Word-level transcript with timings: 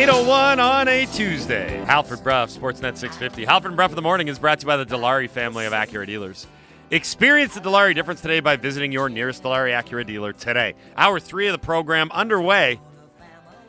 801 0.00 0.58
on 0.60 0.88
a 0.88 1.04
Tuesday. 1.04 1.76
Halford 1.84 2.24
Bruff, 2.24 2.48
Sportsnet 2.48 2.96
650. 2.96 3.44
Halford 3.44 3.76
Bruff 3.76 3.90
of 3.90 3.96
the 3.96 4.00
Morning 4.00 4.28
is 4.28 4.38
brought 4.38 4.58
to 4.58 4.64
you 4.64 4.66
by 4.66 4.78
the 4.78 4.86
Dilawri 4.86 5.28
family 5.28 5.66
of 5.66 5.74
Acura 5.74 6.06
dealers. 6.06 6.46
Experience 6.90 7.52
the 7.52 7.60
Dilawri 7.60 7.94
difference 7.94 8.22
today 8.22 8.40
by 8.40 8.56
visiting 8.56 8.92
your 8.92 9.10
nearest 9.10 9.42
Dilawri 9.42 9.78
Acura 9.78 10.06
dealer 10.06 10.32
today. 10.32 10.74
Hour 10.96 11.20
three 11.20 11.48
of 11.48 11.52
the 11.52 11.58
program 11.58 12.10
underway. 12.12 12.80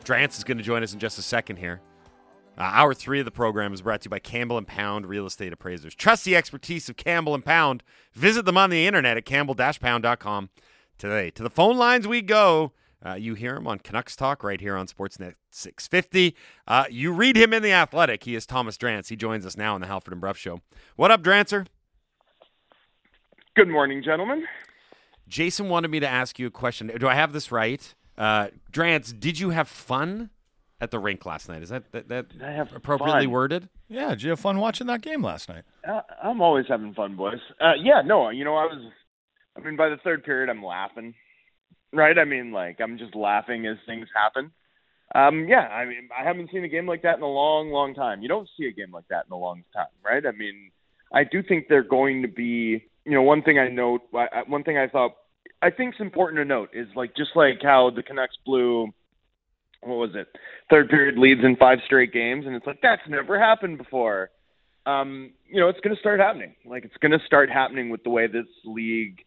Drance 0.06 0.38
is 0.38 0.44
going 0.44 0.56
to 0.56 0.64
join 0.64 0.82
us 0.82 0.94
in 0.94 0.98
just 0.98 1.18
a 1.18 1.22
second 1.22 1.56
here. 1.56 1.82
Uh, 2.56 2.62
hour 2.62 2.94
three 2.94 3.18
of 3.18 3.26
the 3.26 3.30
program 3.30 3.74
is 3.74 3.82
brought 3.82 4.00
to 4.00 4.06
you 4.06 4.10
by 4.10 4.18
Campbell 4.18 4.56
and 4.56 4.66
Pound 4.66 5.04
Real 5.04 5.26
Estate 5.26 5.52
Appraisers. 5.52 5.94
Trust 5.94 6.24
the 6.24 6.34
expertise 6.34 6.88
of 6.88 6.96
Campbell 6.96 7.34
and 7.34 7.44
Pound. 7.44 7.82
Visit 8.14 8.46
them 8.46 8.56
on 8.56 8.70
the 8.70 8.86
internet 8.86 9.18
at 9.18 9.26
campbell-pound.com 9.26 10.48
today. 10.96 11.30
To 11.32 11.42
the 11.42 11.50
phone 11.50 11.76
lines 11.76 12.08
we 12.08 12.22
go. 12.22 12.72
Uh, 13.04 13.14
you 13.14 13.34
hear 13.34 13.56
him 13.56 13.66
on 13.66 13.78
Canucks 13.78 14.14
Talk 14.14 14.44
right 14.44 14.60
here 14.60 14.76
on 14.76 14.86
Sportsnet 14.86 15.34
650. 15.50 16.36
Uh, 16.68 16.84
you 16.88 17.12
read 17.12 17.36
him 17.36 17.52
in 17.52 17.62
The 17.62 17.72
Athletic. 17.72 18.24
He 18.24 18.34
is 18.34 18.46
Thomas 18.46 18.76
Drance. 18.76 19.08
He 19.08 19.16
joins 19.16 19.44
us 19.44 19.56
now 19.56 19.74
on 19.74 19.80
the 19.80 19.88
Halford 19.88 20.12
and 20.12 20.20
Bruff 20.20 20.36
Show. 20.36 20.60
What 20.96 21.10
up, 21.10 21.22
Drancer? 21.22 21.66
Good 23.56 23.68
morning, 23.68 24.02
gentlemen. 24.02 24.46
Jason 25.28 25.68
wanted 25.68 25.90
me 25.90 25.98
to 26.00 26.08
ask 26.08 26.38
you 26.38 26.46
a 26.46 26.50
question. 26.50 26.92
Do 26.98 27.08
I 27.08 27.14
have 27.14 27.32
this 27.32 27.50
right? 27.50 27.94
Uh, 28.16 28.48
Drance, 28.70 29.18
did 29.18 29.38
you 29.38 29.50
have 29.50 29.66
fun 29.66 30.30
at 30.80 30.90
the 30.90 30.98
rink 30.98 31.26
last 31.26 31.48
night? 31.48 31.62
Is 31.62 31.70
that 31.70 31.90
that, 31.92 32.08
that 32.08 32.26
I 32.42 32.50
have 32.52 32.72
appropriately 32.74 33.24
fun. 33.24 33.30
worded? 33.30 33.68
Yeah, 33.88 34.10
did 34.10 34.22
you 34.22 34.30
have 34.30 34.40
fun 34.40 34.58
watching 34.58 34.86
that 34.88 35.00
game 35.00 35.22
last 35.22 35.48
night? 35.48 35.64
Uh, 35.88 36.02
I'm 36.22 36.40
always 36.40 36.66
having 36.68 36.94
fun, 36.94 37.16
boys. 37.16 37.40
Uh, 37.60 37.72
yeah, 37.80 38.02
no, 38.04 38.30
you 38.30 38.44
know, 38.44 38.56
I 38.56 38.64
was. 38.64 38.82
I 39.56 39.60
mean, 39.60 39.76
by 39.76 39.88
the 39.88 39.98
third 39.98 40.24
period, 40.24 40.48
I'm 40.48 40.64
laughing. 40.64 41.14
Right? 41.92 42.18
I 42.18 42.24
mean, 42.24 42.52
like 42.52 42.80
I'm 42.80 42.98
just 42.98 43.14
laughing 43.14 43.66
as 43.66 43.76
things 43.86 44.08
happen. 44.14 44.52
Um, 45.14 45.46
yeah, 45.46 45.68
I 45.68 45.84
mean, 45.84 46.08
I 46.18 46.24
haven't 46.24 46.50
seen 46.50 46.64
a 46.64 46.68
game 46.68 46.86
like 46.86 47.02
that 47.02 47.18
in 47.18 47.22
a 47.22 47.28
long, 47.28 47.70
long 47.70 47.94
time. 47.94 48.22
You 48.22 48.28
don't 48.28 48.48
see 48.56 48.66
a 48.66 48.72
game 48.72 48.92
like 48.92 49.06
that 49.08 49.26
in 49.26 49.32
a 49.32 49.38
long 49.38 49.62
time, 49.74 49.86
right? 50.02 50.24
I 50.24 50.32
mean, 50.32 50.70
I 51.12 51.24
do 51.24 51.42
think 51.42 51.66
they're 51.68 51.82
going 51.82 52.22
to 52.22 52.28
be. 52.28 52.84
You 53.04 53.12
know, 53.12 53.22
one 53.22 53.42
thing 53.42 53.58
I 53.58 53.68
note, 53.68 54.02
one 54.46 54.62
thing 54.62 54.78
I 54.78 54.86
thought, 54.88 55.12
I 55.60 55.70
think 55.70 55.94
it's 55.94 56.00
important 56.00 56.38
to 56.38 56.44
note 56.44 56.70
is 56.72 56.86
like 56.94 57.14
just 57.16 57.30
like 57.34 57.60
how 57.62 57.90
the 57.90 58.02
Canucks 58.02 58.36
blew. 58.46 58.88
What 59.82 59.96
was 59.96 60.10
it? 60.14 60.28
Third 60.70 60.88
period 60.88 61.18
leads 61.18 61.40
in 61.44 61.56
five 61.56 61.78
straight 61.84 62.12
games, 62.12 62.46
and 62.46 62.54
it's 62.54 62.66
like 62.66 62.78
that's 62.80 63.02
never 63.08 63.38
happened 63.38 63.78
before. 63.78 64.30
Um, 64.86 65.32
you 65.48 65.60
know, 65.60 65.68
it's 65.68 65.80
going 65.80 65.94
to 65.94 66.00
start 66.00 66.20
happening. 66.20 66.54
Like 66.64 66.84
it's 66.84 66.96
going 66.98 67.12
to 67.12 67.24
start 67.26 67.50
happening 67.50 67.90
with 67.90 68.02
the 68.04 68.10
way 68.10 68.28
this 68.28 68.46
league 68.64 69.24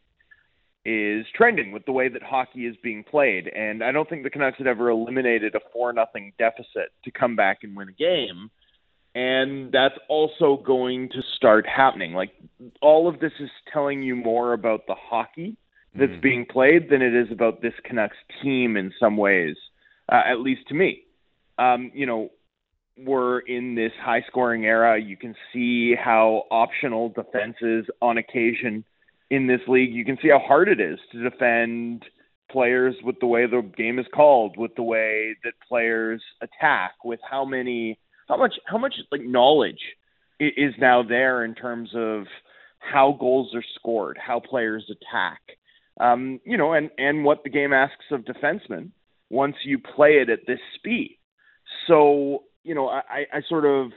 is 0.86 1.26
trending 1.34 1.72
with 1.72 1.86
the 1.86 1.92
way 1.92 2.08
that 2.08 2.22
hockey 2.22 2.68
is 2.68 2.76
being 2.84 3.04
played. 3.04 3.48
And 3.48 3.84
I 3.84 3.92
don't 3.92 4.08
think 4.08 4.24
the 4.24 4.30
Canucks 4.30 4.58
had 4.60 4.68
ever 4.68 4.90
eliminated 4.90 5.56
a 5.56 5.60
four 5.74 5.92
nothing 5.92 6.34
deficit 6.38 6.92
to 7.04 7.12
come 7.12 7.36
back 7.36 7.60
and 7.64 7.76
win 7.76 7.90
a 7.90 7.94
game. 7.94 8.52
And 9.16 9.72
that's 9.72 9.96
also 10.10 10.58
going 10.58 11.10
to 11.10 11.22
start 11.36 11.66
happening. 11.66 12.14
Like 12.14 12.32
all 12.82 13.08
of 13.08 13.20
this 13.20 13.32
is 13.40 13.50
telling 13.72 14.04
you 14.04 14.16
more 14.16 14.54
about 14.54 14.86
the 14.88 14.96
hockey 14.96 15.56
that's 15.96 16.12
Mhm. 16.12 16.22
being 16.22 16.46
played 16.46 16.90
than 16.90 17.02
it 17.02 17.16
is 17.16 17.32
about 17.32 17.62
this 17.62 17.74
Canucks 17.84 18.18
team 18.42 18.76
in 18.78 18.92
some 19.00 19.16
ways, 19.16 19.56
uh, 20.10 20.22
at 20.26 20.42
least 20.42 20.68
to 20.68 20.74
me. 20.74 21.04
Um, 21.58 21.92
you 21.96 22.06
know, 22.06 22.30
we're 22.98 23.40
in 23.40 23.76
this 23.76 23.94
high 23.94 24.22
scoring 24.28 24.66
era. 24.66 24.98
You 24.98 25.18
can 25.18 25.36
see 25.52 25.96
how 25.96 26.48
optional 26.52 27.10
defenses 27.10 27.90
on 28.02 28.18
occasion 28.18 28.84
in 29.30 29.48
this 29.48 29.62
league. 29.68 29.94
You 29.94 30.06
can 30.06 30.18
see 30.22 30.30
how 30.30 30.40
hard 30.40 30.68
it 30.68 30.80
is 30.80 31.00
to 31.12 31.30
defend 31.30 32.04
players 32.52 32.96
with 33.04 33.20
the 33.20 33.28
way 33.28 33.46
the 33.46 33.62
game 33.76 34.00
is 34.00 34.06
called, 34.14 34.56
with 34.58 34.76
the 34.76 34.84
way 34.84 35.36
that 35.44 35.54
players 35.68 36.22
attack, 36.42 36.94
with 37.04 37.20
how 37.30 37.46
many, 37.46 38.00
how 38.28 38.38
much, 38.38 38.54
how 38.66 38.78
much 38.78 38.96
like 39.12 39.22
knowledge 39.22 39.82
is 40.40 40.74
now 40.80 41.04
there 41.04 41.44
in 41.44 41.56
terms 41.56 41.90
of 41.96 42.26
how 42.80 43.18
goals 43.20 43.54
are 43.56 43.64
scored, 43.76 44.18
how 44.18 44.40
players 44.40 44.90
attack, 44.90 45.42
um, 46.00 46.40
you 46.46 46.58
know, 46.58 46.74
and 46.74 46.90
and 46.98 47.24
what 47.24 47.44
the 47.44 47.50
game 47.50 47.74
asks 47.74 48.06
of 48.12 48.22
defensemen 48.22 48.90
once 49.30 49.56
you 49.64 49.80
play 49.80 50.18
it 50.22 50.30
at 50.30 50.46
this 50.46 50.60
speed. 50.76 51.18
So 51.88 52.44
you 52.64 52.76
know, 52.76 52.90
I, 52.90 53.26
I 53.32 53.42
sort 53.48 53.66
of 53.66 53.92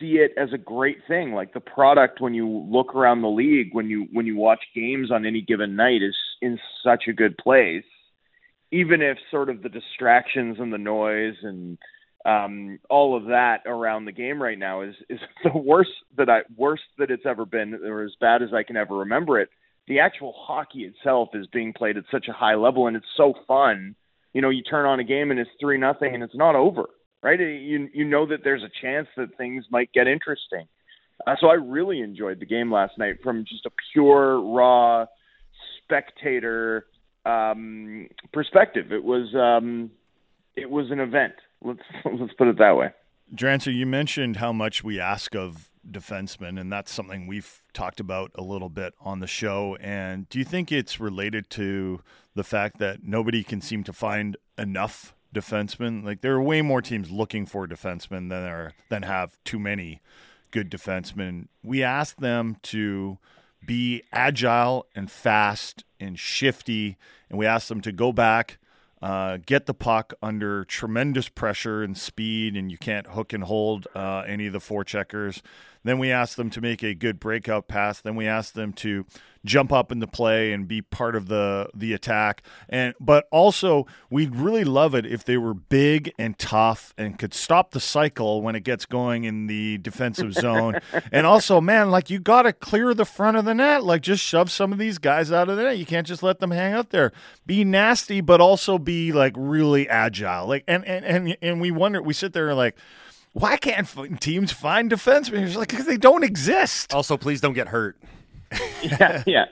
see 0.00 0.14
it 0.14 0.32
as 0.36 0.52
a 0.52 0.58
great 0.58 0.98
thing. 1.06 1.32
Like 1.32 1.52
the 1.52 1.60
product 1.60 2.20
when 2.20 2.34
you 2.34 2.48
look 2.48 2.94
around 2.94 3.22
the 3.22 3.28
league, 3.28 3.68
when 3.72 3.88
you 3.88 4.08
when 4.12 4.26
you 4.26 4.36
watch 4.36 4.60
games 4.74 5.10
on 5.12 5.26
any 5.26 5.42
given 5.42 5.76
night, 5.76 6.02
is 6.02 6.16
in 6.40 6.58
such 6.82 7.04
a 7.08 7.12
good 7.12 7.36
place. 7.38 7.84
Even 8.72 9.02
if 9.02 9.18
sort 9.30 9.50
of 9.50 9.62
the 9.62 9.68
distractions 9.68 10.56
and 10.58 10.72
the 10.72 10.78
noise 10.78 11.34
and 11.42 11.78
um, 12.24 12.78
all 12.88 13.16
of 13.16 13.26
that 13.26 13.62
around 13.66 14.04
the 14.04 14.12
game 14.12 14.42
right 14.42 14.58
now 14.58 14.82
is 14.82 14.94
is 15.08 15.20
the 15.44 15.56
worst 15.56 15.90
that 16.16 16.28
I 16.28 16.40
worst 16.56 16.82
that 16.98 17.10
it's 17.10 17.26
ever 17.26 17.44
been, 17.44 17.74
or 17.74 18.02
as 18.02 18.12
bad 18.20 18.42
as 18.42 18.52
I 18.52 18.62
can 18.62 18.76
ever 18.76 18.96
remember 18.96 19.38
it. 19.38 19.50
The 19.86 20.00
actual 20.00 20.34
hockey 20.36 20.80
itself 20.80 21.30
is 21.34 21.46
being 21.48 21.72
played 21.72 21.96
at 21.96 22.04
such 22.10 22.26
a 22.28 22.32
high 22.32 22.54
level, 22.54 22.86
and 22.86 22.96
it's 22.96 23.06
so 23.16 23.34
fun. 23.46 23.94
You 24.32 24.40
know, 24.40 24.50
you 24.50 24.62
turn 24.62 24.86
on 24.86 25.00
a 25.00 25.04
game 25.04 25.32
and 25.32 25.40
it's 25.40 25.50
three 25.60 25.78
nothing, 25.78 26.14
and 26.14 26.22
it's 26.22 26.36
not 26.36 26.54
over 26.54 26.90
right? 27.22 27.38
You 27.38 27.88
you 27.92 28.04
know 28.04 28.26
that 28.26 28.44
there's 28.44 28.62
a 28.62 28.70
chance 28.80 29.08
that 29.16 29.36
things 29.36 29.64
might 29.70 29.92
get 29.92 30.06
interesting. 30.06 30.66
Uh, 31.26 31.36
so 31.40 31.48
I 31.48 31.54
really 31.54 32.00
enjoyed 32.00 32.40
the 32.40 32.46
game 32.46 32.72
last 32.72 32.96
night 32.96 33.16
from 33.22 33.44
just 33.44 33.66
a 33.66 33.70
pure 33.92 34.40
raw 34.40 35.06
spectator 35.82 36.86
um, 37.26 38.08
perspective. 38.32 38.92
It 38.92 39.04
was 39.04 39.34
um, 39.34 39.90
it 40.56 40.70
was 40.70 40.90
an 40.90 41.00
event. 41.00 41.34
Let's 41.62 41.80
let's 42.04 42.32
put 42.34 42.48
it 42.48 42.58
that 42.58 42.76
way. 42.76 42.90
Drancer, 43.34 43.74
you 43.74 43.86
mentioned 43.86 44.36
how 44.36 44.52
much 44.52 44.82
we 44.82 44.98
ask 44.98 45.36
of 45.36 45.70
defensemen, 45.88 46.60
and 46.60 46.72
that's 46.72 46.92
something 46.92 47.26
we've 47.26 47.62
talked 47.72 48.00
about 48.00 48.32
a 48.34 48.42
little 48.42 48.68
bit 48.68 48.92
on 49.00 49.20
the 49.20 49.26
show. 49.26 49.76
And 49.80 50.28
do 50.28 50.38
you 50.38 50.44
think 50.44 50.72
it's 50.72 50.98
related 50.98 51.48
to 51.50 52.00
the 52.34 52.44
fact 52.44 52.78
that 52.78 53.04
nobody 53.04 53.44
can 53.44 53.60
seem 53.60 53.84
to 53.84 53.92
find 53.92 54.36
enough 54.58 55.14
defensemen? 55.34 56.04
Like 56.04 56.20
there 56.20 56.34
are 56.34 56.42
way 56.42 56.62
more 56.62 56.82
teams 56.82 57.10
looking 57.10 57.46
for 57.46 57.66
defensemen 57.66 58.28
than 58.28 58.44
are 58.44 58.72
than 58.88 59.02
have 59.02 59.36
too 59.44 59.58
many 59.58 60.00
good 60.50 60.70
defensemen. 60.70 61.48
We 61.62 61.82
ask 61.82 62.16
them 62.16 62.56
to 62.64 63.18
be 63.64 64.02
agile 64.12 64.86
and 64.94 65.10
fast 65.10 65.84
and 65.98 66.18
shifty, 66.18 66.96
and 67.28 67.38
we 67.38 67.46
ask 67.46 67.68
them 67.68 67.80
to 67.82 67.92
go 67.92 68.12
back 68.12 68.58
uh, 69.02 69.38
get 69.46 69.64
the 69.66 69.74
puck 69.74 70.12
under 70.22 70.64
tremendous 70.64 71.28
pressure 71.28 71.82
and 71.82 71.96
speed, 71.96 72.54
and 72.54 72.70
you 72.70 72.76
can't 72.76 73.06
hook 73.08 73.32
and 73.32 73.44
hold 73.44 73.86
uh, 73.94 74.22
any 74.26 74.46
of 74.46 74.52
the 74.52 74.58
forecheckers. 74.58 75.40
Then 75.82 75.98
we 75.98 76.10
ask 76.10 76.36
them 76.36 76.50
to 76.50 76.60
make 76.60 76.82
a 76.82 76.94
good 76.94 77.18
breakout 77.18 77.68
pass. 77.68 78.00
Then 78.00 78.16
we 78.16 78.26
ask 78.26 78.52
them 78.52 78.72
to 78.74 79.06
jump 79.44 79.72
up 79.72 79.90
into 79.90 80.06
play 80.06 80.52
and 80.52 80.68
be 80.68 80.82
part 80.82 81.16
of 81.16 81.28
the 81.28 81.68
the 81.74 81.92
attack. 81.92 82.42
And 82.68 82.94
but 83.00 83.26
also 83.30 83.86
we'd 84.10 84.36
really 84.36 84.64
love 84.64 84.94
it 84.94 85.06
if 85.06 85.24
they 85.24 85.36
were 85.36 85.54
big 85.54 86.12
and 86.18 86.38
tough 86.38 86.92
and 86.98 87.18
could 87.18 87.32
stop 87.32 87.70
the 87.70 87.80
cycle 87.80 88.42
when 88.42 88.54
it 88.54 88.60
gets 88.60 88.86
going 88.86 89.24
in 89.24 89.46
the 89.46 89.78
defensive 89.78 90.34
zone. 90.34 90.80
and 91.12 91.26
also, 91.26 91.60
man, 91.60 91.90
like 91.90 92.10
you 92.10 92.18
got 92.18 92.42
to 92.42 92.52
clear 92.52 92.94
the 92.94 93.04
front 93.04 93.36
of 93.36 93.44
the 93.44 93.54
net. 93.54 93.82
Like 93.84 94.02
just 94.02 94.22
shove 94.22 94.50
some 94.50 94.72
of 94.72 94.78
these 94.78 94.98
guys 94.98 95.32
out 95.32 95.48
of 95.48 95.56
the 95.56 95.62
net. 95.62 95.78
You 95.78 95.86
can't 95.86 96.06
just 96.06 96.22
let 96.22 96.40
them 96.40 96.50
hang 96.50 96.72
out 96.74 96.90
there. 96.90 97.12
Be 97.46 97.64
nasty, 97.64 98.20
but 98.20 98.40
also 98.40 98.78
be 98.78 99.12
like 99.12 99.34
really 99.36 99.88
agile. 99.88 100.46
Like 100.46 100.64
and 100.68 100.84
and 100.84 101.04
and, 101.04 101.36
and 101.40 101.60
we 101.60 101.70
wonder. 101.70 102.02
We 102.02 102.12
sit 102.14 102.32
there 102.32 102.48
and 102.48 102.56
like. 102.56 102.76
Why 103.32 103.56
can't 103.56 103.86
f- 103.96 104.20
teams 104.20 104.52
find 104.52 104.90
defensemen? 104.90 105.46
It's 105.46 105.56
like 105.56 105.68
because 105.68 105.86
they 105.86 105.96
don't 105.96 106.24
exist. 106.24 106.92
Also, 106.92 107.16
please 107.16 107.40
don't 107.40 107.52
get 107.52 107.68
hurt. 107.68 107.96
yeah, 108.82 109.22
yeah, 109.26 109.44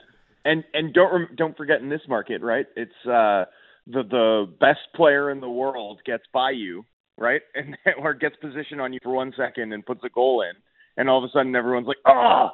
and 0.43 0.63
and 0.73 0.93
don't 0.93 1.13
rem- 1.13 1.35
don't 1.37 1.55
forget 1.55 1.81
in 1.81 1.89
this 1.89 2.01
market, 2.07 2.41
right? 2.41 2.65
It's 2.75 2.91
uh, 3.05 3.45
the 3.87 4.03
the 4.03 4.53
best 4.59 4.79
player 4.95 5.31
in 5.31 5.39
the 5.39 5.49
world 5.49 6.01
gets 6.05 6.23
by 6.33 6.51
you, 6.51 6.83
right, 7.17 7.41
and 7.55 7.77
or 7.97 8.13
gets 8.13 8.35
position 8.37 8.81
on 8.81 8.91
you 8.91 8.99
for 9.01 9.13
one 9.13 9.33
second 9.37 9.71
and 9.71 9.85
puts 9.85 10.03
a 10.03 10.09
goal 10.09 10.41
in, 10.41 10.51
and 10.97 11.09
all 11.09 11.23
of 11.23 11.29
a 11.29 11.31
sudden 11.31 11.55
everyone's 11.55 11.87
like, 11.87 11.97
oh, 12.05 12.49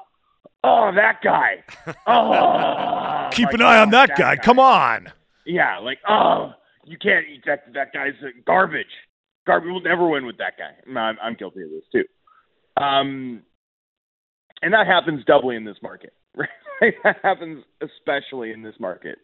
oh, 0.63 0.91
that 0.95 1.21
guy, 1.23 1.63
oh, 2.05 3.29
Keep 3.35 3.47
my 3.47 3.53
an 3.53 3.61
eye 3.61 3.79
on 3.79 3.89
God, 3.89 4.09
that 4.09 4.17
guy. 4.17 4.35
Come 4.35 4.59
on. 4.59 5.11
Yeah, 5.47 5.79
like 5.79 5.97
oh, 6.07 6.51
you 6.85 6.97
can't 6.99 7.25
eat 7.27 7.41
that. 7.47 7.63
That 7.73 7.91
guy's 7.93 8.13
uh, 8.23 8.27
garbage. 8.45 8.85
Garbage. 9.45 9.69
We'll 9.71 9.81
never 9.81 10.07
win 10.07 10.25
with 10.25 10.37
that 10.37 10.53
guy. 10.57 10.99
I'm, 10.99 11.17
I'm 11.21 11.35
guilty 11.35 11.61
of 11.63 11.69
this 11.69 11.83
too. 11.91 12.83
Um, 12.83 13.43
and 14.61 14.73
that 14.73 14.87
happens 14.87 15.23
doubly 15.25 15.55
in 15.55 15.65
this 15.65 15.77
market. 15.81 16.13
Right? 16.81 16.93
that 17.05 17.15
happens 17.23 17.63
especially 17.81 18.51
in 18.51 18.61
this 18.61 18.75
market. 18.81 19.17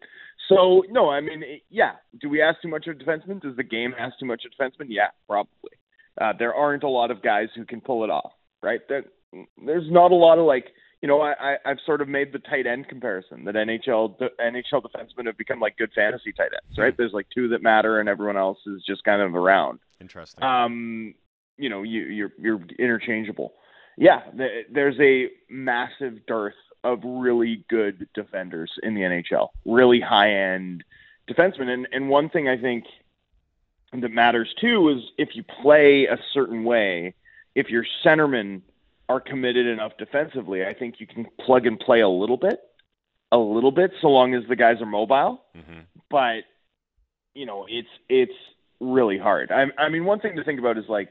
So 0.47 0.83
no, 0.89 1.09
I 1.09 1.19
mean, 1.19 1.43
it, 1.43 1.63
yeah. 1.69 1.95
Do 2.21 2.29
we 2.29 2.41
ask 2.41 2.61
too 2.61 2.69
much 2.69 2.87
of 2.87 2.95
defensemen? 2.95 3.41
Does 3.41 3.57
the 3.57 3.63
game 3.63 3.93
ask 3.99 4.17
too 4.19 4.25
much 4.25 4.43
of 4.45 4.53
defensemen? 4.53 4.85
Yeah, 4.87 5.09
probably. 5.27 5.71
Uh, 6.19 6.31
there 6.39 6.53
aren't 6.53 6.83
a 6.83 6.87
lot 6.87 7.11
of 7.11 7.21
guys 7.21 7.49
who 7.53 7.65
can 7.65 7.81
pull 7.81 8.05
it 8.05 8.09
off. 8.09 8.31
Right? 8.63 8.79
There, 8.87 9.03
there's 9.65 9.91
not 9.91 10.13
a 10.13 10.15
lot 10.15 10.39
of 10.39 10.45
like 10.45 10.67
you 11.01 11.07
know, 11.07 11.21
I, 11.21 11.33
I 11.39 11.55
I've 11.65 11.79
sort 11.85 12.01
of 12.01 12.07
made 12.07 12.31
the 12.31 12.39
tight 12.39 12.67
end 12.67 12.87
comparison 12.87 13.43
that 13.45 13.55
NHL 13.55 14.17
NHL 14.39 14.83
defensemen 14.83 15.25
have 15.25 15.37
become 15.37 15.59
like 15.59 15.77
good 15.77 15.91
fantasy 15.95 16.31
tight 16.31 16.51
ends, 16.53 16.77
right? 16.77 16.95
There's 16.95 17.13
like 17.13 17.27
two 17.33 17.49
that 17.49 17.63
matter, 17.63 17.99
and 17.99 18.07
everyone 18.07 18.37
else 18.37 18.59
is 18.67 18.83
just 18.85 19.03
kind 19.03 19.21
of 19.21 19.35
around. 19.35 19.79
Interesting. 20.01 20.43
Um, 20.43 21.13
you 21.57 21.69
know, 21.69 21.83
you, 21.83 22.01
you're 22.01 22.33
you're 22.39 22.61
interchangeable. 22.79 23.53
Yeah, 23.97 24.21
the, 24.33 24.63
there's 24.71 24.99
a 24.99 25.29
massive 25.49 26.25
dearth 26.25 26.55
of 26.83 26.99
really 27.03 27.63
good 27.69 28.07
defenders 28.13 28.71
in 28.81 28.95
the 28.95 29.01
NHL, 29.01 29.49
really 29.65 30.01
high 30.01 30.33
end 30.33 30.83
defensemen. 31.29 31.69
And 31.69 31.87
and 31.91 32.09
one 32.09 32.29
thing 32.29 32.49
I 32.49 32.57
think 32.57 32.85
that 33.93 34.09
matters 34.09 34.53
too 34.59 34.89
is 34.89 35.03
if 35.17 35.35
you 35.35 35.43
play 35.43 36.05
a 36.05 36.17
certain 36.33 36.63
way, 36.63 37.13
if 37.55 37.69
your 37.69 37.85
centermen 38.03 38.61
are 39.09 39.19
committed 39.19 39.67
enough 39.67 39.91
defensively, 39.97 40.65
I 40.65 40.73
think 40.73 40.99
you 40.99 41.07
can 41.07 41.27
plug 41.39 41.65
and 41.67 41.79
play 41.79 41.99
a 41.99 42.09
little 42.09 42.37
bit, 42.37 42.59
a 43.31 43.37
little 43.37 43.71
bit, 43.71 43.91
so 44.01 44.07
long 44.07 44.33
as 44.33 44.43
the 44.47 44.55
guys 44.55 44.81
are 44.81 44.85
mobile. 44.85 45.43
mm-hmm. 45.55 45.81
But 46.09 46.43
you 47.33 47.45
know, 47.45 47.65
it's 47.69 47.89
it's 48.09 48.33
really 48.81 49.17
hard. 49.17 49.51
I, 49.51 49.65
I 49.77 49.89
mean, 49.89 50.03
one 50.03 50.19
thing 50.19 50.35
to 50.35 50.43
think 50.43 50.59
about 50.59 50.77
is 50.77 50.85
like 50.89 51.09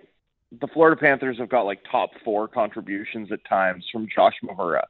the 0.60 0.66
Florida 0.66 1.00
Panthers 1.00 1.38
have 1.38 1.48
got 1.48 1.62
like 1.62 1.80
top 1.90 2.10
four 2.24 2.48
contributions 2.48 3.30
at 3.32 3.44
times 3.48 3.86
from 3.90 4.08
Josh 4.14 4.34
Mahura. 4.44 4.82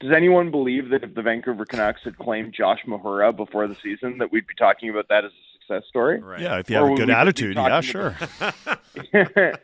Does 0.00 0.12
anyone 0.14 0.50
believe 0.50 0.90
that 0.90 1.02
if 1.02 1.14
the 1.14 1.22
Vancouver 1.22 1.66
Canucks 1.66 2.00
had 2.04 2.16
claimed 2.16 2.54
Josh 2.54 2.80
Mahura 2.86 3.36
before 3.36 3.66
the 3.66 3.76
season, 3.82 4.18
that 4.18 4.32
we'd 4.32 4.46
be 4.46 4.54
talking 4.54 4.88
about 4.90 5.08
that 5.08 5.24
as 5.24 5.30
a 5.30 5.58
success 5.58 5.88
story? 5.88 6.20
Right. 6.20 6.40
Yeah, 6.40 6.58
if 6.58 6.70
you 6.70 6.78
Or 6.78 6.88
have 6.88 6.92
a 6.92 6.96
good 6.96 7.08
we 7.08 7.14
just 7.14 7.16
be 7.16 7.20
attitude, 7.20 7.56
yeah, 7.56 7.68
talking 7.68 7.90
sure. 7.90 8.16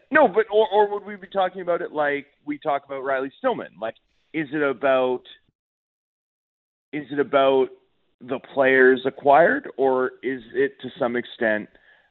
no, 0.11 0.29
but 0.29 0.47
or 0.50 0.69
or 0.69 0.93
would 0.93 1.05
we 1.06 1.17
be 1.17 1.26
talking 1.26 1.62
about 1.62 1.81
it 1.81 1.93
like 1.93 2.26
we 2.44 2.59
talk 2.59 2.85
about 2.85 3.02
Riley 3.02 3.32
Stillman? 3.38 3.73
Like, 3.81 3.94
is 4.35 4.49
it 4.52 4.62
about 4.62 5.23
is 6.93 7.06
it 7.11 7.19
about 7.19 7.69
the 8.20 8.38
players 8.38 9.02
acquired, 9.06 9.69
or 9.76 10.12
is 10.23 10.43
it 10.55 10.81
to 10.82 10.88
some 10.99 11.17
extent 11.17 11.69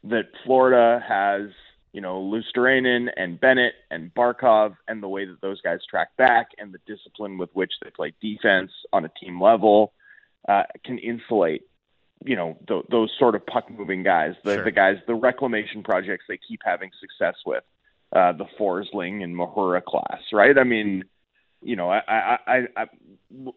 that 0.09 0.25
Florida 0.45 1.03
has 1.07 1.49
you 1.93 2.01
know 2.01 2.21
Luostarinen 2.21 3.09
and 3.15 3.39
Bennett 3.39 3.73
and 3.89 4.13
Barkov 4.13 4.75
and 4.87 5.01
the 5.01 5.07
way 5.07 5.25
that 5.25 5.41
those 5.41 5.61
guys 5.61 5.79
track 5.89 6.09
back 6.17 6.49
and 6.57 6.73
the 6.73 6.79
discipline 6.85 7.37
with 7.37 7.49
which 7.53 7.71
they 7.83 7.89
play 7.89 8.13
defense 8.21 8.71
on 8.91 9.05
a 9.05 9.09
team 9.09 9.41
level 9.41 9.93
uh, 10.47 10.63
can 10.83 10.97
insulate 10.97 11.63
you 12.23 12.35
know 12.35 12.57
th- 12.67 12.85
those 12.89 13.11
sort 13.17 13.35
of 13.35 13.45
puck 13.45 13.69
moving 13.69 14.03
guys, 14.03 14.35
the 14.43 14.55
Sure. 14.55 14.63
the 14.63 14.71
guys, 14.71 14.97
the 15.07 15.15
reclamation 15.15 15.83
projects 15.83 16.25
they 16.27 16.39
keep 16.47 16.61
having 16.63 16.91
success 16.99 17.35
with, 17.45 17.63
uh, 18.13 18.31
the 18.33 18.45
Forsling 18.59 19.23
and 19.23 19.35
Mahura 19.35 19.83
class, 19.83 20.21
right? 20.33 20.57
I 20.57 20.63
mean, 20.63 21.03
you 21.61 21.75
know, 21.75 21.89
I, 21.89 22.01
I, 22.07 22.37
I, 22.47 22.67
I 22.77 22.85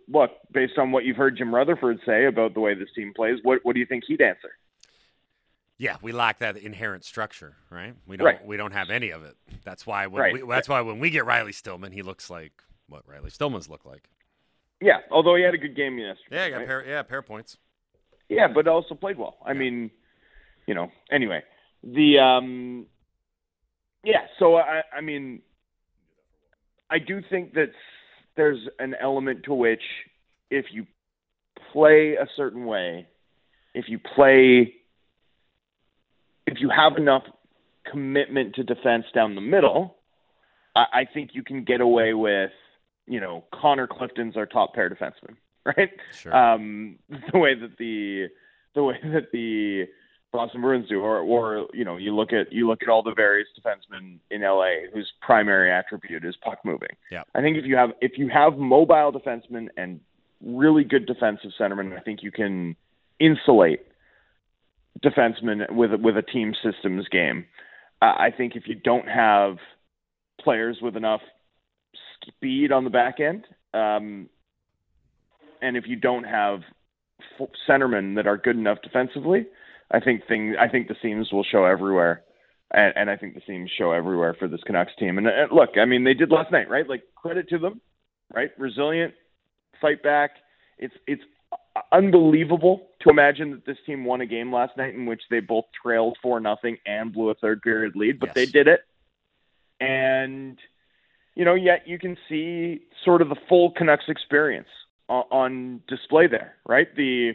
look 0.09 0.31
based 0.53 0.79
on 0.79 0.93
what 0.93 1.05
you've 1.05 1.17
heard 1.17 1.37
Jim 1.37 1.55
Rutherford 1.55 2.01
say 2.06 2.27
about 2.27 2.55
the 2.55 2.61
way 2.61 2.75
this 2.75 2.89
team 2.94 3.12
plays. 3.15 3.39
What 3.43 3.61
what 3.65 3.75
do 3.75 3.81
you 3.81 3.87
think 3.87 4.05
he'd 4.06 4.21
answer? 4.21 4.51
Yeah, 5.79 5.97
we 6.03 6.11
lack 6.11 6.41
that 6.41 6.57
inherent 6.57 7.05
structure, 7.05 7.55
right? 7.71 7.95
We 8.07 8.17
don't. 8.17 8.25
Right. 8.27 8.45
We 8.45 8.57
don't 8.57 8.73
have 8.73 8.91
any 8.91 9.11
of 9.11 9.23
it. 9.23 9.37
That's 9.65 9.87
why. 9.87 10.09
When 10.09 10.21
Right. 10.21 10.33
we, 10.35 10.43
that's 10.49 10.69
why 10.69 10.81
when 10.81 10.99
we 10.99 11.11
get 11.11 11.25
Riley 11.25 11.53
Stillman, 11.53 11.93
he 11.93 12.03
looks 12.03 12.29
like 12.29 12.53
what 12.89 13.03
Riley 13.07 13.31
Stillman's 13.31 13.69
look 13.69 13.85
like. 13.85 14.09
Yeah, 14.81 14.99
although 15.11 15.35
he 15.37 15.43
had 15.43 15.55
a 15.55 15.59
good 15.59 15.77
game 15.77 15.99
yesterday. 15.99 16.37
Yeah, 16.37 16.45
he 16.47 16.51
got 16.51 16.57
right? 16.59 16.67
pair. 16.67 16.85
Yeah, 16.87 17.03
pair 17.03 17.23
points. 17.23 17.57
Yeah, 18.29 18.49
but 18.53 18.67
also 18.67 18.95
played 18.95 19.19
well. 19.19 19.39
I 19.45 19.53
Yeah. 19.53 19.59
mean, 19.59 19.91
you 20.67 20.75
know. 20.75 20.91
Anyway, 21.13 21.43
the 21.85 22.19
um, 22.19 22.87
yeah. 24.03 24.27
So 24.41 24.57
I, 24.57 24.83
I 24.97 25.01
mean, 25.01 25.43
I 26.91 26.99
do 26.99 27.21
think 27.31 27.55
that 27.55 27.71
there's 28.37 28.69
an 28.81 28.95
element 29.01 29.45
to 29.45 29.55
which 29.55 29.83
if 30.51 30.67
you 30.73 30.87
play 31.73 32.15
a 32.15 32.27
certain 32.37 32.67
way, 32.67 33.07
if 33.75 33.85
you 33.89 33.99
play, 33.99 34.75
if 36.49 36.61
you 36.61 36.71
have 36.71 36.97
enough 36.97 37.25
commitment 37.91 38.55
to 38.56 38.62
defense 38.62 39.05
down 39.15 39.35
the 39.35 39.41
middle, 39.41 39.97
I, 40.75 40.85
I 40.93 41.05
think 41.12 41.31
you 41.33 41.43
can 41.43 41.65
get 41.65 41.81
away 41.81 42.15
with, 42.15 42.50
you 43.06 43.21
know, 43.21 43.45
Connor 43.53 43.87
Clifton's 43.87 44.37
our 44.37 44.47
top 44.47 44.75
pair 44.75 44.89
defenseman, 44.89 45.37
right? 45.65 45.91
Sure. 46.12 46.35
um, 46.35 46.99
the 47.33 47.39
way 47.39 47.55
that 47.55 47.77
the 47.79 48.29
the 48.75 48.83
way 48.83 48.99
that 49.03 49.33
the 49.33 49.87
Boston 50.33 50.61
Bruins 50.61 50.89
do, 50.89 51.00
or 51.00 51.21
or 51.21 51.69
you 51.73 51.85
know, 51.85 51.97
you 51.97 52.15
look 52.15 52.33
at 52.33 52.53
you 52.53 52.67
look 52.67 52.83
at 52.83 52.89
all 52.89 53.03
the 53.03 53.15
various 53.15 53.49
defensemen 53.59 54.19
in 54.31 54.43
LA 54.43 54.89
whose 54.93 55.11
primary 55.21 55.71
attribute 55.71 56.25
is 56.25 56.37
puck 56.43 56.59
moving. 56.65 56.91
Yeah. 57.11 57.23
I 57.35 57.41
think 57.41 57.56
if 57.56 57.65
you 57.65 57.77
have 57.77 57.91
if 58.01 58.12
you 58.17 58.29
have 58.29 58.56
mobile 58.59 59.12
defensemen 59.12 59.69
and 59.77 60.01
really 60.44 60.85
good 60.85 61.06
defensive 61.06 61.51
centermen, 61.59 61.97
I 61.97 62.01
think 62.01 62.23
you 62.23 62.31
can 62.31 62.77
insulate 63.19 63.88
defensemen 65.05 65.71
with 65.73 65.91
with 66.00 66.17
a 66.17 66.23
team 66.23 66.55
systems 66.62 67.06
game. 67.09 67.47
I 68.00 68.31
think 68.37 68.55
if 68.55 68.69
you 68.69 68.77
don't 68.77 69.09
have 69.09 69.56
players 70.41 70.79
with 70.81 70.97
enough 70.97 71.21
speed 72.27 72.71
on 72.71 72.85
the 72.85 72.91
back 72.91 73.19
end, 73.19 73.45
um, 73.75 74.29
and 75.61 75.77
if 75.77 75.85
you 75.89 75.97
don't 75.97 76.25
have 76.25 76.61
centermen 77.69 78.15
that 78.17 78.27
are 78.27 78.37
good 78.37 78.56
enough 78.56 78.79
defensively, 78.83 79.47
I 79.91 80.00
think 80.00 80.27
thing 80.29 80.55
I 80.61 80.69
think 80.69 80.89
the 80.89 80.95
seams 81.03 81.33
will 81.33 81.44
show 81.44 81.65
everywhere, 81.65 82.23
and, 82.71 82.93
and 82.97 83.11
I 83.11 83.17
think 83.17 83.35
the 83.35 83.43
seams 83.47 83.71
show 83.77 83.91
everywhere 83.93 84.37
for 84.39 84.47
this 84.47 84.62
Canucks 84.65 84.93
team. 84.99 85.19
And, 85.19 85.27
uh 85.27 85.53
look, 85.53 85.71
I 85.77 85.85
mean, 85.85 86.05
they 86.05 86.15
did 86.15 86.31
last 86.31 86.53
night, 86.53 86.71
right? 86.71 86.89
Like 86.89 87.03
credit 87.17 87.49
to 87.49 87.59
them, 87.59 87.81
right? 88.33 88.51
Resilient, 88.59 89.15
fight 89.81 90.03
back. 90.03 90.31
It's 90.79 90.94
it's 91.06 91.23
unbelievable 91.93 92.89
to 93.01 93.11
imagine 93.11 93.51
that 93.51 93.67
this 93.67 93.77
team 93.87 94.05
won 94.05 94.21
a 94.21 94.27
game 94.27 94.53
last 94.53 94.77
night 94.77 94.95
in 94.95 95.07
which 95.07 95.23
they 95.31 95.41
both 95.41 95.65
trailed 95.83 96.17
for 96.23 96.41
nothing 96.41 96.79
and 96.87 97.13
blew 97.13 97.31
a 97.31 97.35
third 97.35 97.63
period 97.63 97.95
lead, 97.97 98.19
but 98.21 98.29
Yes. 98.29 98.35
they 98.35 98.47
did 98.47 98.69
it. 98.69 98.81
And 99.81 100.59
you 101.35 101.45
know, 101.45 101.55
yet 101.55 101.87
you 101.87 102.01
can 102.01 102.17
see 102.29 102.81
sort 103.05 103.23
of 103.23 103.29
the 103.29 103.37
full 103.49 103.71
Canucks 103.71 104.09
experience 104.09 104.67
on, 105.09 105.25
on 105.31 105.83
display 105.87 106.27
there, 106.27 106.57
right? 106.67 106.89
The 106.97 107.35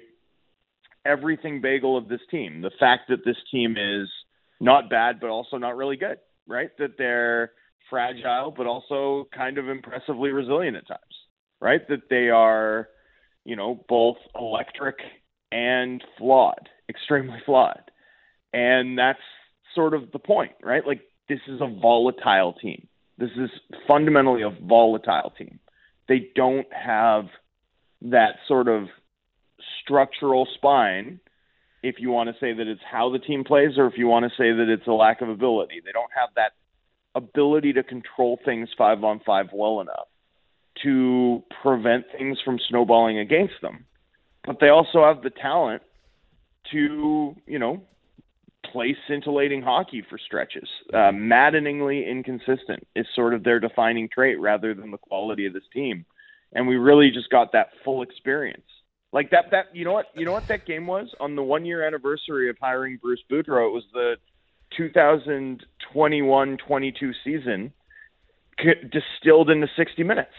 everything 1.06 1.62
bagel 1.62 1.98
of 1.98 2.10
this 2.10 2.20
team. 2.30 2.62
The 2.62 2.72
fact 2.80 3.04
that 3.10 3.24
this 3.24 3.38
team 3.50 3.78
is 3.78 4.10
not 4.60 4.90
bad, 4.90 5.20
but 5.22 5.30
also 5.30 5.58
not 5.58 5.78
really 5.78 5.96
good, 5.96 6.18
right? 6.48 6.70
That 6.80 6.98
they're 6.98 7.54
fragile, 7.90 8.52
but 8.52 8.68
also 8.68 9.28
kind 9.34 9.58
of 9.58 9.70
impressively 9.70 10.32
resilient 10.32 10.76
at 10.78 10.88
times, 10.88 11.02
right? 11.62 11.88
That 11.88 12.10
they 12.10 12.30
are, 12.30 12.90
you 13.46 13.56
know, 13.56 13.84
both 13.88 14.18
electric 14.36 14.98
and 15.52 16.04
flawed, 16.18 16.70
extremely 16.90 17.40
flawed. 17.46 17.92
And 18.54 18.98
that's 18.98 19.20
sort 19.76 19.94
of 19.94 20.12
the 20.12 20.20
point, 20.20 20.54
right? 20.62 20.86
Like, 20.86 21.02
this 21.30 21.40
is 21.48 21.62
a 21.62 21.68
volatile 21.68 22.54
team. 22.54 22.88
This 23.18 23.32
is 23.38 23.50
fundamentally 23.88 24.42
a 24.42 24.50
volatile 24.50 25.34
team. 25.38 25.60
They 26.08 26.30
don't 26.36 26.68
have 26.74 27.26
that 28.02 28.36
sort 28.48 28.68
of 28.68 28.88
structural 29.82 30.48
spine 30.56 31.20
if 31.82 31.96
you 32.00 32.10
want 32.12 32.30
to 32.30 32.36
say 32.40 32.54
that 32.54 32.68
it's 32.68 32.82
how 32.90 33.12
the 33.12 33.20
team 33.20 33.44
plays 33.44 33.78
or 33.78 33.88
if 33.88 33.98
you 33.98 34.08
want 34.08 34.24
to 34.24 34.30
say 34.32 34.52
that 34.52 34.70
it's 34.70 34.88
a 34.88 34.92
lack 34.92 35.22
of 35.22 35.30
ability. 35.30 35.82
They 35.84 35.92
don't 35.92 36.12
have 36.16 36.30
that 36.36 36.52
ability 37.16 37.74
to 37.74 37.84
control 37.84 38.40
things 38.44 38.70
five 38.78 39.04
on 39.04 39.22
five 39.26 39.48
well 39.54 39.82
enough 39.82 40.08
to 40.82 41.44
prevent 41.62 42.06
things 42.18 42.40
from 42.44 42.58
snowballing 42.70 43.20
against 43.20 43.54
them. 43.62 43.86
But 44.46 44.58
they 44.60 44.70
also 44.70 45.04
have 45.04 45.22
the 45.22 45.30
talent 45.30 45.84
to, 46.72 47.36
you 47.46 47.60
know, 47.60 47.84
play 48.72 48.96
scintillating 49.08 49.62
hockey 49.62 50.04
for 50.10 50.18
stretches. 50.18 50.68
Uh, 50.94 51.12
maddeningly 51.12 52.10
inconsistent 52.10 52.88
is 52.96 53.06
sort 53.16 53.34
of 53.34 53.44
their 53.44 53.60
defining 53.60 54.08
trait 54.10 54.40
rather 54.40 54.74
than 54.74 54.90
the 54.92 54.98
quality 54.98 55.46
of 55.46 55.52
this 55.54 55.68
team. 55.74 56.06
And 56.54 56.66
we 56.68 56.78
really 56.78 57.12
just 57.12 57.30
got 57.30 57.52
that 57.54 57.70
full 57.84 58.02
experience. 58.02 58.64
Like 59.12 59.30
that, 59.32 59.52
that 59.52 59.66
you 59.74 59.84
know 59.86 59.94
what 59.94 60.08
you 60.16 60.26
know 60.26 60.32
what 60.32 60.48
that 60.48 60.66
game 60.66 60.88
was 60.88 61.14
on 61.20 61.36
the 61.36 61.44
one 61.44 61.66
year 61.66 61.86
anniversary 61.86 62.50
of 62.50 62.58
hiring 62.60 62.98
Bruce 62.98 63.22
Boudreau. 63.32 63.68
It 63.68 63.74
was 63.74 63.84
the 63.94 64.16
2021-22 64.80 67.14
season 67.24 67.72
distilled 68.92 69.52
into 69.52 69.68
60 69.76 70.04
minutes. 70.04 70.32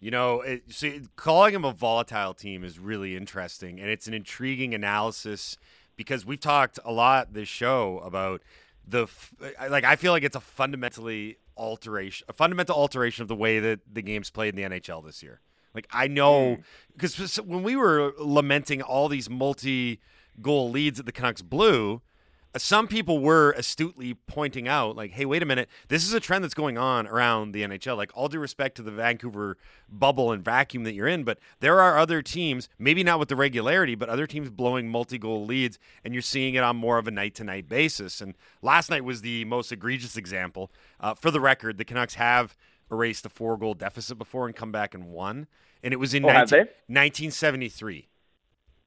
You 0.00 0.10
know, 0.10 0.40
it, 0.40 0.72
see, 0.72 1.02
calling 1.16 1.54
him 1.54 1.64
a 1.64 1.72
volatile 1.72 2.32
team 2.32 2.64
is 2.64 2.78
really 2.78 3.16
interesting, 3.16 3.78
and 3.78 3.90
it's 3.90 4.06
an 4.06 4.14
intriguing 4.14 4.74
analysis 4.74 5.58
because 5.96 6.24
we've 6.24 6.40
talked 6.40 6.78
a 6.84 6.90
lot 6.90 7.34
this 7.34 7.48
show 7.48 8.00
about 8.02 8.40
the 8.88 9.02
f- 9.02 9.34
like. 9.68 9.84
I 9.84 9.96
feel 9.96 10.12
like 10.12 10.22
it's 10.22 10.36
a 10.36 10.40
fundamentally 10.40 11.36
alteration, 11.54 12.24
a 12.30 12.32
fundamental 12.32 12.76
alteration 12.76 13.22
of 13.22 13.28
the 13.28 13.36
way 13.36 13.60
that 13.60 13.80
the 13.92 14.00
game's 14.00 14.30
played 14.30 14.56
in 14.58 14.70
the 14.70 14.78
NHL 14.78 15.04
this 15.04 15.22
year. 15.22 15.40
Like 15.74 15.86
I 15.92 16.08
know 16.08 16.56
hmm. 16.56 16.60
because 16.94 17.36
when 17.36 17.62
we 17.62 17.76
were 17.76 18.14
lamenting 18.18 18.80
all 18.80 19.08
these 19.08 19.28
multi-goal 19.28 20.70
leads 20.70 20.96
that 20.96 21.04
the 21.04 21.12
Canucks 21.12 21.42
blew, 21.42 22.00
some 22.56 22.88
people 22.88 23.20
were 23.20 23.52
astutely 23.52 24.14
pointing 24.14 24.66
out, 24.66 24.96
like, 24.96 25.12
hey, 25.12 25.24
wait 25.24 25.42
a 25.42 25.46
minute, 25.46 25.68
this 25.88 26.04
is 26.04 26.12
a 26.12 26.20
trend 26.20 26.42
that's 26.42 26.54
going 26.54 26.76
on 26.76 27.06
around 27.06 27.52
the 27.52 27.62
NHL. 27.62 27.96
Like, 27.96 28.10
all 28.14 28.28
due 28.28 28.40
respect 28.40 28.76
to 28.76 28.82
the 28.82 28.90
Vancouver 28.90 29.56
bubble 29.88 30.32
and 30.32 30.44
vacuum 30.44 30.84
that 30.84 30.94
you're 30.94 31.06
in, 31.06 31.22
but 31.22 31.38
there 31.60 31.80
are 31.80 31.96
other 31.96 32.22
teams, 32.22 32.68
maybe 32.78 33.04
not 33.04 33.18
with 33.18 33.28
the 33.28 33.36
regularity, 33.36 33.94
but 33.94 34.08
other 34.08 34.26
teams 34.26 34.50
blowing 34.50 34.88
multi 34.88 35.18
goal 35.18 35.44
leads, 35.46 35.78
and 36.04 36.12
you're 36.12 36.22
seeing 36.22 36.54
it 36.54 36.62
on 36.64 36.76
more 36.76 36.98
of 36.98 37.06
a 37.06 37.12
night 37.12 37.34
to 37.36 37.44
night 37.44 37.68
basis. 37.68 38.20
And 38.20 38.34
last 38.62 38.90
night 38.90 39.04
was 39.04 39.22
the 39.22 39.44
most 39.44 39.70
egregious 39.70 40.16
example. 40.16 40.72
Uh, 40.98 41.14
for 41.14 41.30
the 41.30 41.40
record, 41.40 41.78
the 41.78 41.84
Canucks 41.84 42.14
have 42.14 42.56
erased 42.90 43.24
a 43.24 43.28
four 43.28 43.56
goal 43.56 43.74
deficit 43.74 44.18
before 44.18 44.46
and 44.46 44.56
come 44.56 44.72
back 44.72 44.94
and 44.94 45.06
won. 45.06 45.46
And 45.82 45.94
it 45.94 45.98
was 45.98 46.12
in 46.12 46.24
oh, 46.24 46.28
19, 46.28 46.58
1973. 46.58 48.09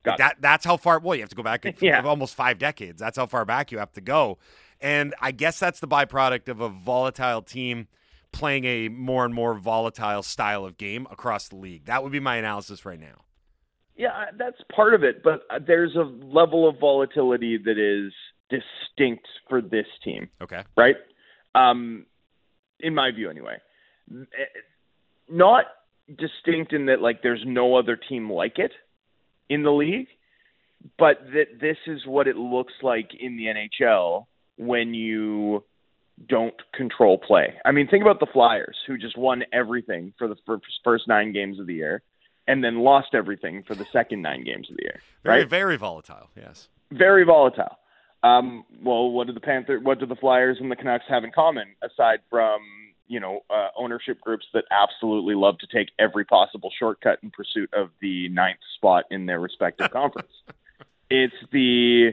Like 0.05 0.17
that 0.17 0.37
that's 0.39 0.65
how 0.65 0.77
far. 0.77 0.99
Well, 0.99 1.15
you 1.15 1.21
have 1.21 1.29
to 1.29 1.35
go 1.35 1.43
back 1.43 1.65
yeah. 1.81 2.01
almost 2.01 2.35
five 2.35 2.57
decades. 2.57 2.99
That's 2.99 3.17
how 3.17 3.25
far 3.25 3.45
back 3.45 3.71
you 3.71 3.77
have 3.77 3.91
to 3.93 4.01
go. 4.01 4.37
And 4.81 5.15
I 5.21 5.31
guess 5.31 5.59
that's 5.59 5.79
the 5.79 5.87
byproduct 5.87 6.49
of 6.49 6.59
a 6.59 6.69
volatile 6.69 7.41
team 7.41 7.87
playing 8.33 8.65
a 8.65 8.89
more 8.89 9.23
and 9.23 9.33
more 9.33 9.53
volatile 9.53 10.23
style 10.23 10.65
of 10.65 10.77
game 10.77 11.07
across 11.09 11.47
the 11.47 11.55
league. 11.55 11.85
That 11.85 12.03
would 12.03 12.11
be 12.11 12.19
my 12.19 12.35
analysis 12.35 12.85
right 12.85 12.99
now. 12.99 13.21
Yeah, 13.95 14.25
that's 14.37 14.57
part 14.75 14.95
of 14.95 15.03
it, 15.03 15.23
but 15.23 15.43
uh, 15.51 15.59
there's 15.65 15.95
a 15.95 16.01
level 16.01 16.67
of 16.67 16.79
volatility 16.79 17.59
that 17.63 17.77
is 17.77 18.11
distinct 18.49 19.27
for 19.47 19.61
this 19.61 19.85
team. 20.03 20.29
Okay. 20.41 20.63
Right? 20.75 20.95
Um, 21.53 22.07
in 22.79 22.95
my 22.95 23.11
view, 23.11 23.29
anyway. 23.29 23.57
Eh, 24.11 24.45
not 25.29 25.65
distinct 26.07 26.73
in 26.73 26.87
that, 26.87 27.01
like, 27.01 27.21
there's 27.21 27.43
no 27.45 27.75
other 27.75 27.95
team 27.95 28.31
like 28.31 28.57
it 28.57 28.71
in 29.49 29.63
the 29.63 29.71
league, 29.71 30.07
but 30.97 31.19
that 31.33 31.59
this 31.59 31.77
is 31.87 32.05
what 32.05 32.27
it 32.27 32.35
looks 32.35 32.73
like 32.81 33.11
in 33.19 33.37
the 33.37 33.45
NHL 33.45 34.25
when 34.57 34.93
you 34.93 35.63
don't 36.27 36.55
control 36.73 37.17
play. 37.17 37.55
I 37.65 37.71
mean, 37.71 37.87
think 37.87 38.03
about 38.03 38.19
the 38.19 38.27
Flyers 38.31 38.77
who 38.85 38.97
just 38.97 39.17
won 39.17 39.43
everything 39.51 40.13
for 40.17 40.27
the 40.27 40.35
first 40.83 41.07
9 41.07 41.33
games 41.33 41.59
of 41.59 41.67
the 41.67 41.73
year 41.73 42.03
and 42.47 42.63
then 42.63 42.79
lost 42.79 43.09
everything 43.13 43.63
for 43.63 43.75
the 43.75 43.85
second 43.91 44.21
9 44.21 44.43
games 44.43 44.69
of 44.69 44.77
the 44.77 44.83
year, 44.83 45.01
right? 45.23 45.37
Very 45.37 45.45
very 45.45 45.77
volatile, 45.77 46.29
yes. 46.35 46.67
Very 46.91 47.23
volatile. 47.23 47.77
Um, 48.21 48.63
well, 48.83 49.09
what 49.09 49.27
do 49.27 49.33
the 49.33 49.39
Panther 49.39 49.79
what 49.79 49.99
do 49.99 50.05
the 50.05 50.15
Flyers 50.15 50.57
and 50.59 50.71
the 50.71 50.75
Canucks 50.75 51.05
have 51.09 51.23
in 51.23 51.31
common 51.31 51.75
aside 51.81 52.19
from 52.29 52.59
you 53.13 53.19
know 53.19 53.41
uh, 53.51 53.67
ownership 53.77 54.19
groups 54.19 54.43
that 54.55 54.65
absolutely 54.71 55.35
love 55.35 55.59
to 55.59 55.67
take 55.67 55.89
every 55.99 56.25
possible 56.25 56.71
shortcut 56.77 57.19
in 57.21 57.29
pursuit 57.29 57.69
of 57.71 57.91
the 58.01 58.27
ninth 58.29 58.57
spot 58.75 59.05
in 59.11 59.27
their 59.27 59.39
respective 59.39 59.91
conference. 59.99 60.31
It's 61.11 61.35
the 61.51 62.09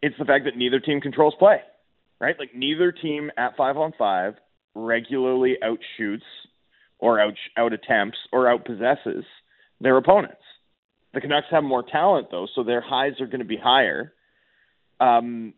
it's 0.00 0.16
the 0.16 0.24
fact 0.24 0.44
that 0.44 0.56
neither 0.56 0.78
team 0.78 1.00
controls 1.00 1.34
play, 1.40 1.60
right? 2.20 2.38
Like 2.38 2.54
neither 2.54 2.92
team 2.92 3.32
at 3.36 3.56
five 3.56 3.76
on 3.76 3.92
five 3.98 4.34
regularly 4.76 5.56
outshoots 5.60 6.22
or 7.00 7.20
out 7.20 7.34
out 7.56 7.72
attempts 7.72 8.18
or 8.32 8.48
out 8.48 8.64
possesses 8.64 9.24
their 9.80 9.96
opponents. 9.96 10.36
The 11.14 11.20
Canucks 11.20 11.48
have 11.50 11.64
more 11.64 11.82
talent 11.82 12.28
though, 12.30 12.46
so 12.54 12.62
their 12.62 12.80
highs 12.80 13.20
are 13.20 13.26
going 13.26 13.40
to 13.40 13.44
be 13.44 13.56
higher, 13.56 14.12
um, 15.00 15.54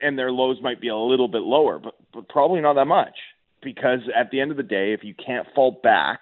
and 0.00 0.18
their 0.18 0.32
lows 0.32 0.56
might 0.62 0.80
be 0.80 0.88
a 0.88 0.96
little 0.96 1.28
bit 1.28 1.42
lower, 1.42 1.78
but 1.78 1.96
but 2.14 2.30
probably 2.30 2.62
not 2.62 2.76
that 2.76 2.86
much 2.86 3.16
because 3.62 4.00
at 4.14 4.30
the 4.30 4.40
end 4.40 4.50
of 4.50 4.56
the 4.56 4.62
day, 4.62 4.92
if 4.92 5.04
you 5.04 5.14
can't 5.14 5.46
fall 5.54 5.80
back 5.82 6.20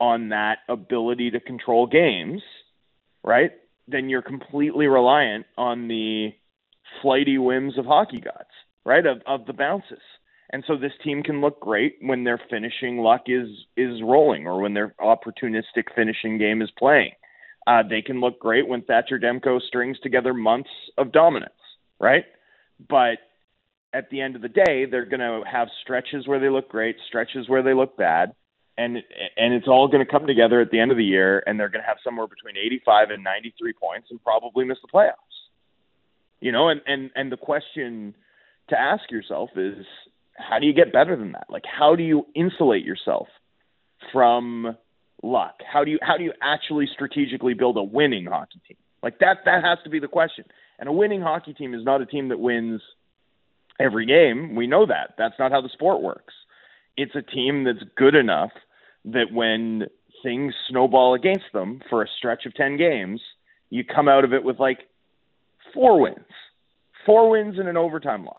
on 0.00 0.30
that 0.30 0.58
ability 0.68 1.30
to 1.32 1.40
control 1.40 1.86
games, 1.86 2.42
right, 3.22 3.52
then 3.86 4.08
you're 4.08 4.22
completely 4.22 4.86
reliant 4.86 5.46
on 5.58 5.88
the 5.88 6.30
flighty 7.02 7.38
whims 7.38 7.78
of 7.78 7.84
hockey 7.84 8.20
gods, 8.20 8.50
right, 8.84 9.04
of, 9.06 9.18
of 9.26 9.46
the 9.46 9.52
bounces. 9.52 9.98
And 10.52 10.64
so 10.66 10.76
this 10.76 10.92
team 11.04 11.22
can 11.22 11.40
look 11.40 11.60
great 11.60 11.96
when 12.00 12.24
their 12.24 12.40
finishing 12.50 12.98
luck 12.98 13.22
is 13.26 13.48
is 13.76 14.02
rolling 14.02 14.46
or 14.46 14.60
when 14.60 14.74
their 14.74 14.94
opportunistic 15.00 15.94
finishing 15.94 16.38
game 16.38 16.60
is 16.60 16.70
playing. 16.76 17.12
Uh, 17.66 17.82
they 17.88 18.02
can 18.02 18.20
look 18.20 18.40
great 18.40 18.66
when 18.66 18.82
Thatcher 18.82 19.18
Demko 19.18 19.60
strings 19.60 19.98
together 20.00 20.34
months 20.34 20.70
of 20.98 21.12
dominance, 21.12 21.52
right? 22.00 22.24
But 22.88 23.18
at 23.92 24.10
the 24.10 24.20
end 24.20 24.36
of 24.36 24.42
the 24.42 24.48
day, 24.48 24.86
they're 24.90 25.04
going 25.04 25.20
to 25.20 25.42
have 25.50 25.68
stretches 25.82 26.26
where 26.26 26.38
they 26.38 26.48
look 26.48 26.68
great, 26.68 26.96
stretches 27.08 27.48
where 27.48 27.62
they 27.62 27.74
look 27.74 27.96
bad, 27.96 28.34
and 28.78 28.96
and 29.36 29.54
it's 29.54 29.68
all 29.68 29.88
going 29.88 30.04
to 30.04 30.10
come 30.10 30.26
together 30.26 30.60
at 30.60 30.70
the 30.70 30.78
end 30.78 30.90
of 30.90 30.96
the 30.96 31.04
year, 31.04 31.42
and 31.46 31.58
they're 31.58 31.68
going 31.68 31.82
to 31.82 31.88
have 31.88 31.98
somewhere 32.04 32.26
between 32.26 32.56
85 32.56 33.10
and 33.10 33.24
93 33.24 33.72
points, 33.72 34.08
and 34.10 34.22
probably 34.22 34.64
miss 34.64 34.78
the 34.80 34.88
playoffs. 34.88 35.14
You 36.40 36.52
know, 36.52 36.68
and 36.68 36.80
and 36.86 37.10
and 37.14 37.32
the 37.32 37.36
question 37.36 38.14
to 38.68 38.80
ask 38.80 39.10
yourself 39.10 39.50
is, 39.56 39.84
how 40.36 40.58
do 40.58 40.66
you 40.66 40.72
get 40.72 40.92
better 40.92 41.16
than 41.16 41.32
that? 41.32 41.46
Like, 41.48 41.64
how 41.66 41.96
do 41.96 42.02
you 42.02 42.26
insulate 42.34 42.84
yourself 42.84 43.26
from 44.12 44.76
luck? 45.22 45.56
How 45.70 45.84
do 45.84 45.90
you 45.90 45.98
how 46.00 46.16
do 46.16 46.24
you 46.24 46.32
actually 46.40 46.88
strategically 46.92 47.54
build 47.54 47.76
a 47.76 47.82
winning 47.82 48.26
hockey 48.26 48.60
team? 48.66 48.78
Like 49.02 49.18
that 49.18 49.38
that 49.44 49.64
has 49.64 49.78
to 49.84 49.90
be 49.90 49.98
the 49.98 50.08
question. 50.08 50.44
And 50.78 50.88
a 50.88 50.92
winning 50.92 51.20
hockey 51.20 51.52
team 51.52 51.74
is 51.74 51.84
not 51.84 52.00
a 52.00 52.06
team 52.06 52.28
that 52.28 52.38
wins 52.38 52.80
every 53.80 54.06
game. 54.06 54.54
We 54.54 54.66
know 54.66 54.86
that. 54.86 55.14
That's 55.18 55.38
not 55.38 55.50
how 55.50 55.60
the 55.60 55.70
sport 55.70 56.02
works. 56.02 56.34
It's 56.96 57.14
a 57.14 57.22
team 57.22 57.64
that's 57.64 57.82
good 57.96 58.14
enough 58.14 58.50
that 59.06 59.32
when 59.32 59.86
things 60.22 60.54
snowball 60.68 61.14
against 61.14 61.46
them 61.52 61.80
for 61.88 62.02
a 62.02 62.08
stretch 62.18 62.44
of 62.44 62.54
10 62.54 62.76
games, 62.76 63.20
you 63.70 63.84
come 63.84 64.08
out 64.08 64.24
of 64.24 64.34
it 64.34 64.44
with 64.44 64.60
like 64.60 64.80
four 65.72 66.00
wins. 66.00 66.18
Four 67.06 67.30
wins 67.30 67.58
and 67.58 67.68
an 67.68 67.76
overtime 67.76 68.24
loss. 68.24 68.36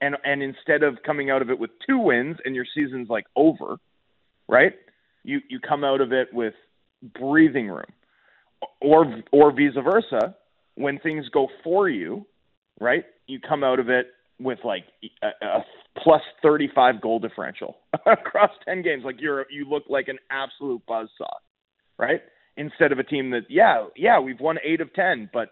And 0.00 0.16
and 0.24 0.42
instead 0.42 0.82
of 0.82 1.02
coming 1.04 1.30
out 1.30 1.42
of 1.42 1.50
it 1.50 1.58
with 1.58 1.70
two 1.86 1.98
wins 1.98 2.36
and 2.44 2.54
your 2.54 2.66
season's 2.74 3.08
like 3.08 3.24
over, 3.36 3.78
right? 4.48 4.74
You 5.24 5.40
you 5.48 5.60
come 5.60 5.82
out 5.82 6.00
of 6.00 6.12
it 6.12 6.32
with 6.32 6.54
breathing 7.18 7.68
room. 7.68 7.84
Or 8.80 9.22
or 9.32 9.50
vice 9.50 9.76
versa, 9.82 10.36
when 10.74 10.98
things 10.98 11.28
go 11.30 11.48
for 11.62 11.88
you, 11.88 12.26
right? 12.80 13.04
You 13.26 13.40
come 13.40 13.64
out 13.64 13.78
of 13.80 13.88
it 13.88 14.08
with 14.40 14.58
like 14.64 14.84
a, 15.22 15.46
a 15.46 15.64
plus 16.02 16.22
35 16.42 17.00
goal 17.00 17.18
differential 17.18 17.76
across 18.06 18.50
10 18.64 18.82
games. 18.82 19.04
Like 19.04 19.20
you're 19.20 19.46
you 19.50 19.68
look 19.68 19.84
like 19.88 20.08
an 20.08 20.18
absolute 20.30 20.82
buzzsaw, 20.88 21.36
right? 21.98 22.20
Instead 22.56 22.92
of 22.92 22.98
a 22.98 23.04
team 23.04 23.30
that 23.30 23.42
yeah 23.48 23.86
yeah 23.96 24.18
we've 24.18 24.40
won 24.40 24.58
eight 24.64 24.80
of 24.80 24.92
10, 24.94 25.30
but 25.32 25.50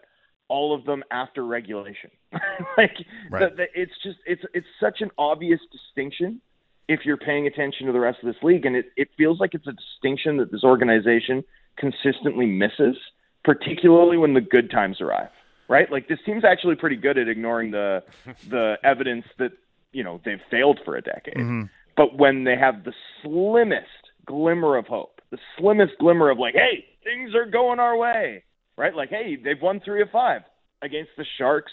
all 0.49 0.75
of 0.75 0.85
them 0.85 1.03
after 1.11 1.45
regulation. 1.45 2.11
like 2.77 2.95
right. 3.31 3.51
the, 3.51 3.57
the, 3.57 3.65
it's 3.75 3.93
just 4.03 4.19
it's 4.27 4.43
it's 4.55 4.67
such 4.81 5.01
an 5.01 5.11
obvious 5.19 5.61
distinction 5.71 6.41
if 6.89 7.01
you're 7.05 7.17
paying 7.17 7.47
attention 7.47 7.87
to 7.87 7.93
the 7.93 8.01
rest 8.01 8.19
of 8.23 8.27
this 8.27 8.43
league, 8.43 8.67
and 8.67 8.77
it 8.77 8.87
it 8.97 9.09
feels 9.17 9.41
like 9.41 9.55
it's 9.55 9.67
a 9.67 9.73
distinction 9.73 10.37
that 10.39 10.51
this 10.51 10.65
organization 10.65 11.45
consistently 11.79 12.47
misses, 12.47 12.97
particularly 13.45 14.17
when 14.19 14.35
the 14.35 14.41
good 14.41 14.71
times 14.71 15.01
arrive 15.01 15.31
right? 15.73 15.91
Like 15.91 16.07
this 16.07 16.19
team's 16.27 16.45
actually 16.45 16.77
pretty 16.77 16.97
good 16.97 17.17
at 17.17 17.29
ignoring 17.29 17.71
the 17.71 18.05
the 18.49 18.75
evidence 18.85 19.25
that 19.39 19.53
you 19.93 20.05
know 20.05 20.21
they've 20.25 20.41
failed 20.51 20.79
for 20.85 20.97
a 20.97 21.01
decade. 21.01 21.37
Mm-hmm. 21.37 21.63
But 21.97 22.19
when 22.19 22.45
they 22.45 22.57
have 22.57 22.85
the 22.85 22.93
slimmest 23.23 23.87
glimmer 24.27 24.77
of 24.77 24.87
hope, 24.87 25.23
the 25.31 25.39
slimmest 25.59 25.95
glimmer 25.99 26.31
of 26.31 26.39
like, 26.39 26.55
hey, 26.55 26.85
things 27.03 27.35
are 27.35 27.47
going 27.47 27.81
our 27.81 27.97
way, 27.97 28.45
right? 28.77 28.95
Like, 28.95 29.09
hey, 29.09 29.37
they've 29.43 29.61
won 29.61 29.81
three 29.81 30.03
of 30.03 30.11
five 30.11 30.43
against 30.83 31.11
the 31.17 31.25
Sharks, 31.39 31.73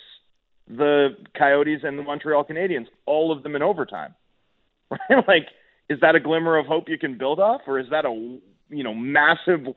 the 0.67 1.09
Coyotes, 1.37 1.81
and 1.83 1.99
the 1.99 2.03
Montreal 2.03 2.45
Canadiens, 2.45 2.87
all 3.05 3.31
of 3.31 3.43
them 3.43 3.55
in 3.55 3.61
overtime, 3.61 4.15
right? 4.91 5.27
Like, 5.27 5.47
is 5.89 5.99
that 6.01 6.15
a 6.15 6.19
glimmer 6.21 6.57
of 6.57 6.65
hope 6.65 6.87
you 6.87 6.97
can 6.97 7.17
build 7.17 7.39
off, 7.39 7.61
or 7.67 7.79
is 7.79 7.87
that 7.91 8.05
a 8.05 8.39
you 8.69 8.83
know 8.83 8.93
massive 8.93 9.75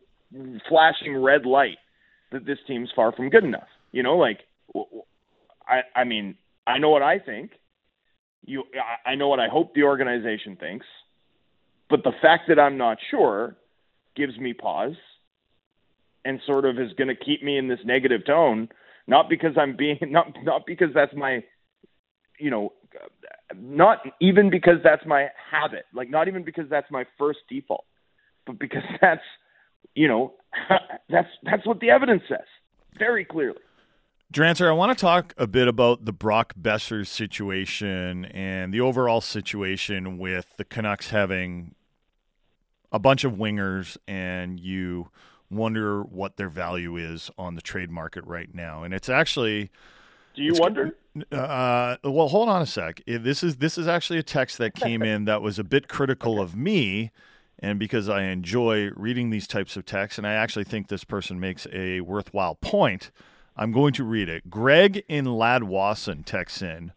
flashing 0.68 1.16
red 1.16 1.44
light 1.44 1.78
that 2.30 2.46
this 2.46 2.58
team's 2.68 2.90
far 2.94 3.10
from 3.10 3.28
good 3.28 3.44
enough? 3.44 3.68
You 3.92 4.02
know, 4.02 4.16
like 4.16 4.40
I 5.66 5.82
I 5.94 6.04
mean, 6.04 6.36
I 6.66 6.78
know 6.78 6.90
what 6.90 7.02
I 7.02 7.18
think. 7.18 7.52
You 8.44 8.64
I 9.06 9.14
know 9.14 9.28
what 9.28 9.40
I 9.40 9.48
hope 9.48 9.74
the 9.74 9.84
organization 9.84 10.56
thinks. 10.56 10.86
But 11.88 12.04
the 12.04 12.12
fact 12.22 12.44
that 12.48 12.58
I'm 12.58 12.78
not 12.78 12.98
sure 13.10 13.56
gives 14.16 14.38
me 14.38 14.54
pause 14.54 14.96
and 16.24 16.40
sort 16.46 16.64
of 16.64 16.78
is 16.78 16.92
going 16.94 17.08
to 17.08 17.14
keep 17.14 17.42
me 17.42 17.58
in 17.58 17.68
this 17.68 17.80
negative 17.84 18.24
tone 18.24 18.68
not 19.06 19.28
because 19.28 19.52
I'm 19.56 19.76
being 19.76 19.98
not 20.08 20.32
not 20.42 20.66
because 20.66 20.88
that's 20.94 21.14
my 21.14 21.42
you 22.38 22.50
know 22.50 22.72
not 23.56 23.98
even 24.20 24.50
because 24.50 24.78
that's 24.82 25.04
my 25.06 25.28
habit 25.50 25.84
like 25.94 26.10
not 26.10 26.28
even 26.28 26.44
because 26.44 26.68
that's 26.70 26.90
my 26.90 27.04
first 27.18 27.40
default 27.48 27.84
but 28.46 28.58
because 28.58 28.82
that's 29.00 29.22
you 29.94 30.08
know 30.08 30.34
that's 31.08 31.28
that's 31.42 31.66
what 31.66 31.80
the 31.80 31.90
evidence 31.90 32.22
says 32.28 32.46
very 32.98 33.24
clearly 33.24 33.60
Drancer, 34.32 34.66
I 34.66 34.72
want 34.72 34.96
to 34.96 35.00
talk 35.00 35.34
a 35.36 35.46
bit 35.46 35.68
about 35.68 36.06
the 36.06 36.12
Brock 36.12 36.54
Boeser 36.58 37.06
situation 37.06 38.24
and 38.24 38.72
the 38.72 38.80
overall 38.80 39.20
situation 39.20 40.16
with 40.16 40.56
the 40.56 40.64
Canucks 40.64 41.10
having 41.10 41.74
a 42.90 42.98
bunch 42.98 43.24
of 43.24 43.34
wingers 43.34 43.98
and 44.08 44.58
you 44.58 45.10
wonder 45.50 46.02
what 46.02 46.38
their 46.38 46.48
value 46.48 46.96
is 46.96 47.30
on 47.36 47.56
the 47.56 47.60
trade 47.60 47.90
market 47.90 48.24
right 48.24 48.54
now. 48.54 48.82
And 48.82 48.94
it's 48.94 49.10
actually 49.10 49.70
Do 50.34 50.42
you 50.42 50.54
wonder? 50.54 50.96
Uh, 51.30 51.96
well, 52.02 52.28
hold 52.28 52.48
on 52.48 52.62
a 52.62 52.66
sec. 52.66 53.02
This 53.06 53.42
is 53.42 53.56
this 53.56 53.76
is 53.76 53.86
actually 53.86 54.18
a 54.18 54.22
text 54.22 54.56
that 54.56 54.74
came 54.74 55.02
in 55.02 55.26
that 55.26 55.42
was 55.42 55.58
a 55.58 55.64
bit 55.64 55.88
critical 55.88 56.40
of 56.40 56.56
me, 56.56 57.10
and 57.58 57.78
because 57.78 58.08
I 58.08 58.22
enjoy 58.22 58.92
reading 58.96 59.28
these 59.28 59.46
types 59.46 59.76
of 59.76 59.84
texts, 59.84 60.16
and 60.16 60.26
I 60.26 60.32
actually 60.32 60.64
think 60.64 60.88
this 60.88 61.04
person 61.04 61.38
makes 61.38 61.66
a 61.70 62.00
worthwhile 62.00 62.54
point, 62.54 63.10
I'm 63.56 63.72
going 63.72 63.92
to 63.94 64.04
read 64.04 64.28
it. 64.28 64.50
Greg 64.50 65.04
in 65.08 65.26
Ladwasson 65.26 66.24
texts 66.24 66.62
in. 66.62 66.92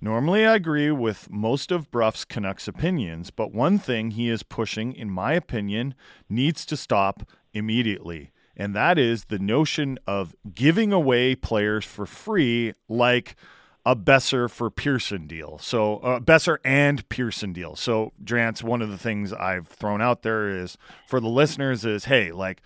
Normally, 0.00 0.44
I 0.44 0.54
agree 0.54 0.90
with 0.90 1.30
most 1.30 1.72
of 1.72 1.90
Bruff's 1.90 2.24
Canucks 2.24 2.68
opinions, 2.68 3.30
but 3.30 3.52
one 3.52 3.78
thing 3.78 4.10
he 4.10 4.28
is 4.28 4.42
pushing, 4.42 4.92
in 4.92 5.10
my 5.10 5.32
opinion, 5.32 5.94
needs 6.28 6.66
to 6.66 6.76
stop 6.76 7.28
immediately 7.52 8.30
and 8.56 8.74
that 8.74 8.98
is 8.98 9.26
the 9.26 9.38
notion 9.38 9.98
of 10.06 10.34
giving 10.54 10.92
away 10.92 11.34
players 11.34 11.84
for 11.84 12.06
free, 12.06 12.74
like 12.88 13.36
a 13.84 13.94
Boeser 13.94 14.50
for 14.50 14.70
Pearson 14.70 15.26
deal. 15.26 15.58
So 15.58 15.98
uh, 15.98 16.20
Boeser 16.20 16.58
and 16.64 17.06
Pearson 17.08 17.52
deal. 17.52 17.76
So 17.76 18.12
Drance, 18.22 18.62
one 18.62 18.80
of 18.80 18.90
the 18.90 18.98
things 18.98 19.32
I've 19.32 19.68
thrown 19.68 20.00
out 20.00 20.22
there 20.22 20.48
is 20.48 20.78
for 21.06 21.20
the 21.20 21.28
listeners 21.28 21.84
is, 21.84 22.06
hey, 22.06 22.32
like 22.32 22.62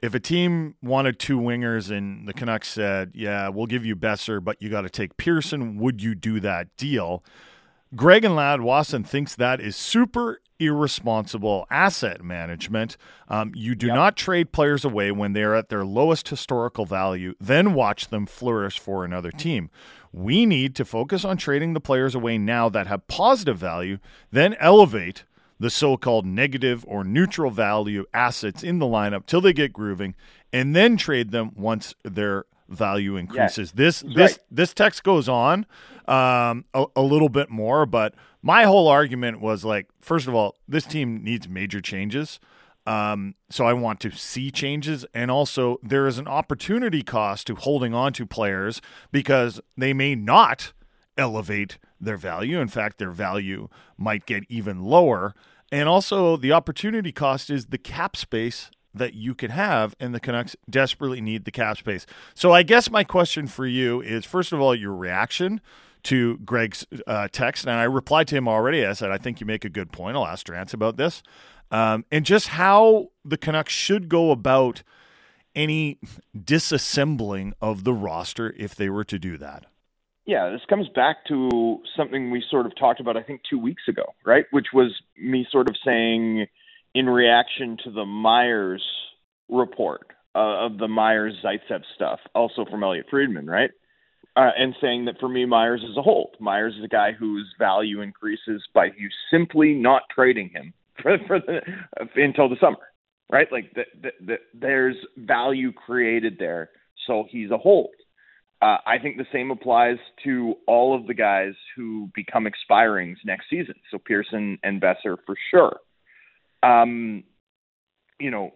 if 0.00 0.14
a 0.14 0.20
team 0.20 0.74
wanted 0.82 1.18
two 1.18 1.38
wingers 1.38 1.90
and 1.90 2.28
the 2.28 2.34
Canucks 2.34 2.68
said, 2.68 3.12
yeah, 3.14 3.48
we'll 3.48 3.66
give 3.66 3.84
you 3.84 3.96
Boeser, 3.96 4.42
but 4.42 4.60
you 4.60 4.68
got 4.68 4.82
to 4.82 4.90
take 4.90 5.16
Pearson, 5.16 5.78
would 5.78 6.02
you 6.02 6.14
do 6.14 6.38
that 6.40 6.76
deal? 6.76 7.24
Greg 7.94 8.24
and 8.24 8.36
Lad 8.36 8.60
Wasson 8.60 9.04
thinks 9.04 9.34
that 9.34 9.60
is 9.60 9.76
super 9.76 10.40
irresponsible 10.58 11.66
asset 11.70 12.22
management. 12.22 12.96
Um, 13.28 13.52
you 13.54 13.74
do 13.74 13.88
yep. 13.88 13.94
not 13.94 14.16
trade 14.16 14.52
players 14.52 14.84
away 14.84 15.12
when 15.12 15.32
they 15.32 15.42
are 15.42 15.54
at 15.54 15.68
their 15.68 15.84
lowest 15.84 16.28
historical 16.28 16.86
value, 16.86 17.34
then 17.40 17.74
watch 17.74 18.08
them 18.08 18.26
flourish 18.26 18.78
for 18.78 19.04
another 19.04 19.30
team. 19.30 19.70
We 20.12 20.46
need 20.46 20.74
to 20.76 20.84
focus 20.84 21.24
on 21.24 21.36
trading 21.36 21.74
the 21.74 21.80
players 21.80 22.14
away 22.14 22.38
now 22.38 22.68
that 22.70 22.86
have 22.86 23.06
positive 23.06 23.58
value, 23.58 23.98
then 24.30 24.54
elevate 24.58 25.24
the 25.58 25.70
so 25.70 25.96
called 25.96 26.26
negative 26.26 26.84
or 26.88 27.04
neutral 27.04 27.50
value 27.50 28.04
assets 28.12 28.62
in 28.62 28.78
the 28.78 28.86
lineup 28.86 29.26
till 29.26 29.40
they 29.40 29.52
get 29.52 29.72
grooving, 29.72 30.14
and 30.52 30.74
then 30.74 30.96
trade 30.96 31.30
them 31.30 31.52
once 31.56 31.94
their 32.02 32.44
value 32.68 33.16
increases. 33.16 33.72
This 33.72 34.00
this 34.00 34.32
right. 34.32 34.38
this 34.50 34.74
text 34.74 35.04
goes 35.04 35.28
on 35.28 35.66
um, 36.06 36.64
a, 36.74 36.86
a 36.96 37.02
little 37.02 37.28
bit 37.28 37.50
more, 37.50 37.86
but 37.86 38.14
my 38.42 38.64
whole 38.64 38.88
argument 38.88 39.40
was 39.40 39.64
like, 39.64 39.88
first 40.00 40.28
of 40.28 40.34
all, 40.34 40.56
this 40.68 40.84
team 40.84 41.22
needs 41.22 41.48
major 41.48 41.80
changes. 41.80 42.38
Um, 42.86 43.34
so 43.50 43.66
I 43.66 43.72
want 43.72 43.98
to 44.00 44.12
see 44.12 44.52
changes, 44.52 45.04
and 45.12 45.28
also 45.30 45.78
there 45.82 46.06
is 46.06 46.18
an 46.18 46.28
opportunity 46.28 47.02
cost 47.02 47.48
to 47.48 47.56
holding 47.56 47.94
on 47.94 48.12
to 48.12 48.24
players 48.24 48.80
because 49.10 49.60
they 49.76 49.92
may 49.92 50.14
not 50.14 50.72
elevate 51.16 51.78
their 52.00 52.16
value. 52.16 52.60
In 52.60 52.68
fact, 52.68 52.98
their 52.98 53.10
value 53.10 53.68
might 53.96 54.26
get 54.26 54.44
even 54.48 54.82
lower. 54.82 55.34
And 55.72 55.88
also, 55.88 56.36
the 56.36 56.52
opportunity 56.52 57.12
cost 57.12 57.50
is 57.50 57.66
the 57.66 57.78
cap 57.78 58.16
space 58.16 58.70
that 58.94 59.14
you 59.14 59.34
could 59.34 59.50
have, 59.50 59.94
and 60.00 60.14
the 60.14 60.20
Canucks 60.20 60.56
desperately 60.70 61.20
need 61.20 61.44
the 61.44 61.50
cap 61.50 61.76
space. 61.76 62.06
So, 62.34 62.52
I 62.52 62.62
guess 62.62 62.90
my 62.90 63.04
question 63.04 63.46
for 63.46 63.66
you 63.66 64.00
is 64.00 64.24
first 64.24 64.52
of 64.52 64.60
all, 64.60 64.74
your 64.74 64.94
reaction 64.94 65.60
to 66.04 66.38
Greg's 66.38 66.86
uh, 67.06 67.28
text, 67.32 67.66
and 67.66 67.72
I 67.72 67.82
replied 67.84 68.28
to 68.28 68.36
him 68.36 68.46
already. 68.46 68.86
I 68.86 68.92
said, 68.92 69.10
I 69.10 69.18
think 69.18 69.40
you 69.40 69.46
make 69.46 69.64
a 69.64 69.68
good 69.68 69.90
point. 69.90 70.16
I'll 70.16 70.26
ask 70.26 70.46
Drance 70.46 70.72
about 70.72 70.96
this. 70.96 71.22
Um, 71.72 72.04
and 72.12 72.24
just 72.24 72.48
how 72.48 73.08
the 73.24 73.36
Canucks 73.36 73.72
should 73.72 74.08
go 74.08 74.30
about 74.30 74.84
any 75.56 75.98
disassembling 76.36 77.54
of 77.60 77.82
the 77.82 77.92
roster 77.92 78.54
if 78.56 78.74
they 78.74 78.88
were 78.88 79.04
to 79.04 79.18
do 79.18 79.36
that. 79.38 79.64
Yeah, 80.26 80.50
this 80.50 80.62
comes 80.68 80.88
back 80.88 81.24
to 81.28 81.78
something 81.96 82.32
we 82.32 82.42
sort 82.50 82.66
of 82.66 82.76
talked 82.76 82.98
about, 82.98 83.16
I 83.16 83.22
think, 83.22 83.42
two 83.48 83.60
weeks 83.60 83.84
ago, 83.88 84.14
right? 84.24 84.44
Which 84.50 84.66
was 84.74 84.92
me 85.16 85.46
sort 85.50 85.70
of 85.70 85.76
saying, 85.84 86.46
in 86.94 87.08
reaction 87.08 87.76
to 87.84 87.92
the 87.92 88.04
Myers 88.04 88.82
report 89.48 90.08
uh, 90.34 90.66
of 90.66 90.78
the 90.78 90.88
Myers 90.88 91.34
Zaitsev 91.44 91.82
stuff, 91.94 92.18
also 92.34 92.64
from 92.68 92.82
Elliotte 92.82 93.06
Friedman, 93.08 93.46
right? 93.46 93.70
Uh, 94.34 94.50
and 94.58 94.74
saying 94.80 95.04
that 95.06 95.18
for 95.20 95.28
me, 95.28 95.46
Myers 95.46 95.82
is 95.88 95.96
a 95.96 96.02
hold. 96.02 96.36
Myers 96.40 96.74
is 96.76 96.84
a 96.84 96.88
guy 96.88 97.12
whose 97.12 97.46
value 97.58 98.00
increases 98.00 98.62
by 98.74 98.86
you 98.98 99.08
simply 99.30 99.74
not 99.74 100.02
trading 100.12 100.50
him 100.50 100.74
for, 101.02 101.16
for 101.26 101.38
the, 101.38 101.60
until 102.16 102.48
the 102.48 102.56
summer, 102.60 102.76
right? 103.30 103.46
Like 103.52 103.72
the, 103.74 104.10
the, 104.20 104.36
there's 104.52 104.96
value 105.16 105.72
created 105.72 106.36
there, 106.38 106.70
so 107.06 107.26
he's 107.30 107.52
a 107.52 107.58
hold. 107.58 107.90
Uh, 108.62 108.78
I 108.86 108.98
think 108.98 109.18
the 109.18 109.26
same 109.32 109.50
applies 109.50 109.98
to 110.24 110.54
all 110.66 110.96
of 110.96 111.06
the 111.06 111.14
guys 111.14 111.52
who 111.76 112.10
become 112.14 112.46
expirings 112.46 113.16
next 113.24 113.50
season. 113.50 113.74
So 113.90 113.98
Pearson 113.98 114.58
and 114.62 114.80
Boeser 114.80 115.16
for 115.26 115.36
sure. 115.50 115.76
Um, 116.62 117.24
you 118.18 118.30
know, 118.30 118.54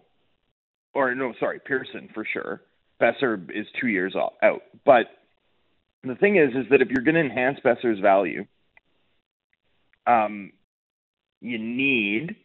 or 0.94 1.14
no, 1.14 1.34
sorry, 1.38 1.60
Pearson 1.60 2.08
for 2.14 2.24
sure. 2.24 2.62
Boeser 3.00 3.50
is 3.50 3.66
two 3.80 3.88
years 3.88 4.14
out. 4.16 4.62
But 4.84 5.06
the 6.02 6.14
thing 6.14 6.36
is, 6.36 6.50
is 6.50 6.70
that 6.70 6.80
if 6.80 6.88
you're 6.88 7.04
going 7.04 7.14
to 7.14 7.20
enhance 7.20 7.58
Boeser's 7.64 8.00
value, 8.00 8.46
um, 10.06 10.52
you 11.40 11.58
need 11.58 12.36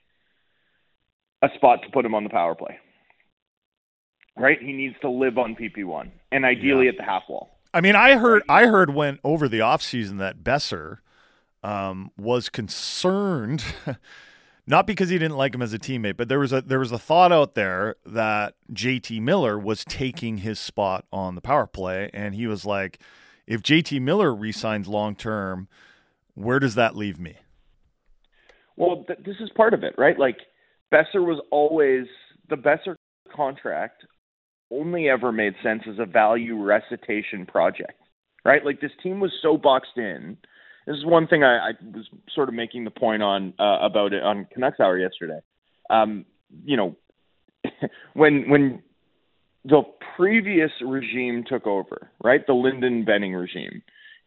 a 1.41 1.47
spot 1.55 1.79
to 1.83 1.91
put 1.91 2.05
him 2.05 2.15
on 2.15 2.23
the 2.23 2.29
power 2.29 2.55
play. 2.55 2.79
Right? 4.37 4.61
He 4.61 4.73
needs 4.73 4.95
to 5.01 5.09
live 5.09 5.37
on 5.37 5.55
PP1 5.55 6.11
and 6.31 6.45
ideally 6.45 6.85
yeah. 6.85 6.91
at 6.91 6.97
the 6.97 7.03
half 7.03 7.23
wall. 7.29 7.57
I 7.73 7.81
mean, 7.81 7.95
I 7.95 8.17
heard 8.17 8.43
I 8.49 8.67
heard 8.67 8.93
when 8.93 9.19
over 9.23 9.47
the 9.47 9.59
offseason 9.59 10.17
that 10.19 10.43
Boeser 10.43 10.97
um, 11.63 12.11
was 12.17 12.49
concerned 12.49 13.63
not 14.67 14.87
because 14.87 15.09
he 15.09 15.17
didn't 15.17 15.37
like 15.37 15.53
him 15.53 15.61
as 15.61 15.73
a 15.73 15.79
teammate, 15.79 16.17
but 16.17 16.27
there 16.27 16.39
was 16.39 16.51
a 16.51 16.61
there 16.61 16.79
was 16.79 16.91
a 16.91 16.97
thought 16.97 17.31
out 17.31 17.55
there 17.55 17.95
that 18.05 18.55
JT 18.73 19.21
Miller 19.21 19.59
was 19.59 19.85
taking 19.85 20.37
his 20.37 20.59
spot 20.59 21.05
on 21.11 21.35
the 21.35 21.41
power 21.41 21.67
play, 21.67 22.09
and 22.13 22.35
he 22.35 22.47
was 22.47 22.65
like, 22.65 22.99
if 23.45 23.61
JT 23.61 24.01
Miller 24.01 24.33
resigns 24.33 24.87
long 24.87 25.15
term, 25.15 25.67
where 26.33 26.59
does 26.59 26.75
that 26.75 26.95
leave 26.95 27.19
me? 27.19 27.35
Well, 28.75 29.03
th- 29.07 29.19
this 29.23 29.35
is 29.39 29.49
part 29.55 29.73
of 29.73 29.83
it, 29.83 29.93
right? 29.97 30.17
Like 30.17 30.37
Boeser 30.91 31.23
was 31.25 31.41
always 31.51 32.07
the 32.49 32.55
Boeser 32.55 32.95
contract 33.35 34.05
only 34.71 35.09
ever 35.09 35.31
made 35.31 35.53
sense 35.63 35.83
as 35.89 35.99
a 35.99 36.05
value 36.05 36.61
recitation 36.61 37.45
project, 37.45 37.99
right? 38.43 38.65
Like 38.65 38.81
this 38.81 38.91
team 39.01 39.19
was 39.19 39.31
so 39.41 39.57
boxed 39.57 39.97
in 39.97 40.37
this 40.85 40.97
is 40.97 41.05
one 41.05 41.27
thing 41.27 41.43
I, 41.43 41.69
I 41.69 41.71
was 41.93 42.07
sort 42.33 42.47
of 42.47 42.55
making 42.55 42.83
the 42.83 42.91
point 42.91 43.23
on 43.23 43.53
uh, 43.59 43.79
about 43.81 44.13
it 44.13 44.23
on 44.23 44.47
Canucks 44.53 44.79
Hour 44.79 44.99
yesterday. 44.99 45.39
Um, 45.89 46.25
you 46.63 46.77
know, 46.77 46.95
when 48.13 48.49
when 48.49 48.83
the 49.63 49.81
previous 50.15 50.71
regime 50.85 51.43
took 51.47 51.65
over, 51.65 52.11
right, 52.23 52.45
the 52.45 52.53
Linden 52.53 53.03
Benning 53.03 53.33
regime 53.33 53.81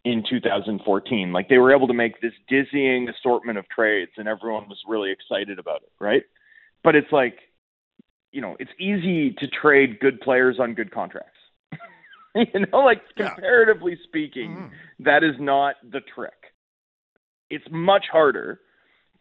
in 0.05 0.25
2014, 0.29 1.33
like 1.33 1.49
they 1.49 1.59
were 1.59 1.75
able 1.75 1.87
to 1.87 1.95
make 1.95 2.21
this 2.21 2.33
dizzying 2.49 3.09
assortment 3.09 3.57
of 3.57 3.69
trades, 3.69 4.13
and 4.17 4.27
everyone 4.27 4.69
was 4.69 4.79
really 4.89 5.13
excited 5.13 5.61
about 5.61 5.83
it, 5.83 5.93
right? 6.01 6.23
But 6.83 6.97
it's 6.97 7.13
like, 7.13 7.37
you 8.33 8.41
know, 8.41 8.57
it's 8.59 8.71
easy 8.79 9.33
to 9.39 9.47
trade 9.49 10.01
good 10.01 10.21
players 10.21 10.59
on 10.61 10.75
good 10.75 10.91
contracts. 10.91 11.39
you 12.35 12.67
know, 12.73 12.79
like 12.79 13.03
comparatively 13.17 13.93
yeah. 13.93 14.05
speaking, 14.05 14.51
mm-hmm. 14.51 15.05
that 15.05 15.25
is 15.25 15.35
not 15.39 15.77
the 15.91 16.01
trick 16.15 16.33
it's 17.51 17.65
much 17.71 18.07
harder 18.11 18.61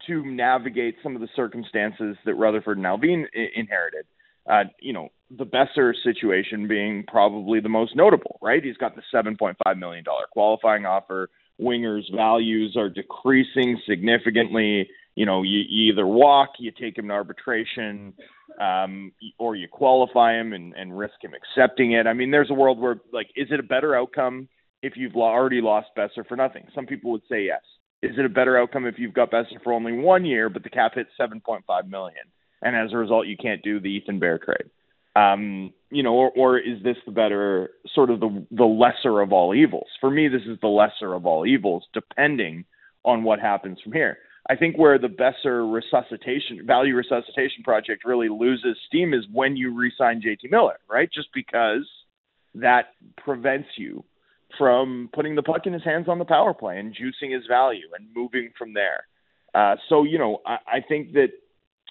to 0.07 0.23
navigate 0.25 0.95
some 1.01 1.15
of 1.15 1.21
the 1.21 1.29
circumstances 1.35 2.15
that 2.25 2.35
Rutherford 2.35 2.77
and 2.77 2.85
Allvin 2.85 3.25
inherited. 3.33 4.05
Uh, 4.49 4.63
you 4.79 4.93
know, 4.93 5.09
the 5.29 5.45
Boeser 5.45 5.93
situation 6.03 6.67
being 6.67 7.03
probably 7.07 7.59
the 7.59 7.69
most 7.69 7.95
notable, 7.95 8.39
right? 8.41 8.63
He's 8.63 8.77
got 8.77 8.95
the 8.95 9.01
$7.5 9.13 9.55
million 9.77 10.05
qualifying 10.31 10.85
offer. 10.85 11.29
Wingers' 11.59 12.13
values 12.15 12.77
are 12.77 12.89
decreasing 12.89 13.79
significantly. 13.87 14.87
You 15.17 15.25
know, 15.25 15.41
you, 15.41 15.63
you 15.67 15.91
either 15.91 16.05
walk, 16.05 16.49
you 16.59 16.71
take 16.71 16.95
him 16.95 17.07
to 17.07 17.13
arbitration, 17.15 18.13
um, 18.61 19.11
or 19.39 19.55
you 19.55 19.67
qualify 19.67 20.39
him 20.39 20.53
and, 20.53 20.75
and 20.75 20.95
risk 20.95 21.15
him 21.23 21.31
accepting 21.33 21.93
it. 21.93 22.05
I 22.05 22.13
mean, 22.13 22.29
there's 22.29 22.51
a 22.51 22.53
world 22.53 22.79
where, 22.79 22.97
like, 23.11 23.25
is 23.35 23.47
it 23.49 23.59
a 23.59 23.63
better 23.63 23.95
outcome 23.95 24.47
if 24.83 24.93
you've 24.95 25.15
already 25.15 25.59
lost 25.59 25.87
Boeser 25.97 26.23
for 26.27 26.35
nothing? 26.35 26.67
Some 26.75 26.85
people 26.85 27.11
would 27.13 27.23
say 27.27 27.45
yes. 27.45 27.61
Is 28.03 28.11
it 28.19 28.25
a 28.25 28.29
better 28.29 28.59
outcome 28.59 28.85
if 28.85 28.99
you've 28.99 29.15
got 29.15 29.31
Boeser 29.31 29.59
for 29.63 29.73
only 29.73 29.91
one 29.91 30.23
year, 30.23 30.49
but 30.49 30.61
the 30.61 30.69
cap 30.69 30.91
hits 30.93 31.09
7.5 31.19 31.89
million, 31.89 32.25
and 32.61 32.75
as 32.75 32.93
a 32.93 32.97
result, 32.97 33.25
you 33.25 33.37
can't 33.37 33.63
do 33.63 33.79
the 33.79 33.87
Ethan 33.87 34.19
Bear 34.19 34.37
trade? 34.37 34.69
Um, 35.15 35.73
you 35.89 36.03
know, 36.03 36.13
or, 36.13 36.31
or 36.37 36.59
is 36.59 36.83
this 36.83 36.97
the 37.07 37.11
better 37.11 37.71
sort 37.95 38.11
of 38.11 38.19
the 38.19 38.45
the 38.51 38.65
lesser 38.65 39.19
of 39.19 39.33
all 39.33 39.55
evils? 39.55 39.87
For 39.99 40.11
me, 40.11 40.27
this 40.27 40.43
is 40.43 40.59
the 40.61 40.67
lesser 40.67 41.15
of 41.15 41.25
all 41.25 41.43
evils, 41.43 41.85
depending 41.91 42.65
on 43.03 43.23
what 43.23 43.39
happens 43.39 43.79
from 43.83 43.93
here. 43.93 44.19
I 44.49 44.55
think 44.55 44.77
where 44.77 44.97
the 44.97 45.07
Boeser 45.07 45.71
resuscitation 45.71 46.65
value 46.65 46.95
resuscitation 46.95 47.63
project 47.63 48.05
really 48.05 48.29
loses 48.29 48.77
steam 48.87 49.13
is 49.13 49.25
when 49.31 49.57
you 49.57 49.75
re-sign 49.75 50.21
JT 50.21 50.49
Miller, 50.49 50.77
right? 50.89 51.09
Just 51.13 51.27
because 51.33 51.87
that 52.55 52.93
prevents 53.17 53.67
you 53.77 54.03
from 54.57 55.09
putting 55.13 55.35
the 55.35 55.43
puck 55.43 55.65
in 55.65 55.73
his 55.73 55.83
hands 55.83 56.07
on 56.07 56.17
the 56.17 56.25
power 56.25 56.53
play 56.53 56.79
and 56.79 56.95
juicing 56.95 57.33
his 57.33 57.45
value 57.47 57.87
and 57.97 58.07
moving 58.15 58.51
from 58.57 58.73
there. 58.73 59.05
Uh, 59.53 59.75
so 59.89 60.03
you 60.03 60.17
know, 60.17 60.41
I, 60.45 60.57
I 60.67 60.81
think 60.87 61.13
that 61.13 61.29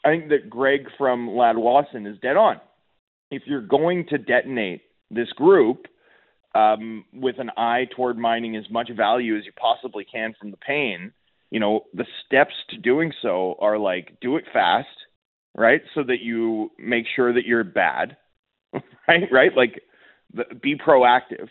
I 0.05 0.11
think 0.11 0.29
that 0.31 0.49
Greg 0.49 0.89
from 0.97 1.29
Ladwasson 1.29 2.11
is 2.11 2.19
dead 2.21 2.37
on. 2.37 2.61
If 3.31 3.43
you're 3.47 3.61
going 3.61 4.07
to 4.09 4.19
detonate 4.19 4.83
this 5.11 5.29
group 5.33 5.87
um, 6.55 7.05
with 7.13 7.39
an 7.39 7.51
eye 7.57 7.87
toward 7.95 8.17
mining 8.17 8.57
as 8.57 8.65
much 8.71 8.91
value 8.97 9.37
as 9.37 9.45
you 9.45 9.53
possibly 9.53 10.05
can 10.05 10.35
from 10.39 10.51
the 10.53 10.57
pain, 10.57 11.13
you 11.57 11.61
know, 11.61 11.85
the 11.95 12.05
steps 12.27 12.53
to 12.69 12.77
doing 12.77 13.15
so 13.23 13.57
are 13.61 13.79
like 13.79 14.19
do 14.21 14.37
it 14.37 14.45
fast, 14.53 15.07
right? 15.55 15.81
So 15.95 16.03
that 16.03 16.21
you 16.21 16.71
make 16.79 17.07
sure 17.17 17.33
that 17.33 17.47
you're 17.47 17.65
bad, 17.65 18.19
right? 19.09 19.27
Right? 19.33 19.57
Like 19.57 19.81
the, 20.35 20.45
be 20.55 20.77
proactive 20.77 21.49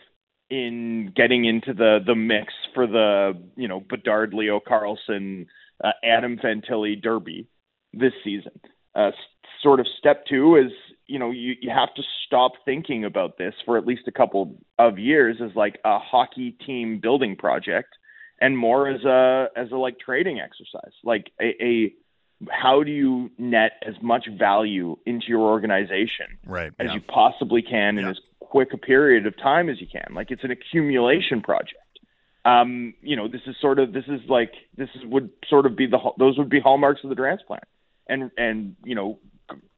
in 0.48 1.12
getting 1.16 1.44
into 1.44 1.74
the 1.74 1.98
the 2.06 2.14
mix 2.14 2.52
for 2.72 2.86
the 2.86 3.32
you 3.56 3.66
know 3.66 3.80
Bedard, 3.80 4.32
Leo 4.32 4.60
Carlsson, 4.60 5.46
uh, 5.82 5.90
Adam 6.04 6.38
Fantilli 6.38 7.02
Derby 7.02 7.48
this 7.92 8.12
season. 8.22 8.60
Uh, 8.94 9.10
sort 9.60 9.80
of 9.80 9.88
step 9.98 10.24
two 10.26 10.54
is 10.54 10.70
you 11.08 11.18
know 11.18 11.32
you 11.32 11.54
you 11.60 11.70
have 11.70 11.92
to 11.96 12.02
stop 12.24 12.52
thinking 12.64 13.04
about 13.04 13.38
this 13.38 13.54
for 13.64 13.76
at 13.76 13.84
least 13.84 14.02
a 14.06 14.12
couple 14.12 14.56
of 14.78 15.00
years 15.00 15.38
as 15.42 15.50
like 15.56 15.80
a 15.84 15.98
hockey 15.98 16.52
team 16.64 17.00
building 17.02 17.34
project 17.34 17.88
and 18.40 18.56
more 18.56 18.88
as 18.88 19.04
a 19.04 19.48
as 19.56 19.70
a 19.70 19.76
like 19.76 19.98
trading 19.98 20.40
exercise 20.40 20.92
like 21.04 21.30
a, 21.40 21.62
a 21.62 21.92
how 22.50 22.82
do 22.82 22.90
you 22.90 23.30
net 23.38 23.72
as 23.86 23.94
much 24.02 24.26
value 24.38 24.96
into 25.06 25.26
your 25.28 25.40
organization 25.40 26.26
right, 26.44 26.72
as 26.78 26.88
yeah. 26.88 26.94
you 26.94 27.00
possibly 27.00 27.62
can 27.62 27.98
in 27.98 28.04
Yeah. 28.04 28.10
as 28.10 28.18
quick 28.40 28.72
a 28.72 28.78
period 28.78 29.26
of 29.26 29.36
time 29.38 29.68
as 29.68 29.80
you 29.80 29.86
can 29.86 30.14
like 30.14 30.30
it's 30.30 30.44
an 30.44 30.50
accumulation 30.50 31.40
project 31.40 31.80
um 32.44 32.94
you 33.02 33.16
know 33.16 33.26
this 33.26 33.40
is 33.46 33.56
sort 33.60 33.78
of 33.78 33.92
this 33.92 34.04
is 34.06 34.20
like 34.28 34.52
this 34.76 34.88
is, 34.94 35.04
would 35.06 35.30
sort 35.48 35.66
of 35.66 35.76
be 35.76 35.86
the 35.86 35.98
those 36.18 36.38
would 36.38 36.50
be 36.50 36.60
hallmarks 36.60 37.02
of 37.02 37.10
the 37.10 37.16
transplant 37.16 37.64
and 38.08 38.30
and 38.36 38.76
you 38.84 38.94
know 38.94 39.18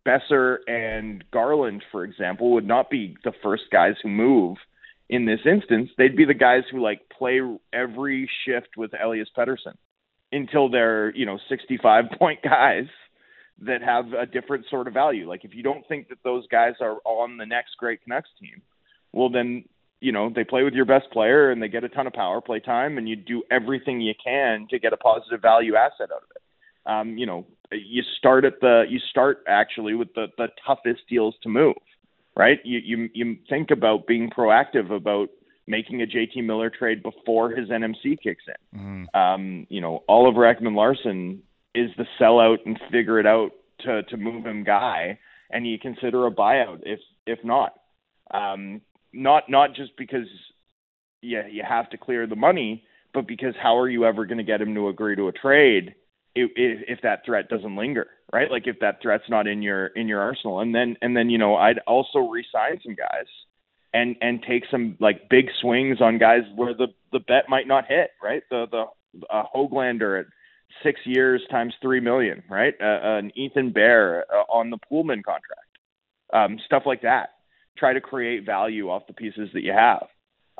Boeser 0.07 0.59
and 0.67 1.25
Garland 1.31 1.85
for 1.93 2.05
example 2.05 2.53
would 2.53 2.67
not 2.67 2.91
be 2.91 3.17
the 3.25 3.33
first 3.43 3.65
guys 3.71 3.95
who 4.03 4.09
move 4.09 4.57
in 5.09 5.25
this 5.25 5.41
instance 5.45 5.91
they'd 5.97 6.17
be 6.17 6.25
the 6.25 6.35
guys 6.35 6.63
who 6.71 6.83
like 6.83 7.01
play 7.17 7.41
every 7.73 8.31
shift 8.45 8.77
with 8.77 8.91
Elias 9.03 9.29
Pettersson 9.37 9.75
until 10.33 10.69
they're 10.69 11.15
you 11.15 11.27
know 11.27 11.39
65 11.49 12.05
point 12.19 12.41
guys 12.43 12.87
that 13.61 13.83
have 13.83 14.13
a 14.13 14.25
different 14.25 14.67
sort 14.71 14.87
of 14.87 14.95
value. 14.95 15.29
Like 15.29 15.45
if 15.45 15.55
you 15.55 15.63
don't 15.63 15.87
think 15.89 16.09
that 16.09 16.19
those 16.23 16.47
guys 16.47 16.75
are 16.81 16.99
on 17.05 17.39
the 17.39 17.47
next 17.47 17.77
great 17.79 18.03
Canucks 18.05 18.31
team, 18.41 18.63
well 19.13 19.31
then 19.31 19.65
you 20.01 20.13
know 20.13 20.31
they 20.35 20.45
play 20.45 20.63
with 20.63 20.75
your 20.75 20.85
best 20.85 21.11
player 21.11 21.51
and 21.51 21.61
they 21.61 21.69
get 21.69 21.85
a 21.85 21.89
ton 21.89 22.07
of 22.07 22.13
power 22.13 22.41
play 22.41 22.61
time, 22.61 22.99
and 22.99 23.09
you 23.09 23.17
do 23.17 23.43
everything 23.51 24.01
you 24.01 24.15
can 24.23 24.67
to 24.71 24.79
get 24.79 24.93
a 24.93 24.97
positive 24.97 25.43
value 25.43 25.75
asset 25.75 26.11
out 26.15 26.23
of 26.23 26.31
it. 26.35 26.43
Um, 26.87 27.19
you 27.19 27.27
know, 27.27 27.47
you 27.73 28.03
start 28.19 28.45
at 28.45 28.61
the 28.61 28.85
you 28.89 28.99
start 29.11 29.45
actually 29.49 29.95
with 29.95 30.15
the 30.15 30.27
the 30.37 30.49
toughest 30.67 31.01
deals 31.09 31.35
to 31.43 31.49
move, 31.49 31.77
right? 32.39 32.61
You 32.65 32.79
you 32.79 33.11
you 33.13 33.37
think 33.51 33.71
about 33.71 34.07
being 34.07 34.31
proactive 34.31 34.91
about 34.91 35.29
making 35.67 36.01
a 36.01 36.07
JT 36.07 36.43
Miller 36.45 36.71
trade 36.71 37.03
before 37.03 37.51
his 37.51 37.69
NMC 37.69 38.17
kicks 38.23 38.45
in 38.47 38.79
Mhm. 38.79 39.15
um, 39.15 39.67
you 39.69 39.83
know, 39.83 40.03
Oliver 40.09 40.43
Ekman 40.43 40.75
Larsson 40.75 41.43
is 41.75 41.91
the 41.97 42.07
sellout 42.19 42.65
and 42.65 42.81
figure 42.91 43.19
it 43.21 43.27
out 43.27 43.53
to 43.81 44.03
to 44.05 44.17
move 44.17 44.47
him 44.47 44.65
guy, 44.65 45.19
and 45.51 45.67
you 45.67 45.79
consider 45.79 46.27
a 46.27 46.31
buyout 46.31 46.81
if 46.87 47.01
if 47.27 47.45
not. 47.45 47.75
Um, 48.31 48.81
not 49.13 49.51
not 49.51 49.75
just 49.75 49.97
because 49.97 50.29
yeah 51.21 51.47
you 51.47 51.63
have 51.65 51.91
to 51.91 51.99
clear 51.99 52.27
the 52.27 52.37
money, 52.37 52.85
but 53.13 53.27
because 53.27 53.55
how 53.57 53.77
are 53.77 53.89
you 53.89 54.05
ever 54.05 54.25
going 54.27 54.39
to 54.39 54.45
get 54.45 54.61
him 54.61 54.75
to 54.75 54.89
agree 54.89 55.17
to 55.17 55.29
a 55.29 55.33
trade 55.33 55.95
if, 56.57 56.85
if 56.89 57.01
that 57.03 57.25
threat 57.25 57.49
doesn't 57.49 57.77
linger, 57.77 58.07
right? 58.33 58.51
Like 58.51 58.67
if 58.67 58.81
that 58.81 59.01
threat's 59.03 59.29
not 59.29 59.47
in 59.47 59.63
your 59.63 59.87
in 59.89 60.09
your 60.09 60.21
arsenal, 60.21 60.61
and 60.61 60.75
then 60.75 60.97
and 61.03 61.17
then 61.17 61.31
you 61.31 61.39
know 61.39 61.57
I'd 61.57 61.79
also 61.87 62.21
re-sign 62.21 62.81
some 62.85 62.95
guys 62.95 63.27
and 63.93 64.17
and 64.21 64.43
take 64.43 64.65
some 64.71 64.97
like 65.01 65.29
big 65.29 65.47
swings 65.61 66.01
on 66.01 66.19
guys 66.19 66.43
where 66.55 66.75
the 66.75 66.89
the 67.13 67.21
bet 67.21 67.49
might 67.49 67.67
not 67.67 67.87
hit, 67.87 68.11
right? 68.23 68.43
The 68.51 68.67
the 68.71 68.85
Hoglander 69.31 70.21
at 70.21 70.27
six 70.83 71.01
years 71.05 71.43
times 71.51 71.75
three 71.81 72.01
million, 72.01 72.43
right? 72.49 72.75
Uh, 72.81 73.19
an 73.19 73.33
Ethan 73.37 73.73
Bear 73.73 74.25
uh, 74.33 74.45
on 74.53 74.71
the 74.71 74.79
Pullman 74.79 75.23
contract, 75.23 75.79
um, 76.33 76.59
stuff 76.65 76.83
like 76.87 77.03
that. 77.03 77.31
Try 77.77 77.93
to 77.93 78.01
create 78.01 78.45
value 78.45 78.91
off 78.91 79.07
the 79.07 79.15
pieces 79.15 79.51
that 79.55 79.63
you 79.63 79.73
have. 79.73 80.07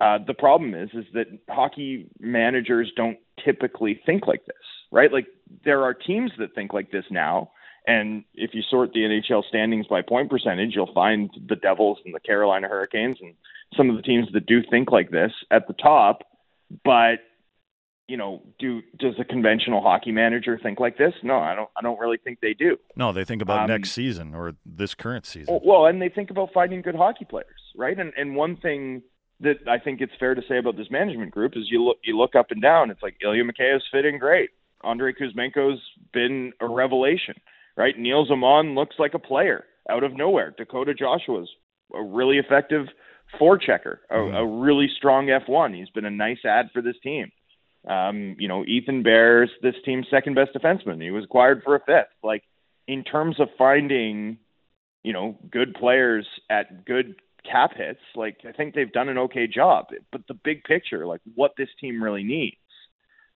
Uh, 0.01 0.19
the 0.27 0.35
problem 0.35 0.75
is, 0.75 0.91
is 0.95 1.05
that 1.15 1.27
hockey 1.49 2.07
managers 2.21 2.93
don't 2.97 3.19
typically 3.45 4.01
think 4.07 4.27
like 4.27 4.47
this, 4.47 4.57
right? 4.93 5.13
Like 5.13 5.27
there 5.65 5.83
are 5.83 5.95
teams 5.95 6.31
that 6.39 6.55
think 6.55 6.73
like 6.73 6.93
this 6.93 7.05
now, 7.11 7.51
and 7.87 8.25
if 8.35 8.51
you 8.55 8.63
sort 8.71 8.93
the 8.93 9.01
NHL 9.01 9.43
standings 9.49 9.87
by 9.87 10.03
point 10.03 10.31
percentage, 10.31 10.73
you'll 10.75 10.93
find 10.93 11.31
the 11.49 11.57
Devils 11.57 11.99
and 12.05 12.15
the 12.15 12.21
Carolina 12.21 12.69
Hurricanes 12.69 13.17
and 13.21 13.35
some 13.77 13.91
of 13.91 13.97
the 13.97 14.03
teams 14.03 14.29
that 14.33 14.47
do 14.47 14.63
think 14.71 14.93
like 14.93 15.11
this 15.11 15.33
at 15.51 15.67
the 15.67 15.75
top. 15.75 16.23
But 16.85 17.21
you 18.07 18.17
know, 18.17 18.43
do 18.59 18.81
does 18.99 19.15
a 19.19 19.25
conventional 19.25 19.83
hockey 19.83 20.13
manager 20.13 20.59
think 20.63 20.81
like 20.81 20.97
this? 20.97 21.13
No, 21.23 21.39
I 21.39 21.55
don't. 21.55 21.69
I 21.77 21.83
don't 21.83 21.99
really 21.99 22.19
think 22.19 22.39
they 22.41 22.55
do. 22.55 22.77
No, 22.97 23.13
they 23.13 23.25
think 23.25 23.43
about 23.43 23.63
Um, 23.63 23.69
next 23.69 23.93
season 23.93 24.35
or 24.35 24.55
this 24.65 24.95
current 24.95 25.27
season. 25.27 25.61
Well, 25.65 25.87
and 25.87 26.01
they 26.01 26.09
think 26.09 26.31
about 26.31 26.51
finding 26.55 26.83
good 26.83 26.95
hockey 26.95 27.25
players, 27.25 27.61
right? 27.77 27.99
And 27.99 28.13
and 28.17 28.35
one 28.37 28.57
thing 28.57 29.03
that 29.41 29.69
I 29.69 29.79
think 29.79 30.01
it's 30.01 30.13
fair 30.19 30.35
to 30.35 30.43
say 30.49 30.59
about 30.59 30.77
this 30.77 30.91
management 30.91 31.31
group 31.31 31.53
is 31.57 31.71
you 31.71 31.83
look 31.83 31.99
you 32.05 32.17
look 32.17 32.35
up 32.35 32.51
and 32.51 32.61
down. 32.61 32.91
It's 32.91 33.03
like 33.03 33.17
Ilya 33.23 33.45
Mikheyev's 33.45 33.85
fitting 33.93 34.19
great. 34.19 34.51
Andrei 34.85 35.13
Kuzmenko's 35.13 35.81
been 36.13 36.53
a 36.61 36.67
revelation, 36.67 37.35
right? 37.77 37.99
Nils 37.99 38.31
Åman 38.31 38.75
looks 38.75 38.97
like 38.99 39.15
a 39.15 39.19
player 39.19 39.65
out 39.91 40.05
of 40.05 40.17
nowhere. 40.17 40.55
Dakota 40.57 40.95
Joshua's 40.95 41.49
a 41.95 42.03
really 42.03 42.39
effective 42.39 42.87
forechecker, 43.41 43.99
a, 44.11 44.19
a 44.19 44.47
really 44.47 44.89
strong 44.97 45.27
F1. 45.27 45.77
He's 45.77 45.91
been 45.91 46.05
a 46.05 46.11
nice 46.11 46.45
ad 46.45 46.71
for 46.73 46.83
this 46.83 46.97
team. 47.03 47.31
Um, 47.89 48.37
you 48.39 48.49
know, 48.49 48.65
Ethan 48.65 49.03
Bear's 49.03 49.51
this 49.63 49.75
team's 49.85 50.07
second 50.11 50.35
best 50.35 50.51
defenseman. 50.55 51.03
He 51.03 51.11
was 51.11 51.25
acquired 51.25 51.63
for 51.65 51.77
a 51.77 51.81
fifth. 51.81 52.13
Like 52.23 52.43
in 52.87 53.05
terms 53.05 53.39
of 53.41 53.49
finding, 53.57 54.39
you 55.03 55.13
know, 55.13 55.39
good 55.51 55.75
players 55.75 56.27
at 56.51 56.85
good 56.85 57.15
cap 57.51 57.73
hits, 57.77 58.01
like 58.15 58.39
I 58.47 58.53
think 58.53 58.75
they've 58.75 58.93
done 58.93 59.09
an 59.09 59.19
okay 59.19 59.47
job. 59.47 59.87
But 60.13 60.27
the 60.29 60.35
big 60.35 60.65
picture, 60.65 61.07
like 61.07 61.21
what 61.35 61.53
this 61.57 61.69
team 61.81 62.03
really 62.03 62.25
needs, 62.25 62.57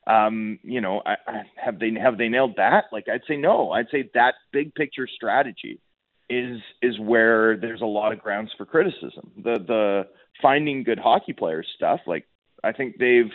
um, 0.06 0.58
you 0.62 0.80
know, 0.80 1.02
I, 1.04 1.16
I, 1.26 1.42
have 1.56 1.78
they 1.78 1.92
have 2.00 2.18
they 2.18 2.28
nailed 2.28 2.56
that? 2.56 2.84
Like 2.92 3.08
I'd 3.08 3.22
say 3.28 3.36
no. 3.36 3.70
I'd 3.70 3.88
say 3.90 4.10
that 4.14 4.34
big 4.52 4.74
picture 4.74 5.06
strategy 5.06 5.80
is 6.28 6.60
is 6.80 6.98
where 6.98 7.56
there's 7.56 7.82
a 7.82 7.86
lot 7.86 8.12
of 8.12 8.18
grounds 8.18 8.50
for 8.56 8.66
criticism. 8.66 9.30
The 9.36 9.58
the 9.58 10.08
finding 10.40 10.82
good 10.82 10.98
hockey 10.98 11.32
players 11.32 11.68
stuff, 11.76 12.00
like 12.06 12.26
I 12.64 12.72
think 12.72 12.96
they've 12.98 13.32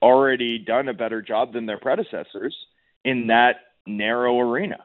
already 0.00 0.58
done 0.58 0.88
a 0.88 0.94
better 0.94 1.20
job 1.20 1.52
than 1.52 1.66
their 1.66 1.78
predecessors 1.78 2.56
in 3.04 3.26
that 3.28 3.56
narrow 3.86 4.38
arena. 4.38 4.78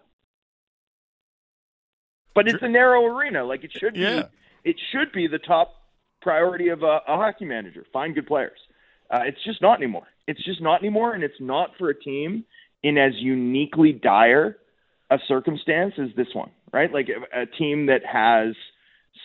But 2.33 2.47
it's 2.47 2.63
a 2.63 2.69
narrow 2.69 3.05
arena, 3.05 3.43
like 3.43 3.63
it 3.63 3.71
should 3.71 3.93
be 3.93 4.01
Yeah. 4.01 4.23
It 4.63 4.75
should 4.91 5.11
be 5.11 5.27
the 5.27 5.39
top 5.39 5.73
priority 6.21 6.69
of 6.69 6.83
a, 6.83 6.99
a 7.07 7.17
hockey 7.17 7.45
manager: 7.45 7.85
find 7.91 8.15
good 8.15 8.27
players. 8.27 8.57
Uh, 9.09 9.21
it's 9.25 9.43
just 9.45 9.61
not 9.61 9.77
anymore. 9.77 10.07
It's 10.27 10.43
just 10.43 10.61
not 10.61 10.81
anymore, 10.81 11.13
and 11.13 11.23
it's 11.23 11.39
not 11.39 11.71
for 11.77 11.89
a 11.89 11.99
team 11.99 12.45
in 12.81 12.97
as 12.97 13.13
uniquely 13.15 13.91
dire 13.91 14.57
a 15.09 15.17
circumstance 15.27 15.93
as 15.97 16.09
this 16.15 16.27
one, 16.33 16.51
right? 16.71 16.91
Like 16.91 17.09
a, 17.09 17.41
a 17.41 17.45
team 17.45 17.87
that 17.87 18.01
has 18.05 18.55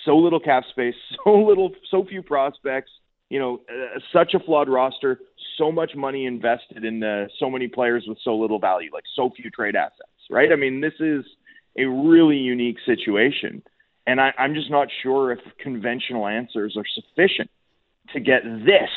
so 0.05 0.17
little 0.17 0.41
cap 0.41 0.65
space, 0.71 0.95
so 1.25 1.35
little, 1.35 1.73
so 1.91 2.05
few 2.05 2.23
prospects, 2.23 2.91
you 3.31 3.39
know, 3.39 3.61
uh, 3.69 3.99
such 4.13 4.35
a 4.35 4.39
flawed 4.39 4.69
roster, 4.69 5.21
so 5.57 5.73
much 5.73 5.93
money 5.97 6.27
invested 6.27 6.85
in 6.85 7.03
uh, 7.03 7.27
so 7.39 7.51
many 7.51 7.69
players 7.69 8.05
with 8.07 8.19
so 8.23 8.37
little 8.37 8.59
value, 8.59 8.91
like 8.93 9.05
so 9.15 9.31
few 9.35 9.51
trade 9.51 9.77
assets, 9.77 10.09
right? 10.31 10.53
I 10.53 10.57
mean, 10.57 10.81
this 10.81 10.95
is 11.01 11.25
a 11.77 11.85
really 11.85 12.37
unique 12.37 12.79
situation, 12.87 13.63
and 14.09 14.21
I, 14.21 14.33
I'm 14.39 14.55
just 14.55 14.71
not 14.71 14.89
sure 15.03 15.31
if 15.33 15.39
conventional 15.59 16.27
answers 16.27 16.77
are 16.77 16.87
sufficient 16.95 17.51
to 18.15 18.21
get 18.21 18.43
this 18.43 18.89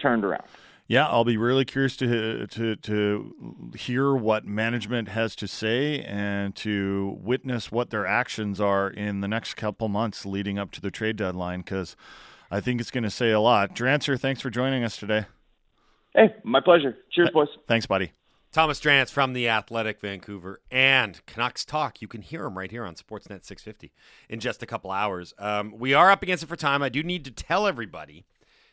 turned 0.00 0.24
around. 0.24 0.44
Yeah, 0.86 1.06
I'll 1.08 1.24
be 1.24 1.36
really 1.36 1.64
curious 1.64 1.96
to 1.96 2.46
to 2.46 2.76
to 2.76 3.72
hear 3.76 4.14
what 4.14 4.44
management 4.44 5.08
has 5.08 5.34
to 5.36 5.48
say 5.48 6.00
and 6.02 6.54
to 6.56 7.18
witness 7.20 7.72
what 7.72 7.90
their 7.90 8.06
actions 8.06 8.60
are 8.60 8.88
in 8.88 9.20
the 9.20 9.28
next 9.28 9.54
couple 9.54 9.88
months 9.88 10.24
leading 10.24 10.58
up 10.58 10.70
to 10.72 10.80
the 10.80 10.90
trade 10.90 11.16
deadline 11.16 11.60
because 11.60 11.96
I 12.50 12.60
think 12.60 12.80
it's 12.80 12.90
going 12.90 13.04
to 13.04 13.10
say 13.10 13.30
a 13.30 13.40
lot. 13.40 13.74
Drancer, 13.74 14.18
thanks 14.18 14.40
for 14.40 14.50
joining 14.50 14.84
us 14.84 14.96
today. 14.96 15.26
Hey, 16.14 16.34
my 16.44 16.60
pleasure. 16.60 16.96
Cheers, 17.10 17.30
boys. 17.32 17.48
Thanks, 17.66 17.86
buddy. 17.86 18.12
Thomas 18.52 18.80
Drance 18.80 19.10
from 19.10 19.32
the 19.32 19.48
Athletic 19.48 19.98
Vancouver 20.00 20.60
and 20.70 21.24
Canucks 21.24 21.64
Talk. 21.64 22.02
You 22.02 22.08
can 22.08 22.20
hear 22.20 22.44
him 22.44 22.58
right 22.58 22.70
here 22.70 22.84
on 22.84 22.94
Sportsnet 22.94 23.44
650 23.44 23.92
in 24.28 24.40
just 24.40 24.62
a 24.62 24.66
couple 24.66 24.90
hours. 24.90 25.32
Um, 25.38 25.72
we 25.78 25.94
are 25.94 26.10
up 26.10 26.22
against 26.22 26.44
it 26.44 26.48
for 26.48 26.56
time. 26.56 26.82
I 26.82 26.90
do 26.90 27.02
need 27.02 27.24
to 27.24 27.30
tell 27.30 27.66
everybody 27.66 28.26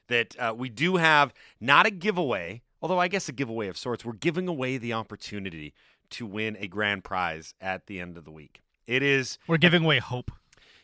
that 0.10 0.36
uh, 0.38 0.54
we 0.58 0.68
do 0.68 0.98
have 0.98 1.34
not 1.62 1.86
a 1.86 1.92
giveaway, 1.92 2.62
although 2.82 3.00
I 3.00 3.08
guess 3.08 3.30
a 3.30 3.32
giveaway 3.32 3.68
of 3.70 3.78
sorts. 3.78 4.04
We're 4.04 4.14
giving 4.14 4.50
away 4.50 4.78
the 4.78 4.92
opportunity 4.92 5.74
to 6.10 6.26
win 6.26 6.58
a 6.60 6.68
grand 6.68 7.06
prize 7.06 7.54
at 7.62 7.86
the 7.88 8.02
end 8.02 8.18
of 8.18 8.26
the 8.26 8.32
week. 8.32 8.62
It 8.86 9.02
is, 9.02 9.38
We're 9.48 9.58
giving 9.58 9.86
away 9.86 10.00
hope. 10.00 10.32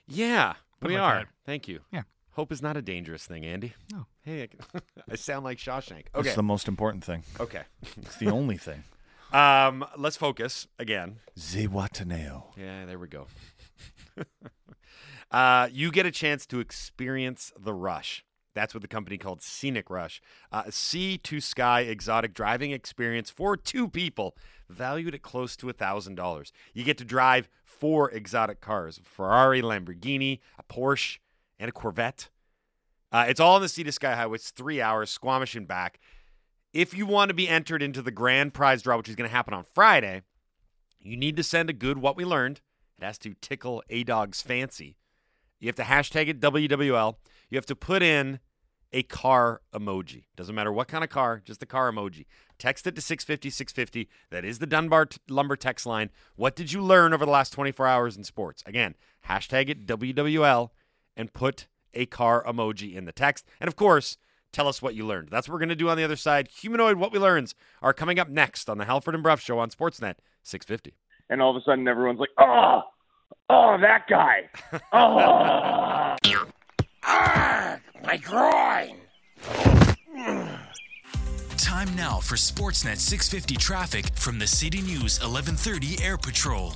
yeah, 0.08 0.54
Put 0.80 0.90
we 0.90 0.94
like 0.96 1.04
are. 1.04 1.20
that. 1.20 1.28
Thank 1.46 1.68
you. 1.68 1.82
Yeah. 1.92 2.04
Hope 2.32 2.52
is 2.52 2.62
not 2.62 2.78
a 2.78 2.82
dangerous 2.82 3.26
thing, 3.26 3.44
Andy. 3.44 3.74
No. 3.92 4.06
Hey, 4.26 4.50
I, 4.74 4.80
I 5.12 5.16
sound 5.16 5.46
like 5.46 5.60
Shawshank. 5.60 6.06
Okay. 6.16 6.28
It's 6.28 6.36
the 6.36 6.44
most 6.44 6.68
important 6.68 7.04
thing. 7.04 7.24
okay. 7.40 7.62
It's 7.98 8.18
the 8.18 8.30
only 8.30 8.58
thing. 8.58 8.84
Um, 9.34 9.84
let's 9.98 10.16
focus 10.16 10.66
again. 10.80 11.18
Zihuatanejo. 11.38 12.44
Yeah, 12.56 12.86
there 12.86 12.98
we 12.98 13.10
go. 13.10 13.28
uh, 15.32 15.68
you 15.74 15.92
get 15.92 16.06
a 16.06 16.12
chance 16.12 16.46
to 16.46 16.62
experience 16.62 17.52
the 17.60 17.74
rush. 17.74 18.24
That's 18.54 18.74
what 18.74 18.82
the 18.82 18.88
company 18.88 19.18
called 19.18 19.42
Scenic 19.42 19.90
Rush. 19.90 20.22
Uh, 20.54 20.64
sea 20.70 21.18
to 21.18 21.42
sky 21.42 21.82
exotic 21.82 22.34
driving 22.34 22.72
experience 22.72 23.30
for 23.30 23.58
two 23.58 23.90
people, 23.90 24.38
valued 24.70 25.14
at 25.14 25.22
close 25.22 25.58
to 25.58 25.66
$1,000. 25.66 26.52
You 26.74 26.84
get 26.86 26.98
to 27.00 27.04
drive 27.04 27.50
four 27.66 28.10
exotic 28.12 28.62
cars 28.62 29.02
Ferrari, 29.04 29.62
Lamborghini, 29.62 30.40
a 30.58 30.64
Porsche, 30.64 31.18
and 31.60 31.68
a 31.68 31.74
Corvette. 31.74 32.30
Uh, 33.16 33.24
it's 33.30 33.40
all 33.40 33.56
on 33.56 33.62
the 33.62 33.70
Sea 33.70 33.86
to 33.86 33.94
Sky 33.94 34.14
Highway. 34.14 34.36
It's 34.36 34.52
three 34.52 34.82
hours, 34.82 35.10
Squamish 35.10 35.56
and 35.56 35.66
back. 35.66 36.02
If 36.74 36.94
you 36.94 37.06
want 37.06 37.30
to 37.30 37.34
be 37.34 37.48
entered 37.48 37.82
into 37.82 38.02
the 38.02 38.12
grand 38.12 38.54
prize 38.54 38.82
draw, 38.82 38.98
which 38.98 39.08
is 39.08 39.16
going 39.16 39.30
to 39.30 39.34
happen 39.34 39.54
on 39.54 39.64
Friday, 39.74 40.24
you 41.00 41.16
need 41.16 41.38
to 41.38 41.44
send 41.44 41.70
a 41.70 41.74
good 41.74 41.98
what 41.98 42.18
we 42.18 42.26
learned. 42.26 42.60
It 43.00 43.06
has 43.06 43.18
to 43.20 43.34
tickle 43.36 43.82
a 43.90 44.04
dog's 44.04 44.42
fancy. 44.42 44.98
You 45.62 45.70
have 45.70 45.78
to 45.78 45.84
hashtag 45.84 46.28
it 46.28 46.42
WWL. 46.42 47.16
You 47.50 47.56
have 47.56 47.66
to 47.68 47.76
put 47.78 48.04
in 48.04 48.42
a 48.92 49.04
car 49.04 49.62
emoji. 49.74 50.26
Doesn't 50.36 50.54
matter 50.54 50.74
what 50.74 50.90
kind 50.90 51.06
of 51.06 51.10
car, 51.10 51.42
just 51.46 51.62
the 51.62 51.66
car 51.66 51.90
emoji. 51.90 52.26
Text 52.60 52.86
it 52.86 52.96
to 52.96 53.02
650 53.02 53.50
650. 53.50 54.10
That 54.30 54.44
is 54.44 54.60
the 54.60 54.68
Dunbar 54.68 55.06
t- 55.06 55.20
Lumber 55.30 55.56
text 55.56 55.86
line. 55.86 56.10
What 56.36 56.58
did 56.58 56.74
you 56.74 56.82
learn 56.82 57.14
over 57.14 57.24
the 57.24 57.32
last 57.32 57.54
24 57.54 57.88
hours 57.88 58.18
in 58.18 58.26
sports? 58.26 58.62
Again, 58.66 58.96
hashtag 59.30 59.70
it 59.70 59.88
WWL 59.88 60.72
and 61.16 61.32
put 61.32 61.68
a 61.96 62.06
car 62.06 62.44
emoji 62.44 62.96
in 62.96 63.06
the 63.06 63.12
text. 63.12 63.46
And 63.60 63.68
of 63.68 63.76
course, 63.76 64.18
tell 64.52 64.68
us 64.68 64.82
what 64.82 64.96
you 64.96 65.06
learned. 65.06 65.30
That's 65.30 65.48
what 65.48 65.54
we're 65.54 65.60
going 65.60 65.70
to 65.70 65.76
do 65.76 65.90
on 65.90 65.98
the 65.98 66.04
other 66.04 66.16
side. 66.16 66.48
Humanoid 66.60 66.98
What 66.98 67.12
We 67.12 67.20
Learns 67.20 67.56
are 67.82 67.94
coming 67.94 68.20
up 68.20 68.30
next 68.30 68.70
on 68.70 68.78
the 68.78 68.86
Halford 68.86 69.14
and 69.16 69.24
Bruff 69.24 69.42
Show 69.42 69.60
on 69.60 69.70
Sportsnet 69.70 70.16
650. 70.44 70.96
And 71.30 71.42
all 71.42 71.56
of 71.56 71.62
a 71.62 71.66
sudden, 71.66 71.88
everyone's 71.88 72.20
like, 72.20 72.30
"Oh, 72.38 72.84
oh, 73.50 73.78
that 73.82 74.06
guy! 74.08 74.50
Oh, 74.94 76.16
ah, 77.04 77.78
My 78.04 78.18
groin! 78.18 78.98
Time 81.58 81.96
now 81.96 82.20
for 82.20 82.36
Sportsnet 82.36 82.98
650 82.98 83.56
traffic 83.58 84.06
from 84.16 84.38
the 84.38 84.48
City 84.48 84.82
News 84.82 85.20
1130 85.20 86.04
Air 86.04 86.18
Patrol. 86.18 86.74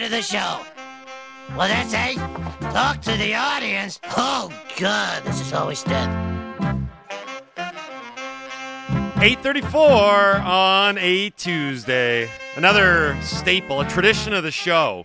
Part 0.00 0.12
of 0.12 0.16
the 0.16 0.22
show. 0.22 0.60
Well, 1.56 1.68
that's 1.68 1.92
a 1.92 2.14
talk 2.72 3.02
to 3.02 3.12
the 3.16 3.34
audience. 3.34 4.00
Oh, 4.16 4.50
God, 4.78 5.22
this 5.24 5.40
is 5.40 5.52
always 5.52 5.82
dead. 5.82 6.08
834 9.16 9.82
on 10.36 10.96
a 10.98 11.30
Tuesday. 11.30 12.30
Another 12.56 13.20
staple, 13.22 13.80
a 13.80 13.88
tradition 13.88 14.32
of 14.32 14.42
the 14.42 14.50
show 14.50 15.04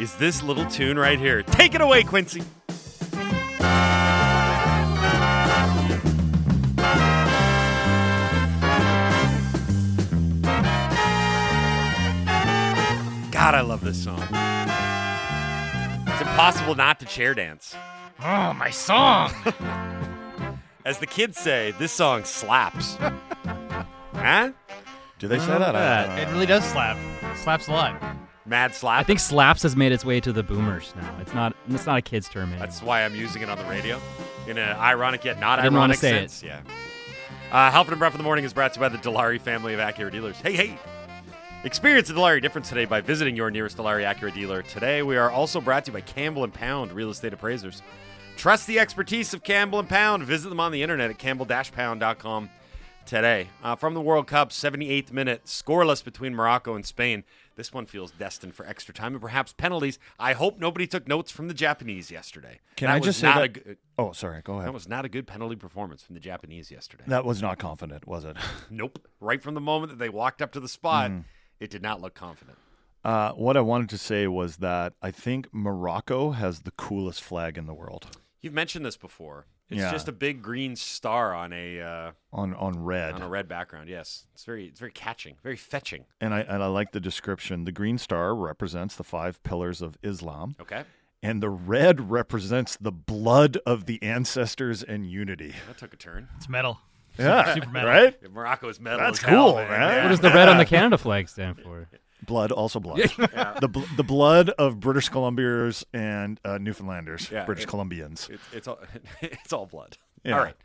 is 0.00 0.16
this 0.16 0.42
little 0.42 0.66
tune 0.66 0.98
right 0.98 1.18
here. 1.18 1.42
Take 1.42 1.74
it 1.74 1.80
away, 1.80 2.02
Quincy. 2.02 2.42
God, 13.44 13.54
I 13.56 13.60
love 13.60 13.84
this 13.84 14.02
song. 14.02 14.22
It's 16.08 16.20
impossible 16.22 16.74
not 16.76 16.98
to 17.00 17.04
chair 17.04 17.34
dance. 17.34 17.76
Oh, 18.20 18.54
my 18.54 18.70
song. 18.70 19.34
As 20.86 20.98
the 20.98 21.06
kids 21.06 21.36
say, 21.36 21.74
this 21.78 21.92
song 21.92 22.24
slaps. 22.24 22.96
huh? 24.14 24.52
Do 25.18 25.28
they 25.28 25.38
say 25.38 25.46
that? 25.58 25.76
I 25.76 26.06
don't 26.06 26.18
it 26.20 26.32
really 26.32 26.46
does 26.46 26.64
slap. 26.64 26.96
Slaps 27.36 27.68
a 27.68 27.72
lot. 27.72 28.02
Mad 28.46 28.74
slap. 28.74 28.98
I 28.98 29.02
think 29.02 29.20
slaps 29.20 29.62
has 29.62 29.76
made 29.76 29.92
its 29.92 30.06
way 30.06 30.20
to 30.20 30.32
the 30.32 30.42
boomers 30.42 30.94
now. 30.96 31.14
It's 31.20 31.34
not. 31.34 31.54
It's 31.68 31.84
not 31.84 31.98
a 31.98 32.02
kids 32.02 32.30
term 32.30 32.44
anymore. 32.44 32.60
That's 32.60 32.80
why 32.80 33.04
I'm 33.04 33.14
using 33.14 33.42
it 33.42 33.50
on 33.50 33.58
the 33.58 33.64
radio 33.64 34.00
in 34.48 34.56
an 34.56 34.74
ironic 34.78 35.22
yet 35.22 35.38
not 35.38 35.58
I 35.58 35.64
didn't 35.64 35.74
wanna 35.74 35.82
ironic 35.92 35.98
say 35.98 36.16
it. 36.16 36.30
sense. 36.30 36.42
Yeah. 36.42 36.62
Uh, 37.52 37.70
Halford 37.70 37.92
and 37.92 37.98
Bruff 37.98 38.14
in 38.14 38.18
the 38.18 38.24
morning 38.24 38.46
is 38.46 38.54
brought 38.54 38.72
to 38.72 38.80
you 38.80 38.80
by 38.80 38.88
the 38.88 38.96
Dilawri 38.96 39.38
family 39.38 39.74
of 39.74 39.80
Acura 39.80 40.10
dealers. 40.10 40.36
Hey, 40.36 40.54
hey. 40.54 40.78
Experience 41.64 42.08
the 42.08 42.14
Dilawri 42.14 42.42
difference 42.42 42.68
today 42.68 42.84
by 42.84 43.00
visiting 43.00 43.34
your 43.34 43.50
nearest 43.50 43.78
Dilawri 43.78 44.04
Acura 44.04 44.32
dealer. 44.34 44.62
Today, 44.62 45.02
we 45.02 45.16
are 45.16 45.30
also 45.30 45.60
brought 45.62 45.86
to 45.86 45.90
you 45.90 45.94
by 45.94 46.02
Campbell 46.02 46.44
and 46.44 46.52
Pound 46.52 46.92
Real 46.92 47.08
Estate 47.10 47.32
Appraisers. 47.32 47.80
Trust 48.36 48.66
the 48.66 48.78
expertise 48.78 49.32
of 49.32 49.42
Campbell 49.42 49.78
and 49.78 49.88
Pound. 49.88 50.24
Visit 50.24 50.50
them 50.50 50.60
on 50.60 50.72
the 50.72 50.82
internet 50.82 51.08
at 51.10 51.18
campbell-pound.com 51.18 52.50
today. 53.06 53.48
Uh, 53.62 53.76
from 53.76 53.94
the 53.94 54.00
World 54.02 54.26
Cup, 54.26 54.50
78th 54.50 55.10
minute, 55.12 55.44
scoreless 55.46 56.04
between 56.04 56.34
Morocco 56.34 56.74
and 56.74 56.84
Spain. 56.84 57.24
This 57.56 57.72
one 57.72 57.86
feels 57.86 58.10
destined 58.10 58.54
for 58.54 58.66
extra 58.66 58.92
time 58.92 59.12
and 59.12 59.20
perhaps 59.22 59.52
penalties. 59.54 59.98
I 60.18 60.32
hope 60.34 60.58
nobody 60.58 60.86
took 60.86 61.06
notes 61.08 61.30
from 61.30 61.48
the 61.48 61.54
Japanese 61.54 62.10
yesterday. 62.10 62.58
Can 62.76 62.88
That 62.88 62.96
I 62.96 63.00
just 63.00 63.20
say 63.20 63.28
that- 63.28 63.52
good- 63.54 63.78
Oh, 63.96 64.12
sorry. 64.12 64.42
Go 64.42 64.54
ahead. 64.54 64.66
that 64.66 64.72
was 64.74 64.88
not 64.88 65.04
a 65.04 65.08
good 65.08 65.26
penalty 65.26 65.54
performance 65.56 66.02
from 66.02 66.14
the 66.14 66.20
Japanese 66.20 66.70
yesterday. 66.70 67.04
That 67.06 67.24
was 67.24 67.40
not 67.40 67.58
confident, 67.58 68.06
was 68.06 68.24
it? 68.24 68.36
Nope. 68.70 68.98
Right 69.20 69.40
from 69.42 69.54
the 69.54 69.60
moment 69.62 69.90
that 69.92 69.98
they 69.98 70.08
walked 70.10 70.42
up 70.42 70.50
to 70.52 70.60
the 70.60 70.68
spot, 70.68 71.10
Mm. 71.12 71.24
It 71.60 71.70
did 71.70 71.82
not 71.82 72.00
look 72.00 72.14
confident. 72.14 72.58
Uh, 73.04 73.32
what 73.32 73.56
I 73.56 73.60
wanted 73.60 73.90
to 73.90 73.98
say 73.98 74.26
was 74.26 74.56
that 74.58 74.94
I 75.02 75.10
think 75.10 75.48
Morocco 75.52 76.30
has 76.30 76.60
the 76.60 76.70
coolest 76.72 77.22
flag 77.22 77.58
in 77.58 77.66
the 77.66 77.74
world 77.74 78.06
You've 78.40 78.54
mentioned 78.54 78.84
this 78.84 78.96
before. 78.98 79.46
It's 79.70 79.80
Yeah. 79.80 79.90
just 79.90 80.06
a 80.08 80.12
big 80.12 80.42
green 80.42 80.76
star 80.76 81.34
on 81.34 81.52
a 81.54 81.80
uh, 81.80 82.12
on 82.32 82.52
on 82.54 82.84
red. 82.84 83.14
on 83.14 83.22
a 83.22 83.28
red 83.28 83.48
background. 83.48 83.88
Yes, 83.88 84.26
it's 84.34 84.44
very 84.44 84.66
it's 84.66 84.78
very 84.78 84.92
catching, 84.92 85.36
very 85.42 85.56
fetching. 85.56 86.04
And 86.20 86.34
I 86.34 86.40
and 86.40 86.62
I 86.62 86.66
like 86.66 86.92
the 86.92 87.00
description. 87.00 87.64
The 87.64 87.72
green 87.72 87.96
star 87.96 88.34
represents 88.34 88.96
the 88.96 89.04
five 89.04 89.42
pillars 89.42 89.80
of 89.80 89.96
Islam, 90.02 90.56
Okay, 90.60 90.84
and 91.22 91.42
the 91.42 91.48
red 91.48 92.10
represents 92.10 92.76
the 92.76 92.92
blood 92.92 93.56
of 93.64 93.86
the 93.86 94.02
ancestors 94.02 94.82
and 94.82 95.06
unity. 95.06 95.54
that 95.66 95.78
took 95.78 95.94
a 95.94 95.96
turn. 95.96 96.28
It's 96.36 96.48
metal. 96.48 96.80
Yeah, 97.18 97.54
super 97.54 97.68
metal. 97.70 97.88
right. 97.90 98.32
Morocco's 98.32 98.80
metal. 98.80 99.00
That's 99.00 99.18
as 99.18 99.24
hell, 99.24 99.52
cool, 99.52 99.54
man. 99.56 100.04
what 100.04 100.08
does 100.10 100.20
the 100.20 100.30
red 100.30 100.48
on 100.48 100.58
the 100.58 100.64
Canada 100.66 100.98
flag 100.98 101.28
stand 101.28 101.60
for? 101.60 101.88
Blood, 102.26 102.52
also 102.52 102.80
blood. 102.80 103.00
The 103.60 103.68
bl- 103.68 103.82
the 103.96 104.02
blood 104.04 104.48
of 104.50 104.80
British 104.80 105.10
Columbians 105.10 105.84
and 105.92 106.40
uh, 106.44 106.58
Newfoundlanders, 106.58 107.30
Yeah, 107.30 107.44
British 107.44 107.64
it- 107.64 107.68
Columbians. 107.70 108.30
It's, 108.30 108.42
it's 108.52 108.68
all 108.68 108.78
it's 109.20 109.52
all 109.52 109.66
blood. 109.66 109.98
Yeah. 110.24 110.38
All 110.38 110.44
right. 110.44 110.56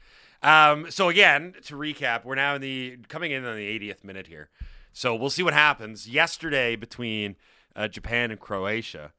Um, 0.41 0.89
so 0.89 1.09
again, 1.09 1.53
to 1.65 1.75
recap, 1.75 2.23
we're 2.23 2.35
now 2.35 2.55
in 2.55 2.61
the 2.61 2.97
coming 3.09 3.31
in 3.31 3.43
on 3.45 3.57
the 3.57 3.79
80th 3.79 4.03
minute 4.05 4.27
here. 4.27 4.49
So 4.93 5.13
we'll 5.15 5.29
see 5.29 5.43
what 5.43 5.53
happens. 5.53 6.07
Yesterday 6.07 6.75
between 6.77 7.35
uh, 7.75 7.89
Japan 7.89 8.31
and 8.31 8.39
Croatia, 8.39 9.11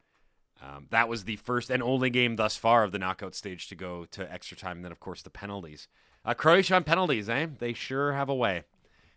um, 0.63 0.87
that 0.91 1.09
was 1.11 1.25
the 1.25 1.37
first 1.37 1.71
and 1.71 1.83
only 1.83 2.09
game 2.11 2.37
thus 2.37 2.57
far 2.57 2.85
of 2.85 2.93
the 2.93 2.99
knockout 2.99 3.35
stage 3.35 3.69
to 3.69 3.75
go 3.75 4.07
to 4.13 4.31
extra 4.33 4.57
time. 4.57 4.77
And 4.79 4.85
then, 4.85 4.93
of 4.93 5.01
course, 5.01 5.21
the 5.23 5.31
penalties. 5.31 5.89
Uh, 6.25 6.35
Croatia 6.35 6.77
on 6.77 6.85
penalties, 6.85 7.29
eh? 7.29 7.47
They 7.59 7.73
sure 7.73 8.13
have 8.13 8.29
a 8.29 8.35
way. 8.35 8.65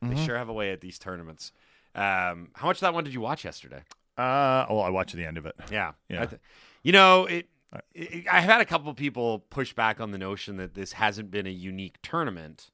They 0.02 0.26
sure 0.26 0.38
have 0.38 0.50
a 0.50 0.54
way 0.54 0.72
at 0.72 0.82
these 0.82 1.00
tournaments. 1.00 1.54
Um, 1.96 2.50
how 2.56 2.68
much 2.68 2.78
of 2.78 2.82
that 2.82 2.94
one 2.94 3.06
did 3.06 3.14
you 3.14 3.22
watch 3.22 3.46
yesterday? 3.46 3.84
Uh, 4.18 4.66
oh, 4.68 4.80
I 4.80 4.90
watched 4.90 5.16
the 5.16 5.26
end 5.26 5.38
of 5.38 5.46
it. 5.46 5.56
Yeah. 5.72 5.94
Yeah. 6.10 6.26
Th- 6.26 6.42
you 6.82 6.92
know, 6.92 7.26
it, 7.26 7.48
it, 7.94 8.26
I've 8.30 8.44
had 8.44 8.60
a 8.60 8.66
couple 8.66 8.90
of 8.90 8.98
people 8.98 9.40
push 9.50 9.74
back 9.74 10.02
on 10.02 10.12
the 10.12 10.18
notion 10.18 10.58
that 10.58 10.74
this 10.74 10.94
hasn't 10.94 11.32
been 11.32 11.48
a 11.48 11.52
unique 11.52 12.02
tournament 12.02 12.70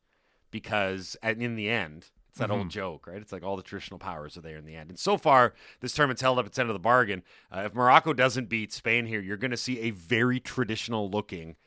because, 0.49 1.15
in 1.21 1.55
the 1.55 1.69
end, 1.69 2.07
it's 2.29 2.39
that 2.39 2.49
old 2.49 2.69
joke, 2.69 3.05
right? 3.05 3.21
It's 3.21 3.31
like 3.31 3.43
all 3.43 3.55
the 3.55 3.63
traditional 3.63 3.99
powers 3.99 4.35
are 4.35 4.41
there 4.41 4.57
in 4.57 4.65
the 4.65 4.75
end. 4.75 4.89
And 4.89 4.97
so 4.97 5.17
far, 5.17 5.53
this 5.81 5.93
tournament's 5.93 6.23
held 6.23 6.39
up 6.39 6.47
its 6.47 6.57
end 6.57 6.69
of 6.69 6.73
the 6.73 6.79
bargain. 6.79 7.21
Uh, 7.51 7.63
if 7.65 7.75
Morocco 7.75 8.13
doesn't 8.13 8.49
beat 8.49 8.73
Spain 8.73 9.05
here, 9.05 9.21
you're 9.21 9.37
going 9.37 9.51
to 9.51 9.57
see 9.57 9.79
a 9.81 9.91
very 9.91 10.39
traditional 10.39 11.09
looking 11.11 11.57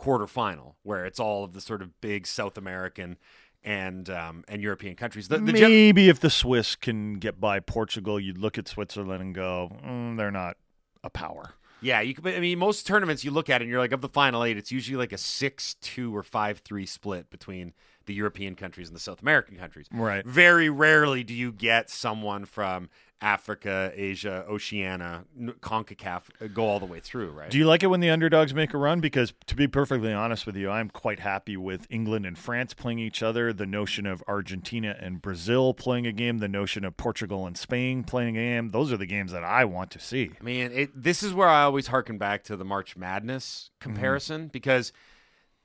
quarterfinal 0.00 0.74
where 0.82 1.04
it's 1.04 1.20
all 1.20 1.44
of 1.44 1.52
the 1.52 1.60
sort 1.60 1.82
of 1.82 2.00
big 2.00 2.26
South 2.26 2.56
American 2.56 3.18
and 3.62 4.08
um, 4.08 4.44
and 4.48 4.62
European 4.62 4.96
countries. 4.96 5.28
The, 5.28 5.38
the 5.38 5.52
gen- 5.52 5.70
Maybe 5.70 6.08
if 6.08 6.20
the 6.20 6.30
Swiss 6.30 6.76
can 6.76 7.14
get 7.14 7.38
by 7.40 7.60
Portugal, 7.60 8.18
you'd 8.18 8.38
look 8.38 8.56
at 8.56 8.66
Switzerland 8.68 9.20
and 9.22 9.34
go, 9.34 9.70
mm, 9.84 10.16
they're 10.16 10.30
not 10.30 10.56
a 11.04 11.10
power. 11.10 11.54
Yeah, 11.82 12.00
you 12.00 12.14
could. 12.14 12.26
I 12.26 12.40
mean, 12.40 12.58
most 12.58 12.86
tournaments 12.86 13.24
you 13.24 13.30
look 13.30 13.48
at 13.48 13.62
and 13.62 13.70
you're 13.70 13.78
like, 13.78 13.92
of 13.92 14.00
the 14.00 14.08
final 14.08 14.44
eight, 14.44 14.56
it's 14.58 14.70
usually 14.70 14.96
like 14.96 15.12
a 15.12 15.18
six-two 15.18 16.14
or 16.14 16.22
five-three 16.22 16.86
split 16.86 17.30
between 17.30 17.72
the 18.06 18.14
European 18.14 18.56
countries 18.56 18.88
and 18.88 18.96
the 18.96 19.00
South 19.00 19.22
American 19.22 19.56
countries. 19.56 19.86
Right. 19.92 20.24
Very 20.24 20.70
rarely 20.70 21.24
do 21.24 21.34
you 21.34 21.52
get 21.52 21.90
someone 21.90 22.44
from 22.44 22.88
Africa, 23.22 23.92
Asia, 23.94 24.46
Oceania, 24.48 25.24
CONCACAF 25.38 26.22
uh, 26.40 26.46
go 26.46 26.64
all 26.64 26.80
the 26.80 26.86
way 26.86 27.00
through, 27.00 27.30
right? 27.30 27.50
Do 27.50 27.58
you 27.58 27.66
like 27.66 27.82
it 27.82 27.88
when 27.88 28.00
the 28.00 28.08
underdogs 28.08 28.54
make 28.54 28.72
a 28.72 28.78
run? 28.78 29.00
Because 29.00 29.34
to 29.46 29.54
be 29.54 29.68
perfectly 29.68 30.12
honest 30.12 30.46
with 30.46 30.56
you, 30.56 30.70
I'm 30.70 30.88
quite 30.88 31.20
happy 31.20 31.56
with 31.56 31.86
England 31.90 32.24
and 32.24 32.38
France 32.38 32.72
playing 32.72 32.98
each 32.98 33.22
other. 33.22 33.52
The 33.52 33.66
notion 33.66 34.06
of 34.06 34.24
Argentina 34.26 34.96
and 34.98 35.20
Brazil 35.20 35.74
playing 35.74 36.06
a 36.06 36.12
game, 36.12 36.38
the 36.38 36.48
notion 36.48 36.82
of 36.82 36.96
Portugal 36.96 37.46
and 37.46 37.58
Spain 37.58 38.04
playing 38.04 38.38
a 38.38 38.40
game. 38.40 38.70
Those 38.70 38.90
are 38.90 38.96
the 38.96 39.06
games 39.06 39.32
that 39.32 39.44
I 39.44 39.66
want 39.66 39.90
to 39.90 40.00
see. 40.00 40.30
I 40.40 40.42
mean, 40.42 40.72
it, 40.72 40.90
this 40.94 41.22
is 41.22 41.34
where 41.34 41.48
I 41.48 41.64
always 41.64 41.88
harken 41.88 42.16
back 42.16 42.44
to 42.44 42.56
the 42.56 42.64
March 42.64 42.96
Madness 42.96 43.70
comparison 43.80 44.48
because 44.48 44.92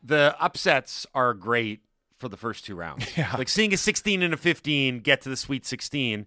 the 0.04 0.36
upsets 0.40 1.08
are 1.16 1.34
great 1.34 1.82
for 2.18 2.30
the 2.30 2.38
first 2.38 2.66
two 2.66 2.76
rounds. 2.76 3.06
Yeah. 3.18 3.34
Like 3.38 3.50
seeing 3.50 3.74
a 3.74 3.78
16 3.78 4.22
and 4.24 4.34
a 4.34 4.38
15 4.38 5.00
get 5.00 5.22
to 5.22 5.30
the 5.30 5.38
Sweet 5.38 5.66
16 5.66 6.26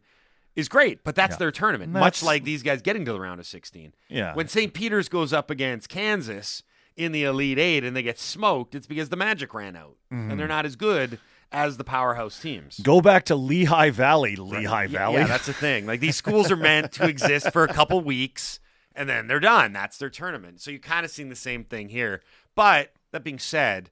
is 0.57 0.69
great, 0.69 1.05
but 1.05 1.15
that's 1.15 1.33
Yeah. 1.35 1.39
their 1.39 1.51
tournament, 1.53 1.93
And 1.93 2.01
much 2.01 2.23
like 2.23 2.45
these 2.45 2.63
guys 2.63 2.83
getting 2.83 3.05
to 3.05 3.13
the 3.13 3.21
round 3.21 3.41
of 3.41 3.47
16. 3.47 3.95
Yeah. 4.09 4.35
When 4.35 4.49
St. 4.49 4.75
Peter's 4.75 5.09
goes 5.09 5.33
up 5.33 5.51
against 5.51 5.89
Kansas 5.89 6.63
in 6.97 7.13
the 7.13 7.25
Elite 7.25 7.59
Eight 7.59 7.85
and 7.85 7.97
they 7.97 8.03
get 8.03 8.19
smoked, 8.19 8.75
it's 8.75 8.87
because 8.87 9.09
the 9.09 9.17
magic 9.17 9.55
ran 9.55 9.77
out 9.77 9.97
Mm-hmm. 10.13 10.31
and 10.31 10.41
they're 10.41 10.49
not 10.49 10.65
as 10.67 10.75
good 10.77 11.19
as 11.53 11.77
the 11.77 11.85
powerhouse 11.85 12.41
teams. 12.41 12.79
Go 12.81 13.01
back 13.01 13.25
to 13.27 13.37
Lehigh 13.37 13.91
Valley, 13.91 14.37
Lehigh 14.37 14.85
Yeah, 14.85 14.99
Valley. 14.99 15.17
Yeah, 15.19 15.27
that's 15.27 15.47
the 15.47 15.53
thing. 15.53 15.87
Like 15.87 16.01
these 16.01 16.17
schools 16.17 16.51
are 16.51 16.57
meant 16.57 16.93
to 16.93 17.07
exist 17.07 17.53
for 17.53 17.63
a 17.65 17.69
couple 17.73 18.01
weeks 18.03 18.59
and 18.95 19.09
then 19.09 19.27
they're 19.29 19.39
done. 19.41 19.73
That's 19.73 19.97
their 19.99 20.11
tournament. 20.11 20.61
So 20.61 20.71
you're 20.71 20.81
kind 20.81 21.05
of 21.07 21.11
seeing 21.11 21.29
the 21.29 21.37
same 21.37 21.65
thing 21.65 21.89
here. 21.91 22.21
But 22.55 22.93
that 23.13 23.23
being 23.23 23.39
said, 23.39 23.91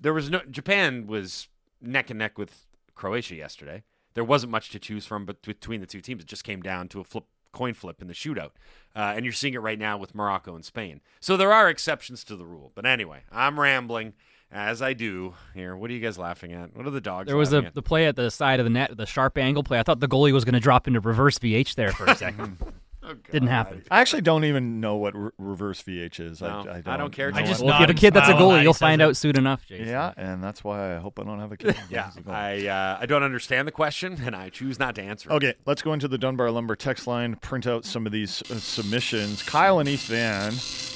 there 0.00 0.14
was 0.14 0.30
no 0.30 0.40
Japan 0.50 1.06
was 1.06 1.48
neck 1.80 2.10
and 2.10 2.18
neck 2.18 2.38
with 2.38 2.66
Croatia 2.94 3.34
yesterday. 3.34 3.82
There 4.14 4.24
wasn't 4.24 4.50
much 4.50 4.70
to 4.70 4.78
choose 4.78 5.06
from, 5.06 5.24
but 5.24 5.42
between 5.42 5.80
the 5.80 5.86
two 5.86 6.00
teams, 6.00 6.22
it 6.22 6.26
just 6.26 6.44
came 6.44 6.62
down 6.62 6.88
to 6.88 7.00
a 7.00 7.04
flip 7.04 7.24
coin 7.52 7.74
flip 7.74 8.00
in 8.00 8.08
the 8.08 8.14
shootout. 8.14 8.50
Uh, 8.94 9.12
and 9.14 9.24
you're 9.24 9.32
seeing 9.32 9.54
it 9.54 9.60
right 9.60 9.78
now 9.78 9.96
with 9.98 10.14
Morocco 10.14 10.54
and 10.54 10.64
Spain. 10.64 11.00
So 11.20 11.36
there 11.36 11.52
are 11.52 11.68
exceptions 11.68 12.24
to 12.24 12.36
the 12.36 12.44
rule. 12.44 12.72
But 12.74 12.86
anyway, 12.86 13.22
I'm 13.30 13.58
rambling 13.58 14.14
as 14.50 14.82
I 14.82 14.94
do 14.94 15.34
here. 15.54 15.76
What 15.76 15.90
are 15.90 15.94
you 15.94 16.00
guys 16.00 16.18
laughing 16.18 16.52
at? 16.52 16.76
What 16.76 16.86
are 16.86 16.90
the 16.90 17.00
dogs? 17.00 17.26
There 17.26 17.36
was 17.36 17.52
a 17.52 17.70
the 17.72 17.82
play 17.82 18.06
at 18.06 18.16
the 18.16 18.30
side 18.30 18.58
of 18.60 18.64
the 18.64 18.70
net, 18.70 18.96
the 18.96 19.06
sharp 19.06 19.38
angle 19.38 19.62
play. 19.62 19.78
I 19.78 19.82
thought 19.82 20.00
the 20.00 20.08
goalie 20.08 20.32
was 20.32 20.44
going 20.44 20.54
to 20.54 20.60
drop 20.60 20.88
into 20.88 21.00
reverse 21.00 21.38
VH 21.38 21.74
there 21.76 21.92
for 21.92 22.06
a 22.06 22.16
second. 22.16 22.58
Oh, 23.02 23.14
Didn't 23.32 23.48
happen. 23.48 23.82
I 23.90 24.00
actually 24.02 24.20
don't 24.22 24.44
even 24.44 24.78
know 24.80 24.96
what 24.96 25.16
re- 25.16 25.30
reverse 25.38 25.82
VH 25.82 26.20
is. 26.20 26.42
No, 26.42 26.48
I, 26.48 26.50
I, 26.50 26.54
I 26.56 26.80
don't, 26.82 26.98
don't 26.98 27.10
care 27.12 27.30
I 27.34 27.42
just 27.42 27.62
what- 27.62 27.68
Well, 27.68 27.74
if 27.76 27.80
you 27.80 27.86
have 27.86 27.96
a 27.96 27.98
kid 27.98 28.12
that's 28.12 28.28
a 28.28 28.32
goalie, 28.34 28.62
you'll 28.62 28.74
find 28.74 29.00
says 29.00 29.08
out 29.08 29.16
soon 29.16 29.36
enough, 29.38 29.64
Jason. 29.66 29.88
Yeah, 29.88 30.12
and 30.18 30.44
that's 30.44 30.62
why 30.62 30.94
I 30.96 30.98
hope 30.98 31.18
I 31.18 31.22
don't 31.24 31.38
have 31.40 31.50
a 31.50 31.56
kid. 31.56 31.76
Yeah, 31.88 32.08
As 32.08 32.16
a 32.18 32.20
goalie. 32.22 32.32
I 32.34 32.68
uh, 32.68 32.98
I 33.00 33.06
don't 33.06 33.22
understand 33.22 33.66
the 33.66 33.72
question, 33.72 34.20
and 34.24 34.36
I 34.36 34.50
choose 34.50 34.78
not 34.78 34.94
to 34.96 35.02
answer. 35.02 35.30
it. 35.30 35.34
Okay, 35.34 35.54
let's 35.64 35.80
go 35.80 35.94
into 35.94 36.08
the 36.08 36.18
Dunbar 36.18 36.50
Lumber 36.50 36.76
text 36.76 37.06
line, 37.06 37.36
print 37.36 37.66
out 37.66 37.86
some 37.86 38.04
of 38.04 38.12
these 38.12 38.42
uh, 38.50 38.56
submissions. 38.58 39.42
Kyle 39.44 39.78
and 39.78 39.88
East 39.88 40.06
Van, 40.08 40.52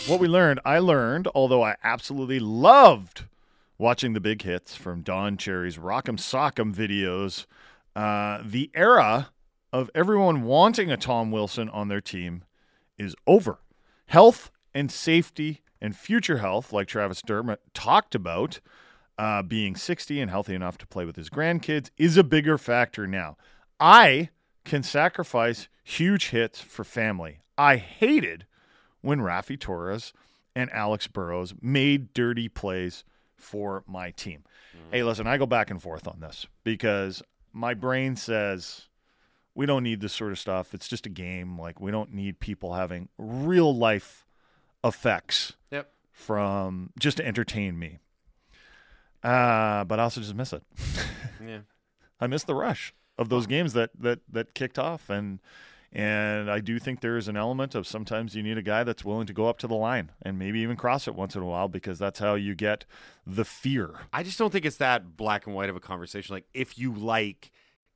what 0.06 0.20
we 0.20 0.28
learned, 0.28 0.60
I 0.64 0.80
learned, 0.80 1.28
although 1.34 1.62
I 1.64 1.76
absolutely 1.82 2.38
loved 2.38 3.24
watching 3.78 4.12
the 4.12 4.20
big 4.20 4.42
hits 4.42 4.76
from 4.76 5.00
Don 5.00 5.36
Cherry's 5.38 5.78
Rock'em 5.78 6.18
Sock'em 6.18 6.74
videos, 6.74 7.46
uh, 7.96 8.42
the 8.44 8.70
era 8.74 9.30
of 9.74 9.90
everyone 9.92 10.44
wanting 10.44 10.88
a 10.88 10.96
Tom 10.96 11.32
Wilson 11.32 11.68
on 11.68 11.88
their 11.88 12.00
team 12.00 12.44
is 12.96 13.16
over. 13.26 13.58
Health 14.06 14.52
and 14.72 14.88
safety 14.88 15.62
and 15.80 15.96
future 15.96 16.38
health, 16.38 16.72
like 16.72 16.86
Travis 16.86 17.20
Dermott 17.20 17.60
talked 17.74 18.14
about, 18.14 18.60
uh, 19.18 19.42
being 19.42 19.74
60 19.74 20.20
and 20.20 20.30
healthy 20.30 20.54
enough 20.54 20.78
to 20.78 20.86
play 20.86 21.04
with 21.04 21.16
his 21.16 21.28
grandkids 21.28 21.90
is 21.98 22.16
a 22.16 22.22
bigger 22.22 22.56
factor 22.56 23.08
now. 23.08 23.36
I 23.80 24.28
can 24.64 24.84
sacrifice 24.84 25.66
huge 25.82 26.28
hits 26.28 26.60
for 26.60 26.84
family. 26.84 27.40
I 27.58 27.76
hated 27.76 28.46
when 29.00 29.18
Raffi 29.18 29.58
Torres 29.58 30.12
and 30.54 30.72
Alex 30.72 31.08
Burrows 31.08 31.52
made 31.60 32.14
dirty 32.14 32.48
plays 32.48 33.02
for 33.36 33.82
my 33.88 34.12
team. 34.12 34.44
Hey, 34.92 35.02
listen, 35.02 35.26
I 35.26 35.36
go 35.36 35.46
back 35.46 35.68
and 35.68 35.82
forth 35.82 36.06
on 36.06 36.20
this 36.20 36.46
because 36.62 37.24
my 37.52 37.74
brain 37.74 38.14
says 38.14 38.88
we 39.54 39.66
don't 39.66 39.82
need 39.82 40.00
this 40.00 40.12
sort 40.12 40.32
of 40.32 40.38
stuff. 40.38 40.74
It's 40.74 40.88
just 40.88 41.06
a 41.06 41.10
game. 41.10 41.58
Like 41.58 41.80
we 41.80 41.90
don't 41.90 42.12
need 42.12 42.40
people 42.40 42.74
having 42.74 43.08
real 43.18 43.74
life 43.76 44.24
effects 44.82 45.54
Yep. 45.70 45.90
from 46.12 46.90
just 46.98 47.16
to 47.18 47.26
entertain 47.26 47.78
me. 47.78 47.98
Uh, 49.22 49.84
but 49.84 49.98
I 49.98 50.02
also 50.04 50.20
just 50.20 50.34
miss 50.34 50.52
it. 50.52 50.62
Yeah. 51.44 51.60
I 52.20 52.26
miss 52.26 52.44
the 52.44 52.54
rush 52.54 52.94
of 53.18 53.28
those 53.28 53.46
games 53.46 53.74
that 53.74 53.90
that 53.98 54.20
that 54.30 54.54
kicked 54.54 54.78
off 54.78 55.10
and 55.10 55.40
and 55.92 56.50
I 56.50 56.60
do 56.60 56.78
think 56.78 57.00
there 57.00 57.18
is 57.18 57.28
an 57.28 57.36
element 57.36 57.74
of 57.74 57.86
sometimes 57.86 58.34
you 58.34 58.42
need 58.42 58.56
a 58.56 58.62
guy 58.62 58.82
that's 58.82 59.04
willing 59.04 59.26
to 59.26 59.34
go 59.34 59.46
up 59.48 59.58
to 59.58 59.66
the 59.66 59.74
line 59.74 60.10
and 60.22 60.38
maybe 60.38 60.60
even 60.60 60.76
cross 60.76 61.06
it 61.06 61.14
once 61.14 61.36
in 61.36 61.42
a 61.42 61.44
while 61.44 61.68
because 61.68 61.98
that's 61.98 62.18
how 62.18 62.34
you 62.34 62.54
get 62.54 62.86
the 63.26 63.44
fear. 63.44 63.90
I 64.12 64.22
just 64.22 64.38
don't 64.38 64.50
think 64.52 64.64
it's 64.64 64.78
that 64.78 65.16
black 65.18 65.46
and 65.46 65.54
white 65.54 65.68
of 65.68 65.76
a 65.76 65.80
conversation. 65.80 66.34
Like, 66.34 66.46
if 66.54 66.78
you 66.78 66.92
like 66.94 67.52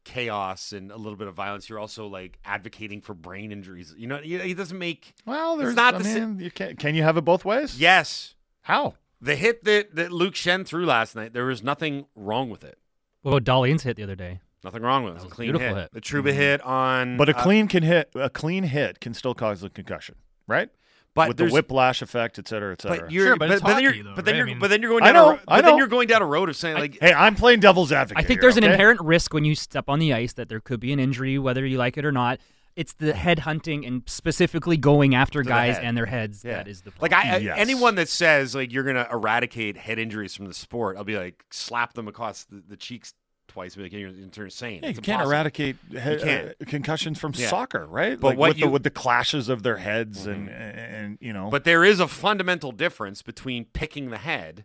chaos 0.09 0.73
and 0.73 0.91
a 0.91 0.97
little 0.97 1.17
bit 1.17 1.29
of 1.29 1.35
violence, 1.35 1.69
you're 1.69 1.79
also 1.79 2.07
like 2.07 2.39
advocating 2.45 3.01
for 3.01 3.15
brain 3.15 3.53
injuries. 3.53 3.95
You 3.97 4.07
know, 4.09 4.21
it 4.23 4.57
doesn't 4.57 4.79
make. 4.79 5.15
Well, 5.27 5.55
It's 5.55 5.63
there's 5.63 5.77
not 5.77 5.95
I 5.95 5.99
the 5.99 6.05
sa- 6.05 6.15
mean, 6.21 6.41
you 6.41 6.51
can 6.51 6.77
can 6.77 6.95
you 6.95 7.03
have 7.03 7.17
it 7.17 7.23
both 7.25 7.45
ways? 7.45 7.79
Yes, 7.81 8.35
How? 8.63 8.95
the 9.21 9.37
hit 9.37 9.65
that 9.65 9.95
that 9.95 10.11
Luke 10.13 10.35
Schenn 10.35 10.67
threw 10.67 10.87
last 10.87 11.15
night, 11.15 11.33
there 11.35 11.45
was 11.45 11.63
nothing 11.63 12.07
wrong 12.15 12.51
with 12.51 12.65
it. 12.65 12.79
What 13.23 13.33
about 13.33 13.45
Darlene's 13.45 13.83
hit 13.83 13.97
the 13.97 14.03
other 14.05 14.17
day? 14.17 14.41
Nothing 14.65 14.83
wrong 14.83 15.05
with 15.05 15.13
it. 15.13 15.17
It 15.17 15.19
That 15.19 15.25
was 15.25 15.33
a 15.33 15.37
clean 15.37 15.47
beautiful 15.53 15.75
hit. 15.77 15.83
hit. 15.83 15.93
The 15.93 16.01
Trouba 16.01 16.33
hit 16.33 16.61
on, 16.63 17.17
But 17.17 17.29
a 17.29 17.37
uh, 17.37 17.43
clean 17.43 17.69
can 17.69 17.83
hit 17.83 18.11
a 18.15 18.31
clean 18.31 18.65
hit 18.65 19.01
can 19.01 19.15
still 19.15 19.35
cause 19.35 19.63
a 19.63 19.71
concussion, 19.71 20.17
right? 20.49 20.69
But 21.15 21.29
With 21.29 21.37
the 21.39 21.49
whiplash 21.49 22.01
effect, 22.03 22.39
et 22.39 22.47
cetera, 22.47 22.73
et 22.75 22.83
cetera. 22.83 23.01
But 23.01 23.11
you're, 23.11 23.27
Sure, 23.27 23.37
but 23.37 23.51
it's 23.51 23.61
then 23.63 23.73
hockey, 23.73 23.83
you're, 23.83 24.05
though, 24.05 24.13
but 24.15 24.25
then 24.25 24.35
right? 24.35 24.39
you're, 24.39 24.47
I 24.47 24.51
mean- 24.51 24.59
but 24.61 24.71
then 24.71 24.83
you're 24.83 24.91
going 24.91 25.03
I 25.03 25.07
down. 25.07 25.15
know, 25.15 25.29
a, 25.29 25.33
ro- 25.33 25.39
I 25.49 25.57
but 25.57 25.63
then 25.65 25.71
know. 25.73 25.79
you're 25.79 25.87
going 25.89 26.07
down 26.09 26.23
a 26.23 26.27
road 26.27 26.49
of 26.49 26.57
saying 26.57 26.77
like, 26.77 26.99
hey, 27.01 27.13
I'm 27.13 27.35
playing 27.35 27.61
devil's 27.61 27.91
advocate. 27.91 28.23
I 28.23 28.27
think 28.27 28.39
here, 28.39 28.43
there's 28.43 28.57
an 28.57 28.65
okay? 28.65 28.73
inherent 28.75 29.01
risk 29.01 29.35
when 29.35 29.45
you 29.45 29.55
step 29.55 29.89
on 29.89 29.99
the 29.99 30.15
ice 30.15 30.35
that 30.35 30.49
there 30.49 30.61
could 30.61 30.79
be 30.81 30.93
an 30.93 31.01
injury, 31.01 31.39
whether 31.39 31.67
you 31.67 31.77
like 31.79 31.99
it 31.99 32.05
or 32.05 32.13
not. 32.13 32.39
It's 32.77 32.93
the 32.93 33.13
head 33.13 33.41
hunting 33.41 33.85
and 33.85 34.03
specifically 34.07 34.77
going 34.77 35.17
after 35.17 35.43
the 35.43 35.49
guys 35.49 35.75
head. 35.77 35.85
and 35.85 35.97
their 35.97 36.07
heads 36.07 36.45
Yeah. 36.45 36.59
that 36.59 36.69
is 36.69 36.83
the 36.83 36.93
Like 37.01 37.11
problem. 37.11 37.33
I, 37.33 37.37
I- 37.37 37.39
Yes. 37.41 37.57
anyone 37.59 37.97
that 37.97 38.09
says 38.09 38.55
like 38.55 38.73
you're 38.73 38.85
gonna 38.85 39.09
eradicate 39.11 39.77
head 39.77 39.99
injuries 39.99 40.37
from 40.37 40.47
the 40.47 40.55
sport, 40.55 40.97
I'll 40.97 41.03
be 41.03 41.19
like 41.19 41.45
slap 41.51 41.95
them 41.95 42.07
across 42.07 42.45
the, 42.45 42.63
the 42.69 42.77
cheeks 42.77 43.15
twice. 43.49 43.75
Be 43.75 43.83
like 43.85 43.93
you're, 43.93 44.11
you're 44.11 44.45
insane. 44.45 44.81
Yeah, 44.83 44.91
you 44.91 45.01
can't 45.01 45.23
eradicate 45.23 45.77
he- 45.91 45.97
can't. 45.97 46.51
uh, 46.51 46.65
concussions 46.67 47.19
from 47.19 47.33
Yeah. 47.37 47.49
soccer, 47.49 47.87
right? 47.87 48.19
But 48.21 48.29
like 48.29 48.39
with 48.39 48.59
you- 48.59 48.65
Mm-hmm. 48.65 48.69
the 48.69 48.73
with 48.75 48.83
the 48.85 48.91
clashes 48.91 49.49
of 49.49 49.63
their 49.63 49.79
heads 49.79 50.27
and 50.27 50.49
and 50.49 51.19
you 51.21 51.33
know. 51.33 51.51
But 51.51 51.65
there 51.65 51.85
is 51.85 51.99
a 52.01 52.09
fundamental 52.09 52.71
difference 52.73 53.23
between 53.23 53.65
picking 53.65 54.11
the 54.11 54.19
head 54.19 54.65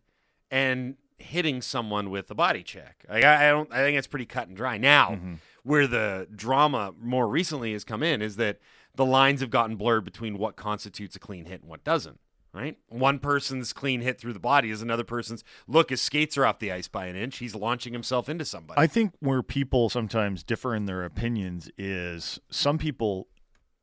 and 0.52 0.96
hitting 1.18 1.62
someone 1.62 2.10
with 2.10 2.30
a 2.30 2.36
body 2.36 2.64
check. 2.64 3.06
Like, 3.10 3.24
I, 3.24 3.48
I 3.48 3.52
don't. 3.52 3.72
I 3.72 3.78
think 3.78 3.98
it's 3.98 4.08
pretty 4.08 4.26
cut 4.26 4.48
and 4.48 4.58
dry. 4.58 4.78
Now, 4.78 5.12
Mm-hmm. 5.12 5.34
where 5.64 5.88
the 5.88 6.28
drama 6.36 6.94
more 7.00 7.28
recently 7.28 7.72
has 7.74 7.84
come 7.84 8.04
in 8.04 8.22
is 8.22 8.36
that 8.36 8.60
the 8.96 9.06
lines 9.06 9.42
have 9.42 9.50
gotten 9.50 9.76
blurred 9.76 10.04
between 10.06 10.38
what 10.38 10.56
constitutes 10.56 11.16
a 11.16 11.20
clean 11.20 11.46
hit 11.46 11.62
and 11.62 11.70
what 11.70 11.84
doesn't. 11.84 12.20
Right? 12.54 12.78
One 12.88 13.18
person's 13.18 13.74
clean 13.74 14.02
hit 14.02 14.20
through 14.20 14.34
the 14.34 14.40
body 14.40 14.70
is 14.70 14.82
another 14.84 15.04
person's. 15.04 15.44
Look, 15.68 15.90
his 15.90 16.02
skates 16.04 16.38
are 16.38 16.46
off 16.46 16.60
the 16.60 16.72
ice 16.72 16.88
by 16.88 17.08
an 17.08 17.16
inch. 17.16 17.38
He's 17.40 17.56
launching 17.56 17.94
himself 17.94 18.30
into 18.30 18.46
somebody. 18.46 18.80
I 18.80 18.86
think 18.86 19.14
where 19.20 19.42
people 19.42 19.90
sometimes 19.90 20.44
differ 20.44 20.76
in 20.76 20.86
their 20.86 21.04
opinions 21.04 21.72
is 21.80 22.40
some 22.52 22.78
people 22.78 23.28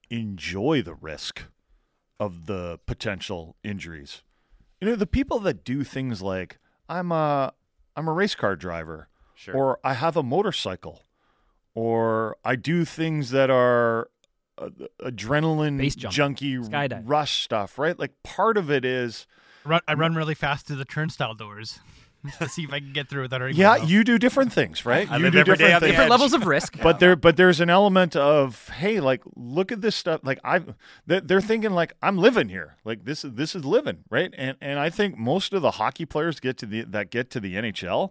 enjoy 0.09 0.83
the 0.83 0.95
risk 0.95 1.45
of 2.21 2.47
the 2.47 2.79
potential 2.87 3.57
injuries. 3.65 4.23
You 4.81 4.89
know, 4.89 4.95
the 4.97 5.07
people 5.07 5.41
that 5.41 5.65
do 5.65 5.83
things 5.83 6.23
like 6.23 6.59
I'm 6.89 7.11
a 7.11 7.53
I'm 7.97 8.07
a 8.09 8.13
race 8.13 8.35
car 8.37 8.55
driver 8.57 9.09
Sure. 9.35 9.55
or 9.57 9.79
I 9.83 9.95
have 9.95 10.17
a 10.17 10.23
motorcycle 10.23 11.03
or 11.75 12.37
I 12.45 12.57
do 12.57 12.85
things 12.85 13.31
that 13.31 13.51
are 13.51 14.11
uh, 14.61 14.69
adrenaline 15.03 15.79
Base 15.79 15.95
jump, 15.97 16.15
junkie 16.15 16.57
skydive. 16.57 17.03
rush 17.07 17.43
stuff, 17.45 17.79
right? 17.79 17.99
Like 17.99 18.13
part 18.23 18.57
of 18.57 18.71
it 18.71 18.85
is 18.85 19.27
Run, 19.65 19.81
I 19.87 19.95
run 19.95 20.15
really 20.15 20.35
fast 20.35 20.67
through 20.67 20.77
the 20.77 20.85
turnstile 20.85 21.35
doors 21.35 21.81
to 22.39 22.49
see 22.49 22.65
if 22.65 22.73
I 22.73 22.81
can 22.81 22.93
get 22.93 23.09
through 23.09 23.23
without 23.23 23.41
hurting 23.41 23.57
yeah, 23.57 23.71
myself. 23.71 23.91
you 23.91 24.05
do 24.05 24.19
different 24.19 24.53
things, 24.53 24.85
right? 24.85 25.11
I 25.11 25.17
you 25.17 25.25
live 25.25 25.33
do 25.33 25.39
every 25.41 25.57
day 25.57 25.65
different 25.65 25.75
on 25.75 25.81
the 25.81 25.87
things. 25.87 25.93
Different 25.93 26.11
levels 26.11 26.33
of 26.35 26.47
risk. 26.47 26.79
but 26.83 26.99
there 26.99 27.17
but 27.17 27.37
there's 27.37 27.61
an 27.61 27.71
element 27.71 28.15
of 28.17 28.69
hey 28.71 29.01
like 29.01 29.23
look 29.37 29.73
at 29.73 29.81
this 29.81 29.97
stuff 29.97 30.21
like 30.23 30.39
i 30.45 30.61
they're, 31.07 31.21
they're 31.21 31.41
thinking 31.41 31.71
like 31.73 31.95
i'm 32.03 32.19
living 32.19 32.49
here 32.49 32.77
like 32.85 33.05
this 33.05 33.25
is 33.25 33.33
this 33.35 33.55
is 33.55 33.65
living 33.65 34.05
right 34.11 34.33
and 34.37 34.57
and 34.61 34.79
i 34.79 34.91
think 34.91 35.17
most 35.17 35.53
of 35.55 35.63
the 35.63 35.73
hockey 35.73 36.05
players 36.05 36.41
get 36.41 36.57
to 36.59 36.67
the 36.67 36.83
that 36.83 37.11
get 37.11 37.31
to 37.31 37.41
the 37.41 37.55
nhl 37.55 38.11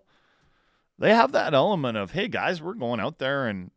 they 0.98 1.14
have 1.14 1.32
that 1.32 1.54
element 1.54 1.98
of 1.98 2.12
hey 2.12 2.28
guys 2.28 2.62
we're 2.62 2.74
going 2.74 3.00
out 3.00 3.20
there 3.20 3.48
and 3.48 3.72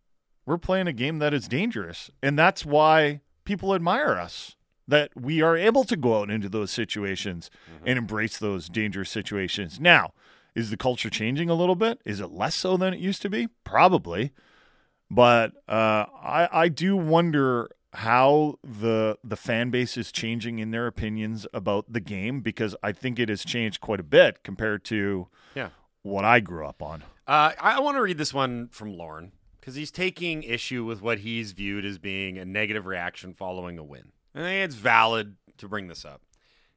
we're 0.47 0.59
playing 0.59 0.87
a 0.87 0.93
game 0.93 1.19
that 1.19 1.33
is 1.35 1.49
dangerous 1.49 2.11
and 2.23 2.39
that's 2.39 2.65
why 2.65 3.21
people 3.45 3.75
admire 3.75 4.17
us 4.17 4.57
that 4.89 5.11
we 5.15 5.41
are 5.41 5.57
able 5.57 5.85
to 5.85 5.97
go 5.97 6.21
out 6.21 6.31
into 6.31 6.49
those 6.49 6.71
situations 6.71 7.51
and 7.87 7.97
embrace 7.99 8.39
those 8.39 8.69
dangerous 8.69 9.11
situations 9.11 9.79
now 9.81 10.13
Is 10.55 10.71
the 10.71 10.77
culture 10.77 11.09
changing 11.09 11.49
a 11.49 11.55
little 11.55 11.77
bit? 11.77 12.01
Is 12.05 12.21
it 12.21 12.31
less 12.31 12.55
so 12.55 12.77
than 12.77 12.93
it 12.93 13.01
used 13.01 13.23
to 13.23 13.31
be? 13.31 13.49
Probably. 13.65 14.33
But 15.11 15.53
uh, 15.69 16.07
I, 16.23 16.49
I 16.53 16.69
do 16.69 16.97
wonder 16.97 17.71
how 17.95 18.57
the 18.63 19.19
the 19.23 19.37
fan 19.37 19.71
base 19.71 19.97
is 19.99 20.11
changing 20.13 20.59
in 20.59 20.71
their 20.71 20.87
opinions 20.87 21.47
about 21.53 21.93
the 21.93 22.01
game 22.01 22.41
because 22.41 22.75
I 22.83 22.93
think 22.93 23.19
it 23.19 23.29
has 23.29 23.45
changed 23.45 23.81
quite 23.81 24.01
a 24.01 24.03
bit 24.05 24.43
compared 24.43 24.85
to 24.87 25.29
Yeah. 25.55 25.69
what 26.03 26.25
I 26.25 26.41
grew 26.41 26.67
up 26.67 26.83
on. 26.83 27.03
Uh, 27.27 27.53
I 27.61 27.81
want 27.81 27.97
to 27.97 28.03
read 28.03 28.19
this 28.19 28.33
one 28.35 28.69
from 28.69 28.97
Lauren 28.97 29.33
because 29.63 29.77
he's 29.77 29.93
taking 29.93 30.43
issue 30.43 30.85
with 30.85 31.01
what 31.01 31.21
he's 31.21 31.53
viewed 31.53 31.85
as 31.85 31.97
being 31.97 32.37
a 32.37 32.45
negative 32.45 32.85
reaction 32.85 33.33
following 33.33 33.79
a 33.79 33.85
win. 33.85 34.11
And 34.35 34.45
it's 34.45 34.75
valid 34.75 35.37
to 35.59 35.69
bring 35.69 35.87
this 35.87 36.05
up. 36.05 36.21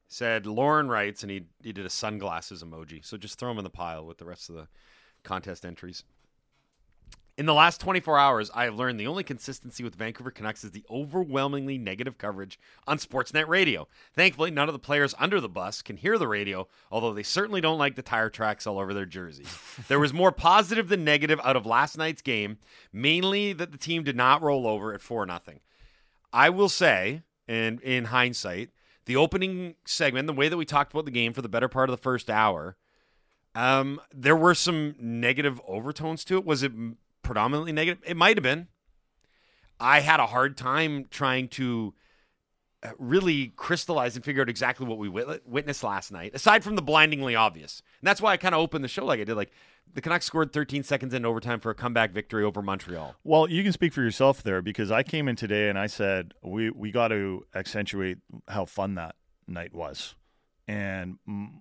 Said 0.07 0.45
Lauren 0.45 0.87
writes, 0.87 1.23
and 1.23 1.31
he 1.31 1.47
he 1.63 1.73
did 1.73 1.87
a 1.87 1.89
sunglasses 1.89 2.63
emoji. 2.63 3.03
So 3.03 3.17
just 3.17 3.39
throw 3.39 3.49
him 3.49 3.57
in 3.57 3.63
the 3.63 3.71
pile 3.71 4.05
with 4.05 4.19
the 4.19 4.25
rest 4.25 4.49
of 4.49 4.55
the 4.55 4.67
contest 5.23 5.65
entries. 5.65 6.03
In 7.37 7.45
the 7.45 7.53
last 7.53 7.81
24 7.81 8.17
hours, 8.17 8.49
I 8.55 8.63
have 8.63 8.75
learned 8.75 8.97
the 8.97 9.07
only 9.07 9.23
consistency 9.25 9.83
with 9.83 9.95
Vancouver 9.95 10.31
Canucks 10.31 10.63
is 10.63 10.71
the 10.71 10.85
overwhelmingly 10.89 11.77
negative 11.77 12.17
coverage 12.17 12.57
on 12.87 12.97
Sportsnet 12.97 13.49
radio. 13.49 13.89
Thankfully, 14.13 14.51
none 14.51 14.69
of 14.69 14.73
the 14.73 14.79
players 14.79 15.13
under 15.19 15.41
the 15.41 15.49
bus 15.49 15.81
can 15.81 15.97
hear 15.97 16.17
the 16.17 16.29
radio, 16.29 16.65
although 16.89 17.13
they 17.13 17.23
certainly 17.23 17.59
don't 17.59 17.77
like 17.77 17.95
the 17.95 18.01
tire 18.01 18.29
tracks 18.29 18.65
all 18.65 18.79
over 18.79 18.93
their 18.93 19.05
jerseys. 19.05 19.53
there 19.89 19.99
was 19.99 20.13
more 20.13 20.31
positive 20.31 20.87
than 20.87 21.03
negative 21.03 21.41
out 21.43 21.57
of 21.57 21.65
last 21.65 21.97
night's 21.97 22.21
game, 22.21 22.57
mainly 22.93 23.51
that 23.51 23.73
the 23.73 23.77
team 23.77 24.05
did 24.05 24.15
not 24.15 24.41
roll 24.41 24.65
over 24.65 24.93
at 24.93 25.01
4 25.01 25.27
0. 25.27 25.39
I 26.31 26.49
will 26.49 26.69
say, 26.69 27.23
and 27.49 27.81
in 27.81 28.05
hindsight, 28.05 28.69
the 29.07 29.17
opening 29.17 29.75
segment, 29.83 30.27
the 30.27 30.33
way 30.33 30.47
that 30.47 30.57
we 30.57 30.65
talked 30.65 30.93
about 30.93 31.03
the 31.03 31.11
game 31.11 31.33
for 31.33 31.41
the 31.41 31.49
better 31.49 31.67
part 31.67 31.89
of 31.89 31.93
the 31.93 32.01
first 32.01 32.29
hour, 32.29 32.77
um, 33.55 33.99
there 34.13 34.37
were 34.37 34.53
some 34.55 34.95
negative 34.99 35.59
overtones 35.67 36.23
to 36.25 36.37
it. 36.37 36.45
Was 36.45 36.63
it 36.63 36.71
predominantly 37.25 37.73
negative? 37.73 38.01
It 38.05 38.15
might 38.15 38.37
have 38.37 38.43
been. 38.43 38.67
I 39.79 39.99
had 39.99 40.21
a 40.21 40.25
hard 40.25 40.55
time 40.55 41.07
trying 41.09 41.49
to 41.49 41.93
uh, 42.83 42.91
really 42.97 43.47
crystallize 43.57 44.15
and 44.15 44.23
figure 44.23 44.41
out 44.41 44.49
exactly 44.49 44.87
what 44.87 44.97
we 44.97 45.09
witnessed 45.09 45.83
last 45.83 46.11
night, 46.11 46.31
aside 46.33 46.63
from 46.63 46.75
the 46.75 46.81
blindingly 46.81 47.35
obvious. 47.35 47.81
And 47.99 48.07
that's 48.07 48.21
why 48.21 48.31
I 48.31 48.37
kind 48.37 48.55
of 48.55 48.61
opened 48.61 48.83
the 48.83 48.87
show 48.87 49.03
like 49.03 49.19
I 49.19 49.25
did. 49.25 49.35
Like 49.35 49.51
the 49.93 50.01
Canucks 50.01 50.25
scored 50.25 50.53
13 50.53 50.83
seconds 50.83 51.13
in 51.13 51.25
overtime 51.25 51.59
for 51.59 51.71
a 51.71 51.75
comeback 51.75 52.11
victory 52.11 52.43
over 52.43 52.61
Montreal. 52.61 53.15
Well, 53.23 53.49
you 53.49 53.63
can 53.63 53.73
speak 53.73 53.91
for 53.91 54.01
yourself 54.01 54.43
there 54.43 54.61
because 54.61 54.91
I 54.91 55.03
came 55.03 55.27
in 55.27 55.35
today 55.35 55.67
and 55.67 55.77
I 55.77 55.87
said 55.87 56.33
we 56.43 56.69
we 56.69 56.91
got 56.91 57.09
to 57.09 57.45
accentuate 57.53 58.19
how 58.47 58.65
fun 58.65 58.95
that 58.95 59.15
night 59.47 59.73
was. 59.73 60.15
And 60.67 61.19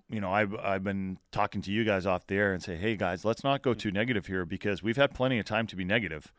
you 0.09 0.19
know, 0.19 0.31
I've 0.31 0.55
I've 0.55 0.83
been 0.83 1.19
talking 1.31 1.61
to 1.61 1.71
you 1.71 1.83
guys 1.83 2.05
off 2.05 2.25
the 2.25 2.35
air 2.35 2.53
and 2.53 2.63
say, 2.63 2.75
"Hey 2.75 2.95
guys, 2.95 3.23
let's 3.23 3.43
not 3.43 3.61
go 3.61 3.73
too 3.73 3.91
negative 3.91 4.25
here 4.25 4.45
because 4.45 4.81
we've 4.81 4.97
had 4.97 5.13
plenty 5.13 5.37
of 5.37 5.45
time 5.45 5.67
to 5.67 5.75
be 5.75 5.83
negative." 5.83 6.31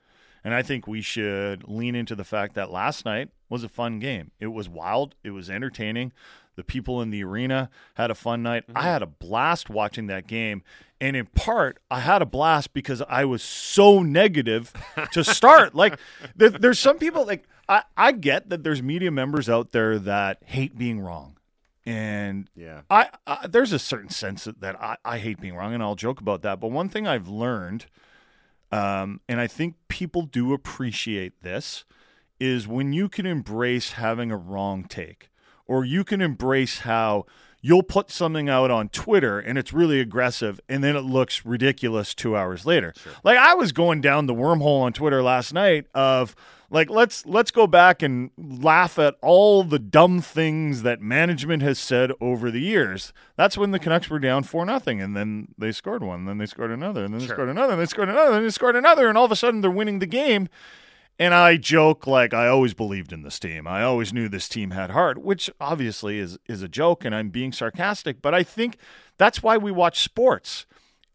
And 0.42 0.54
I 0.54 0.62
think 0.62 0.86
we 0.86 1.00
should 1.00 1.66
lean 1.66 1.96
into 1.96 2.14
the 2.14 2.24
fact 2.24 2.54
that 2.54 2.70
last 2.70 3.04
night 3.04 3.30
was 3.48 3.64
a 3.64 3.68
fun 3.68 3.98
game. 3.98 4.30
It 4.38 4.48
was 4.48 4.68
wild, 4.68 5.16
it 5.24 5.30
was 5.30 5.50
entertaining. 5.50 6.12
The 6.56 6.64
people 6.64 7.02
in 7.02 7.10
the 7.10 7.22
arena 7.22 7.68
had 7.94 8.10
a 8.10 8.14
fun 8.14 8.42
night. 8.42 8.64
I 8.68 8.72
mm-hmm. 8.72 8.80
had 8.80 9.02
a 9.02 9.06
blast 9.06 9.68
watching 9.68 10.06
that 10.06 10.26
game. 10.26 10.62
And 11.00 11.14
in 11.14 11.26
part, 11.26 11.78
I 11.90 12.00
had 12.00 12.22
a 12.22 12.26
blast 12.26 12.72
because 12.72 13.02
I 13.08 13.26
was 13.26 13.42
so 13.42 14.02
negative 14.02 14.72
to 15.12 15.22
start. 15.24 15.74
like, 15.74 15.98
there, 16.34 16.48
there's 16.48 16.78
some 16.78 16.98
people, 16.98 17.26
like, 17.26 17.46
I, 17.68 17.82
I 17.96 18.12
get 18.12 18.48
that 18.48 18.64
there's 18.64 18.82
media 18.82 19.10
members 19.10 19.50
out 19.50 19.72
there 19.72 19.98
that 19.98 20.38
hate 20.44 20.78
being 20.78 21.00
wrong. 21.00 21.35
And 21.86 22.50
Yeah. 22.54 22.80
I, 22.90 23.10
I 23.26 23.46
there's 23.46 23.72
a 23.72 23.78
certain 23.78 24.10
sense 24.10 24.44
that, 24.44 24.60
that 24.60 24.80
I, 24.82 24.96
I 25.04 25.18
hate 25.18 25.40
being 25.40 25.54
wrong, 25.54 25.72
and 25.72 25.82
I'll 25.82 25.94
joke 25.94 26.20
about 26.20 26.42
that. 26.42 26.58
But 26.60 26.72
one 26.72 26.88
thing 26.88 27.06
I've 27.06 27.28
learned, 27.28 27.86
um, 28.72 29.20
and 29.28 29.40
I 29.40 29.46
think 29.46 29.76
people 29.88 30.22
do 30.22 30.52
appreciate 30.52 31.42
this, 31.42 31.84
is 32.40 32.66
when 32.66 32.92
you 32.92 33.08
can 33.08 33.24
embrace 33.24 33.92
having 33.92 34.30
a 34.30 34.36
wrong 34.36 34.84
take, 34.84 35.30
or 35.66 35.84
you 35.84 36.04
can 36.04 36.20
embrace 36.20 36.80
how 36.80 37.24
you'll 37.62 37.82
put 37.82 38.10
something 38.10 38.48
out 38.48 38.70
on 38.70 38.88
Twitter 38.88 39.40
and 39.40 39.58
it's 39.58 39.72
really 39.72 40.00
aggressive, 40.00 40.60
and 40.68 40.84
then 40.84 40.96
it 40.96 41.00
looks 41.00 41.44
ridiculous 41.46 42.14
two 42.14 42.36
hours 42.36 42.66
later. 42.66 42.92
Like 43.24 43.38
I 43.38 43.54
was 43.54 43.72
going 43.72 44.00
down 44.00 44.26
the 44.26 44.34
wormhole 44.34 44.82
on 44.82 44.92
Twitter 44.92 45.22
last 45.22 45.52
night 45.52 45.86
of 45.94 46.36
like 46.70 46.90
let's 46.90 47.24
let's 47.26 47.50
go 47.50 47.66
back 47.66 48.02
and 48.02 48.30
laugh 48.36 48.98
at 48.98 49.16
all 49.22 49.62
the 49.64 49.78
dumb 49.78 50.20
things 50.20 50.82
that 50.82 51.00
management 51.00 51.62
has 51.62 51.78
said 51.78 52.12
over 52.20 52.50
the 52.50 52.60
years. 52.60 53.12
That's 53.36 53.56
when 53.56 53.70
the 53.70 53.78
Canucks 53.78 54.10
were 54.10 54.18
down 54.18 54.42
four 54.42 54.64
nothing, 54.64 55.00
and 55.00 55.16
then 55.16 55.48
they 55.56 55.72
scored 55.72 56.02
one, 56.02 56.20
and 56.20 56.28
then 56.28 56.38
they 56.38 56.46
scored 56.46 56.70
another, 56.70 57.04
and 57.04 57.14
then 57.14 57.20
they 57.20 57.26
scored 57.26 57.48
another, 57.48 57.72
and 57.72 57.80
they 57.80 57.86
scored 57.86 58.08
another, 58.08 58.36
and 58.36 58.44
they 58.44 58.50
scored 58.50 58.76
another, 58.76 59.08
and 59.08 59.16
all 59.16 59.24
of 59.24 59.32
a 59.32 59.36
sudden 59.36 59.60
they're 59.60 59.70
winning 59.70 59.98
the 59.98 60.06
game. 60.06 60.48
And 61.18 61.32
I 61.32 61.56
joke 61.56 62.06
like 62.06 62.34
I 62.34 62.46
always 62.46 62.74
believed 62.74 63.10
in 63.10 63.22
this 63.22 63.38
team. 63.38 63.66
I 63.66 63.82
always 63.82 64.12
knew 64.12 64.28
this 64.28 64.50
team 64.50 64.72
had 64.72 64.90
heart, 64.90 65.16
which 65.18 65.50
obviously 65.60 66.18
is 66.18 66.38
is 66.46 66.62
a 66.62 66.68
joke, 66.68 67.04
and 67.04 67.14
I'm 67.14 67.30
being 67.30 67.52
sarcastic. 67.52 68.20
But 68.20 68.34
I 68.34 68.42
think 68.42 68.76
that's 69.16 69.42
why 69.42 69.56
we 69.56 69.72
watch 69.72 70.02
sports. 70.02 70.66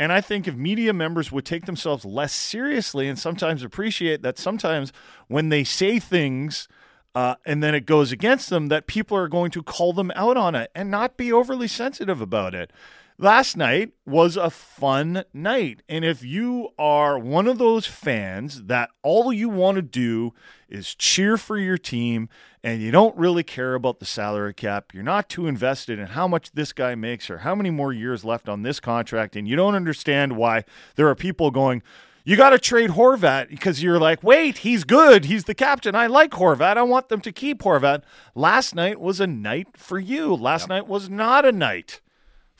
And 0.02 0.12
I 0.12 0.20
think 0.20 0.48
if 0.48 0.56
media 0.56 0.94
members 0.94 1.32
would 1.32 1.46
take 1.46 1.68
themselves 1.68 2.04
less 2.04 2.34
seriously 2.34 3.08
and 3.08 3.20
sometimes 3.20 3.62
appreciate 3.62 4.24
that 4.24 4.40
sometimes 4.40 4.92
when 5.28 5.50
they 5.50 5.64
say 5.64 6.00
things 6.00 6.68
uh, 7.14 7.36
and 7.46 7.62
then 7.62 7.76
it 7.76 7.86
goes 7.86 8.12
against 8.12 8.50
them, 8.50 8.70
that 8.70 8.88
people 8.88 9.16
are 9.16 9.28
going 9.28 9.52
to 9.52 9.62
call 9.62 9.94
them 9.94 10.12
out 10.16 10.38
on 10.38 10.56
it 10.56 10.72
and 10.74 10.90
not 10.90 11.18
be 11.18 11.32
overly 11.32 11.68
sensitive 11.68 12.20
about 12.20 12.56
it. 12.56 12.74
Last 13.22 13.56
night 13.56 13.92
was 14.04 14.36
a 14.36 14.50
fun 14.50 15.26
night. 15.32 15.84
And 15.88 16.04
if 16.04 16.24
you 16.24 16.70
are 16.80 17.20
one 17.20 17.46
of 17.46 17.60
those 17.60 17.86
fans 17.86 18.64
that 18.64 18.90
all 19.04 19.32
you 19.32 19.48
want 19.48 19.76
to 19.76 19.84
do 19.84 20.34
is 20.68 20.96
cheer 20.96 21.38
for 21.38 21.56
your 21.56 21.78
team 21.78 22.30
and 22.64 22.82
you 22.82 22.90
don't 22.90 23.16
really 23.16 23.44
care 23.44 23.76
about 23.76 24.00
the 24.00 24.08
salary 24.08 24.56
cap, 24.56 24.92
you're 24.92 25.04
not 25.04 25.30
too 25.30 25.46
invested 25.46 26.00
in 26.00 26.08
how 26.08 26.28
much 26.28 26.52
this 26.54 26.74
guy 26.74 26.96
makes 26.96 27.30
or 27.30 27.38
how 27.40 27.54
many 27.54 27.70
more 27.70 27.94
years 27.94 28.26
left 28.26 28.50
on 28.50 28.64
this 28.64 28.80
contract, 28.80 29.36
and 29.36 29.48
you 29.48 29.56
don't 29.56 29.76
understand 29.76 30.36
why 30.36 30.64
there 30.96 31.08
are 31.08 31.14
people 31.14 31.52
going, 31.52 31.84
you 32.24 32.36
got 32.36 32.50
to 32.50 32.58
trade 32.58 32.90
Horvat 32.90 33.50
because 33.50 33.84
you're 33.84 34.00
like, 34.00 34.24
wait, 34.24 34.60
he's 34.60 34.84
good. 34.84 35.26
He's 35.26 35.44
the 35.44 35.54
captain. 35.54 35.94
I 35.94 36.08
like 36.08 36.32
Horvat. 36.32 36.76
I 36.76 36.82
want 36.82 37.10
them 37.10 37.22
to 37.22 37.32
keep 37.32 37.62
Horvat. 37.62 38.02
Last 38.34 38.74
night 38.74 39.00
was 39.00 39.20
a 39.20 39.28
night 39.28 39.78
for 39.78 40.00
you. 40.00 40.34
Last 40.34 40.70
night 40.70 40.88
was 40.88 41.08
not 41.08 41.46
a 41.46 41.52
night 41.52 42.02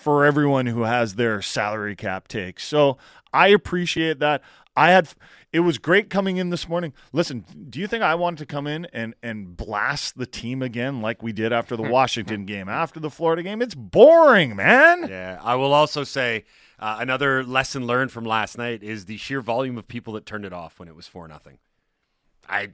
for 0.02 0.26
everyone 0.26 0.66
who 0.66 0.84
has 0.84 1.16
their 1.16 1.42
salary 1.42 1.96
cap 1.96 2.28
takes. 2.28 2.66
So 2.66 2.98
I 3.34 3.50
appreciate 3.50 4.20
that. 4.20 4.42
I 4.76 4.92
had 4.92 5.10
it 5.52 5.60
was 5.60 5.78
great 5.78 6.10
coming 6.10 6.38
in 6.38 6.50
this 6.50 6.70
morning. 6.70 6.94
Listen, 7.12 7.44
do 7.70 7.80
you 7.80 7.88
think 7.88 8.04
I 8.04 8.16
wanted 8.16 8.40
to 8.40 8.46
come 8.46 8.68
in 8.68 8.86
and 8.94 9.14
and 9.22 9.56
blast 9.56 10.18
the 10.18 10.26
team 10.26 10.62
again 10.62 11.02
like 11.02 11.22
we 11.22 11.34
did 11.34 11.52
after 11.52 11.76
the 11.76 11.84
Washington 11.90 12.46
game, 12.46 12.70
after 12.70 13.00
the 13.00 13.10
Florida 13.10 13.44
game? 13.44 13.62
It's 13.62 13.76
boring, 13.76 14.56
man. 14.56 15.08
Yeah, 15.10 15.40
I 15.44 15.56
will 15.56 15.74
also 15.74 16.04
say 16.04 16.46
uh, 16.80 16.98
another 17.00 17.44
lesson 17.44 17.86
learned 17.86 18.12
from 18.12 18.24
last 18.26 18.58
night 18.58 18.82
is 18.82 19.06
the 19.06 19.18
sheer 19.18 19.42
volume 19.42 19.78
of 19.78 19.88
people 19.88 20.14
that 20.14 20.26
turned 20.26 20.46
it 20.46 20.54
off 20.54 20.80
when 20.80 20.88
it 20.88 20.96
was 20.96 21.08
four 21.08 21.28
nothing. 21.28 21.58
I, 22.50 22.70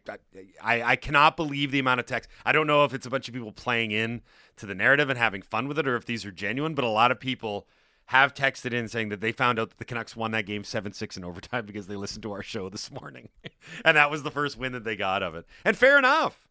I 0.61 0.81
I 0.81 0.95
cannot 0.95 1.37
believe 1.37 1.71
the 1.71 1.79
amount 1.79 1.99
of 1.99 2.05
text. 2.05 2.29
I 2.45 2.51
don't 2.51 2.67
know 2.67 2.83
if 2.83 2.93
it's 2.93 3.05
a 3.05 3.09
bunch 3.09 3.27
of 3.27 3.33
people 3.33 3.51
playing 3.51 3.91
in 3.91 4.21
to 4.57 4.65
the 4.65 4.75
narrative 4.75 5.09
and 5.09 5.17
having 5.17 5.41
fun 5.41 5.67
with 5.67 5.77
it, 5.77 5.87
or 5.87 5.95
if 5.95 6.05
these 6.05 6.25
are 6.25 6.31
genuine. 6.31 6.73
But 6.73 6.85
a 6.85 6.89
lot 6.89 7.11
of 7.11 7.19
people 7.19 7.67
have 8.07 8.33
texted 8.33 8.71
in 8.71 8.87
saying 8.87 9.09
that 9.09 9.19
they 9.19 9.31
found 9.31 9.59
out 9.59 9.69
that 9.69 9.77
the 9.77 9.85
Canucks 9.85 10.15
won 10.15 10.31
that 10.31 10.45
game 10.45 10.63
seven 10.63 10.93
six 10.93 11.17
in 11.17 11.23
overtime 11.23 11.65
because 11.65 11.87
they 11.87 11.95
listened 11.95 12.23
to 12.23 12.31
our 12.31 12.41
show 12.41 12.69
this 12.69 12.91
morning, 12.91 13.29
and 13.85 13.97
that 13.97 14.09
was 14.09 14.23
the 14.23 14.31
first 14.31 14.57
win 14.57 14.71
that 14.71 14.83
they 14.83 14.95
got 14.95 15.21
of 15.21 15.35
it. 15.35 15.45
And 15.65 15.77
fair 15.77 15.97
enough, 15.97 16.47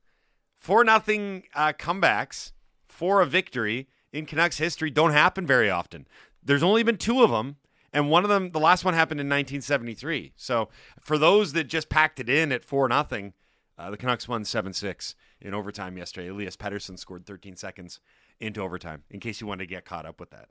four 0.57 0.85
nothing 0.85 1.45
uh, 1.55 1.73
comebacks 1.73 2.53
for 2.87 3.21
a 3.21 3.27
victory 3.27 3.89
in 4.13 4.27
Canucks 4.27 4.59
history 4.59 4.91
don't 4.91 5.13
happen 5.13 5.47
very 5.47 5.71
often. 5.71 6.07
There's 6.43 6.63
only 6.63 6.83
been 6.83 6.97
two 6.97 7.23
of 7.23 7.31
them, 7.31 7.57
and 7.93 8.11
one 8.11 8.25
of 8.25 8.31
them, 8.31 8.51
the 8.51 8.61
last 8.61 8.85
one 8.85 8.95
happened 8.95 9.21
in 9.21 9.27
1973. 9.27 10.33
So 10.37 10.69
for 11.01 11.19
those 11.19 11.53
that 11.53 11.65
just 11.65 11.89
packed 11.89 12.21
it 12.21 12.29
in 12.29 12.53
at 12.53 12.65
four 12.65 12.89
nothing, 12.89 13.33
uh, 13.79 13.91
the 13.91 13.97
Canucks 13.97 14.29
won 14.29 14.45
seven 14.45 14.73
six 14.73 15.15
in 15.41 15.55
overtime 15.55 15.97
yesterday. 15.97 16.29
Elias 16.29 16.57
Pettersson 16.57 16.99
scored 16.99 17.27
13 17.27 17.57
seconds 17.57 18.01
into 18.41 18.61
overtime. 18.61 19.05
In 19.11 19.21
case 19.21 19.41
you 19.41 19.47
wanted 19.47 19.65
to 19.65 19.75
get 19.75 19.85
caught 19.85 20.07
up 20.07 20.21
with 20.21 20.31
that, 20.31 20.49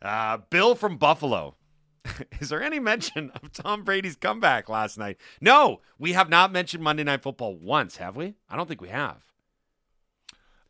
uh, 0.00 0.38
Bill 0.50 0.74
from 0.74 0.96
Buffalo. 0.96 1.56
Is 2.40 2.48
there 2.48 2.62
any 2.62 2.80
mention 2.80 3.30
of 3.30 3.52
Tom 3.52 3.84
Brady's 3.84 4.16
comeback 4.16 4.68
last 4.68 4.98
night? 4.98 5.18
No, 5.40 5.80
we 5.98 6.14
have 6.14 6.28
not 6.28 6.50
mentioned 6.50 6.82
Monday 6.82 7.04
Night 7.04 7.22
Football 7.22 7.54
once, 7.54 7.98
have 7.98 8.16
we? 8.16 8.34
I 8.50 8.56
don't 8.56 8.66
think 8.66 8.80
we 8.80 8.88
have. 8.88 9.18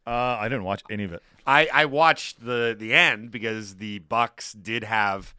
Uh, 0.06 0.36
I 0.38 0.48
didn't 0.48 0.64
watch 0.64 0.82
any 0.90 1.04
of 1.04 1.12
it. 1.12 1.22
I, 1.46 1.68
I 1.72 1.84
watched 1.86 2.44
the 2.44 2.76
the 2.78 2.92
end 2.92 3.30
because 3.30 3.76
the 3.76 4.00
Bucks 4.00 4.52
did 4.52 4.84
have 4.84 5.34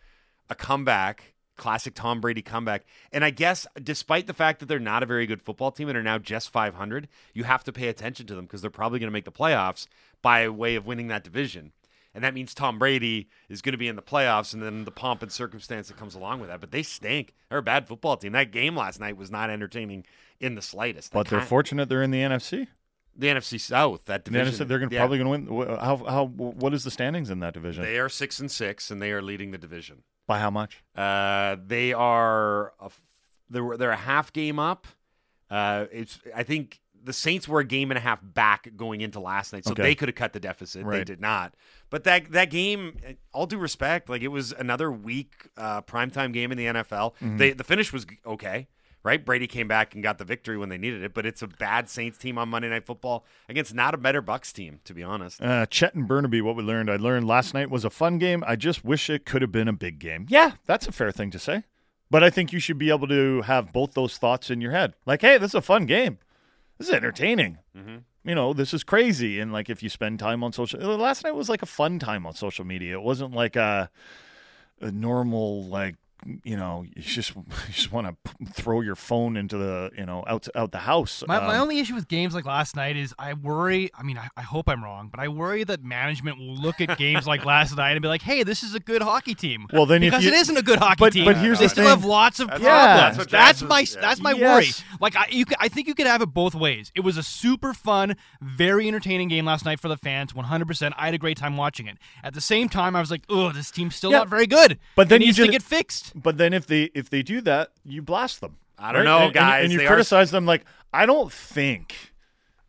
a 0.50 0.56
comeback, 0.56 1.34
classic 1.56 1.94
Tom 1.94 2.22
Brady 2.22 2.42
comeback. 2.42 2.84
And 3.12 3.24
I 3.24 3.30
guess 3.30 3.68
despite 3.82 4.28
the 4.28 4.34
fact 4.34 4.60
that 4.60 4.68
they're 4.68 4.80
not 4.80 5.04
a 5.04 5.08
very 5.08 5.26
good 5.26 5.42
football 5.42 5.72
team 5.72 5.90
and 5.90 5.98
are 5.98 6.04
now 6.04 6.18
just 6.18 6.50
500, 6.52 7.08
you 7.34 7.44
have 7.44 7.64
to 7.66 7.72
pay 7.72 7.88
attention 7.88 8.26
to 8.28 8.36
them 8.36 8.46
because 8.46 8.62
they're 8.62 8.72
probably 8.72 9.00
going 9.00 9.08
to 9.08 9.14
make 9.14 9.26
the 9.26 9.32
playoffs 9.32 9.88
by 10.22 10.48
way 10.50 10.76
of 10.76 10.86
winning 10.86 11.08
that 11.08 11.24
division. 11.24 11.72
and 12.16 12.24
that 12.24 12.34
means 12.34 12.54
Tom 12.54 12.78
Brady 12.78 13.28
is 13.50 13.62
going 13.62 13.72
to 13.74 13.78
be 13.78 13.88
in 13.88 13.96
the 13.96 14.02
playoffs, 14.02 14.54
and 14.54 14.62
then 14.62 14.86
the 14.86 14.92
pomp 14.92 15.24
and 15.24 15.32
circumstance 15.32 15.88
that 15.88 15.98
comes 15.98 16.14
along 16.16 16.40
with 16.40 16.50
that. 16.50 16.60
But 16.60 16.72
they 16.72 16.84
stink. 16.84 17.34
They're 17.50 17.58
a 17.58 17.64
bad 17.64 17.88
football 17.88 18.18
team. 18.18 18.34
That 18.34 18.52
game 18.52 18.76
last 18.76 19.00
night 19.00 19.18
was 19.18 19.32
not 19.32 19.50
entertaining 19.50 20.06
in 20.40 20.56
the 20.56 20.62
slightest. 20.62 21.12
But 21.12 21.28
they're 21.30 21.42
fortunate 21.42 21.90
they're 21.90 22.04
in 22.04 22.12
the 22.12 22.22
NFC. 22.22 22.68
the 23.16 23.28
NFC 23.28 23.60
South. 23.60 24.06
That 24.06 24.26
The 24.26 24.32
division, 24.32 24.66
NFC, 24.66 24.68
they're 24.68 24.80
going 24.80 24.90
to 24.90 24.96
yeah. 24.96 25.02
probably 25.02 25.18
going 25.18 25.46
to 25.46 25.54
win. 25.54 25.68
How 25.80 25.98
how 25.98 26.26
what 26.26 26.74
is 26.74 26.84
the 26.84 26.92
standings 26.92 27.30
in 27.30 27.40
that 27.40 27.54
division? 27.54 27.84
They 27.84 27.98
are 27.98 28.10
six 28.10 28.40
and 28.40 28.52
six, 28.52 28.92
and 28.92 29.02
they 29.02 29.12
are 29.12 29.22
leading 29.22 29.52
the 29.52 29.58
division. 29.58 30.04
By 30.28 30.40
how 30.40 30.50
much? 30.50 30.84
Uh, 30.96 31.58
they 31.66 31.92
are 31.94 32.74
a, 32.80 32.86
f- 32.86 33.00
they're 33.50 33.78
they're 33.78 33.92
a 33.92 33.96
half 33.96 34.32
game 34.34 34.58
up. 34.60 34.88
Uh, 35.50 35.86
it's 35.92 36.20
I 36.36 36.44
think 36.44 36.80
the 37.04 37.12
Saints 37.14 37.48
were 37.50 37.60
a 37.60 37.66
game 37.66 37.92
and 37.92 37.98
a 37.98 38.02
half 38.02 38.20
back 38.24 38.70
going 38.78 39.02
into 39.02 39.20
last 39.20 39.52
night, 39.52 39.66
so 39.66 39.72
Okay. 39.74 39.84
they 39.84 39.96
could 39.96 40.08
have 40.08 40.16
cut 40.16 40.32
the 40.32 40.40
deficit. 40.40 40.88
They 40.88 41.04
did 41.04 41.20
not. 41.20 41.54
But 41.90 42.06
that 42.06 42.32
that 42.32 42.50
game, 42.50 42.98
all 43.34 43.46
due 43.46 43.58
respect, 43.58 44.08
like 44.10 44.22
it 44.22 44.30
was 44.30 44.54
another 44.54 44.90
weak 44.92 45.50
uh, 45.58 45.82
primetime 45.82 46.32
game 46.32 46.52
in 46.54 46.58
the 46.58 46.66
NFL. 46.68 47.16
Mm-hmm. 47.16 47.38
They 47.38 47.52
the 47.52 47.66
finish 47.66 47.92
was 47.92 48.06
okay. 48.26 48.68
Right, 49.04 49.24
Brady 49.24 49.48
came 49.48 49.68
back 49.68 49.94
and 49.94 50.02
got 50.02 50.18
the 50.18 50.24
victory 50.24 50.58
when 50.58 50.70
they 50.70 50.78
needed 50.78 51.04
it, 51.04 51.14
but 51.14 51.26
it's 51.26 51.42
a 51.42 51.48
bad 51.48 51.90
Saints 51.90 52.18
team 52.18 52.38
on 52.38 52.48
Monday 52.48 52.70
Night 52.70 52.86
Football 52.86 53.26
against 53.50 53.74
not 53.74 53.94
a 53.94 53.98
better 53.98 54.22
Bucks 54.22 54.54
team, 54.54 54.80
to 54.86 54.94
be 54.94 55.04
honest. 55.04 55.42
Uh, 55.42 55.66
Chet 55.66 55.94
and 55.94 56.08
Burnaby, 56.08 56.42
what 56.42 56.56
we 56.56 56.64
learned. 56.64 56.90
I 56.90 56.96
learned 56.96 57.28
last 57.28 57.54
night 57.54 57.70
was 57.70 57.84
a 57.84 57.90
fun 57.90 58.18
game. 58.18 58.46
I 58.48 58.56
just 58.56 58.86
wish 58.86 59.10
it 59.10 59.26
could 59.26 59.42
have 59.42 59.52
been 59.52 59.68
a 59.68 59.74
big 59.74 60.00
game. 60.00 60.26
Yeah, 60.30 60.54
that's 60.66 60.88
a 60.88 60.94
fair 60.94 61.12
thing 61.12 61.32
to 61.32 61.40
say. 61.40 61.64
But 62.10 62.24
I 62.24 62.30
think 62.30 62.54
you 62.54 62.60
should 62.60 62.78
be 62.78 62.92
able 62.92 63.08
to 63.10 63.42
have 63.42 63.74
both 63.74 63.94
those 63.94 64.18
thoughts 64.18 64.50
in 64.50 64.62
your 64.62 64.72
head. 64.72 64.94
Like, 65.06 65.22
hey, 65.22 65.38
this 65.38 65.52
is 65.52 65.56
a 65.56 65.62
fun 65.62 65.86
game. 65.86 66.20
This 66.78 66.88
is 66.88 66.94
entertaining. 66.94 67.58
You 68.24 68.36
know, 68.36 68.54
this 68.54 68.74
is 68.74 68.86
crazy. 68.86 69.40
And 69.40 69.52
like, 69.52 69.70
if 69.70 69.84
you 69.84 69.90
spend 69.90 70.20
time 70.20 70.46
on 70.46 70.54
social, 70.54 70.80
last 70.96 71.26
night 71.26 71.36
was 71.36 71.50
like 71.50 71.62
a 71.62 71.66
fun 71.66 72.00
time 72.00 72.26
on 72.26 72.36
social 72.36 72.64
media. 72.64 72.94
It 72.94 73.02
wasn't 73.02 73.34
like 73.34 73.58
a, 73.58 73.90
a 74.80 74.92
normal 74.92 75.66
like 75.66 75.96
you 76.44 76.56
know 76.58 76.84
you 76.96 77.02
just 77.02 77.36
you 77.36 77.44
just 77.72 77.92
want 77.92 78.08
to 78.08 78.32
p- 78.32 78.46
throw 78.46 78.82
your 78.82 78.96
phone 78.96 79.36
into 79.38 79.58
the 79.58 79.92
you 79.98 80.06
know 80.06 80.24
out 80.28 80.48
out 80.56 80.72
the 80.72 80.80
house. 80.80 81.24
My, 81.28 81.40
my 81.40 81.56
Um, 81.56 81.62
only 81.64 81.80
issue 81.80 81.96
with 81.96 82.08
games 82.08 82.34
like 82.34 82.46
last 82.46 82.76
night 82.76 82.96
is 82.96 83.14
I 83.20 83.34
worry. 83.34 83.90
I 83.98 84.04
mean, 84.04 84.18
I, 84.18 84.30
I 84.38 84.42
hope 84.42 84.70
I'm 84.70 84.84
wrong, 84.84 85.10
but 85.10 85.20
I 85.20 85.28
worry 85.28 85.64
that 85.64 85.84
management 85.84 86.38
will 86.38 86.56
look 86.56 86.82
at 86.82 86.98
games 86.98 87.28
like 87.28 87.46
last 87.46 87.76
night 87.78 87.92
and 87.92 88.02
be 88.02 88.08
like, 88.08 88.22
"Hey, 88.22 88.44
this 88.44 88.64
is 88.64 88.74
a 88.76 88.80
good 88.80 89.02
hockey 89.02 89.36
team." 89.36 89.68
Well, 89.74 89.86
then 89.86 90.04
if 90.04 90.12
because 90.12 90.24
you- 90.26 90.32
it 90.32 90.36
isn't 90.36 90.58
a 90.58 90.62
good 90.64 90.80
hockey 90.80 91.00
but- 91.00 91.14
team. 91.14 91.26
but 91.26 91.38
here's 91.38 91.60
they 91.60 91.66
the 91.66 91.70
still 91.70 91.84
thing. 91.86 91.90
have 91.90 92.06
lots 92.06 92.40
of 92.40 92.48
That's 92.50 92.62
problems. 92.62 93.18
what- 93.18 93.30
that's 93.30 93.60
that's 93.60 93.70
my 93.70 93.80
yeah. 93.82 94.02
that's 94.02 94.20
my 94.22 94.32
Yes. 94.32 94.42
worry. 94.42 94.98
Like 95.00 95.16
I, 95.16 95.28
you, 95.30 95.46
could, 95.46 95.58
I 95.60 95.68
think 95.68 95.88
you 95.88 95.96
could 95.96 96.08
have 96.08 96.22
it 96.22 96.28
both 96.28 96.56
ways. 96.56 96.92
It 96.96 97.02
was 97.02 97.18
a 97.18 97.24
super 97.24 97.74
fun, 97.74 98.16
very 98.42 98.88
entertaining 98.88 99.28
game 99.28 99.46
last 99.46 99.66
night 99.66 99.80
for 99.80 99.88
the 99.90 99.98
fans. 99.98 100.34
100. 100.34 100.66
percent 100.68 100.96
I 100.98 101.06
had 101.06 101.14
a 101.14 101.18
great 101.18 101.38
time 101.38 101.58
watching 101.58 101.88
it. 101.88 101.98
At 102.24 102.34
the 102.34 102.42
same 102.42 102.70
time, 102.70 102.96
I 102.96 103.00
was 103.00 103.12
like, 103.12 103.24
"Oh, 103.30 103.52
this 103.52 103.70
team's 103.72 103.96
still 103.96 104.12
Yeah. 104.12 104.20
not 104.20 104.30
very 104.30 104.48
good." 104.48 104.80
But 104.96 105.10
then 105.10 105.22
it 105.22 105.26
you 105.26 105.34
just, 105.34 105.46
to 105.48 105.52
get 105.52 105.62
fixed. 105.64 106.13
But 106.16 106.38
then 106.38 106.54
if 106.54 106.66
they 106.68 106.84
if 106.94 107.10
they 107.10 107.22
do 107.24 107.42
that, 107.42 107.70
you 107.84 108.02
blast 108.02 108.42
them. 108.42 108.58
I 108.78 108.92
don't 108.92 109.02
right? 109.02 109.06
know, 109.06 109.16
And- 109.18 109.24
and- 109.26 109.34
guys. 109.34 109.64
And, 109.64 109.72
you 109.74 109.80
They 109.80 109.86
are- 109.86 109.90
criticize 109.90 110.32
them 110.32 110.46
like 110.46 110.66
I 110.94 111.06
don't 111.06 111.32
think 111.32 112.14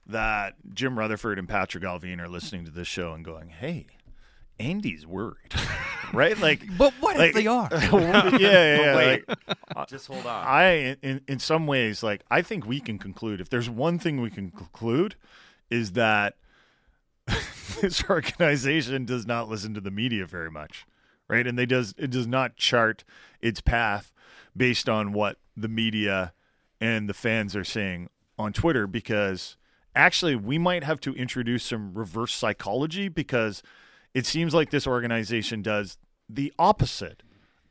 that 0.06 0.54
Jim 0.74 0.98
Rutherford 0.98 1.38
and 1.38 1.48
Patrik 1.48 1.82
Allvin 1.82 2.20
are 2.20 2.28
listening 2.28 2.64
to 2.66 2.70
this 2.70 2.86
show 2.88 3.12
and 3.12 3.24
going, 3.24 3.48
"Hey, 3.48 3.86
Andy's 4.60 5.06
worried," 5.06 5.54
right? 6.12 6.38
Like, 6.38 6.62
But 6.78 6.92
what 7.00 7.16
like- 7.18 7.30
if 7.30 7.34
they 7.34 7.46
are? 7.46 7.68
yeah, 7.72 8.38
yeah, 8.38 8.80
yeah. 8.82 9.24
like, 9.76 9.88
Just 9.88 10.06
hold 10.06 10.26
on. 10.26 10.46
I 10.46 10.96
in 11.02 11.20
in 11.26 11.38
some 11.38 11.66
ways 11.66 12.02
like 12.02 12.22
I 12.30 12.42
think 12.42 12.66
we 12.66 12.80
can 12.80 12.98
conclude 12.98 13.40
if 13.40 13.48
there's 13.50 13.68
one 13.70 13.98
thing 13.98 14.20
we 14.20 14.30
can 14.30 14.50
conclude 14.50 15.16
is 15.70 15.92
that 15.92 16.36
this 17.80 18.04
organization 18.08 19.04
does 19.04 19.26
not 19.26 19.48
listen 19.48 19.74
to 19.74 19.80
the 19.80 19.90
media 19.90 20.26
very 20.26 20.50
much, 20.50 20.86
right? 21.28 21.46
And 21.46 21.58
they 21.58 21.66
does 21.66 21.94
it 21.98 22.10
does 22.10 22.26
not 22.26 22.56
chart 22.56 23.04
its 23.40 23.60
path 23.60 24.12
based 24.56 24.88
on 24.88 25.12
what 25.12 25.38
the 25.56 25.68
media 25.68 26.32
and 26.80 27.08
the 27.08 27.14
fans 27.14 27.54
are 27.56 27.64
saying 27.64 28.08
on 28.38 28.52
Twitter 28.52 28.86
because 28.86 29.56
actually 29.94 30.36
we 30.36 30.58
might 30.58 30.84
have 30.84 31.00
to 31.00 31.14
introduce 31.14 31.64
some 31.64 31.94
reverse 31.94 32.34
psychology 32.34 33.08
because 33.08 33.62
it 34.12 34.26
seems 34.26 34.54
like 34.54 34.70
this 34.70 34.86
organization 34.86 35.62
does 35.62 35.98
the 36.28 36.52
opposite 36.58 37.22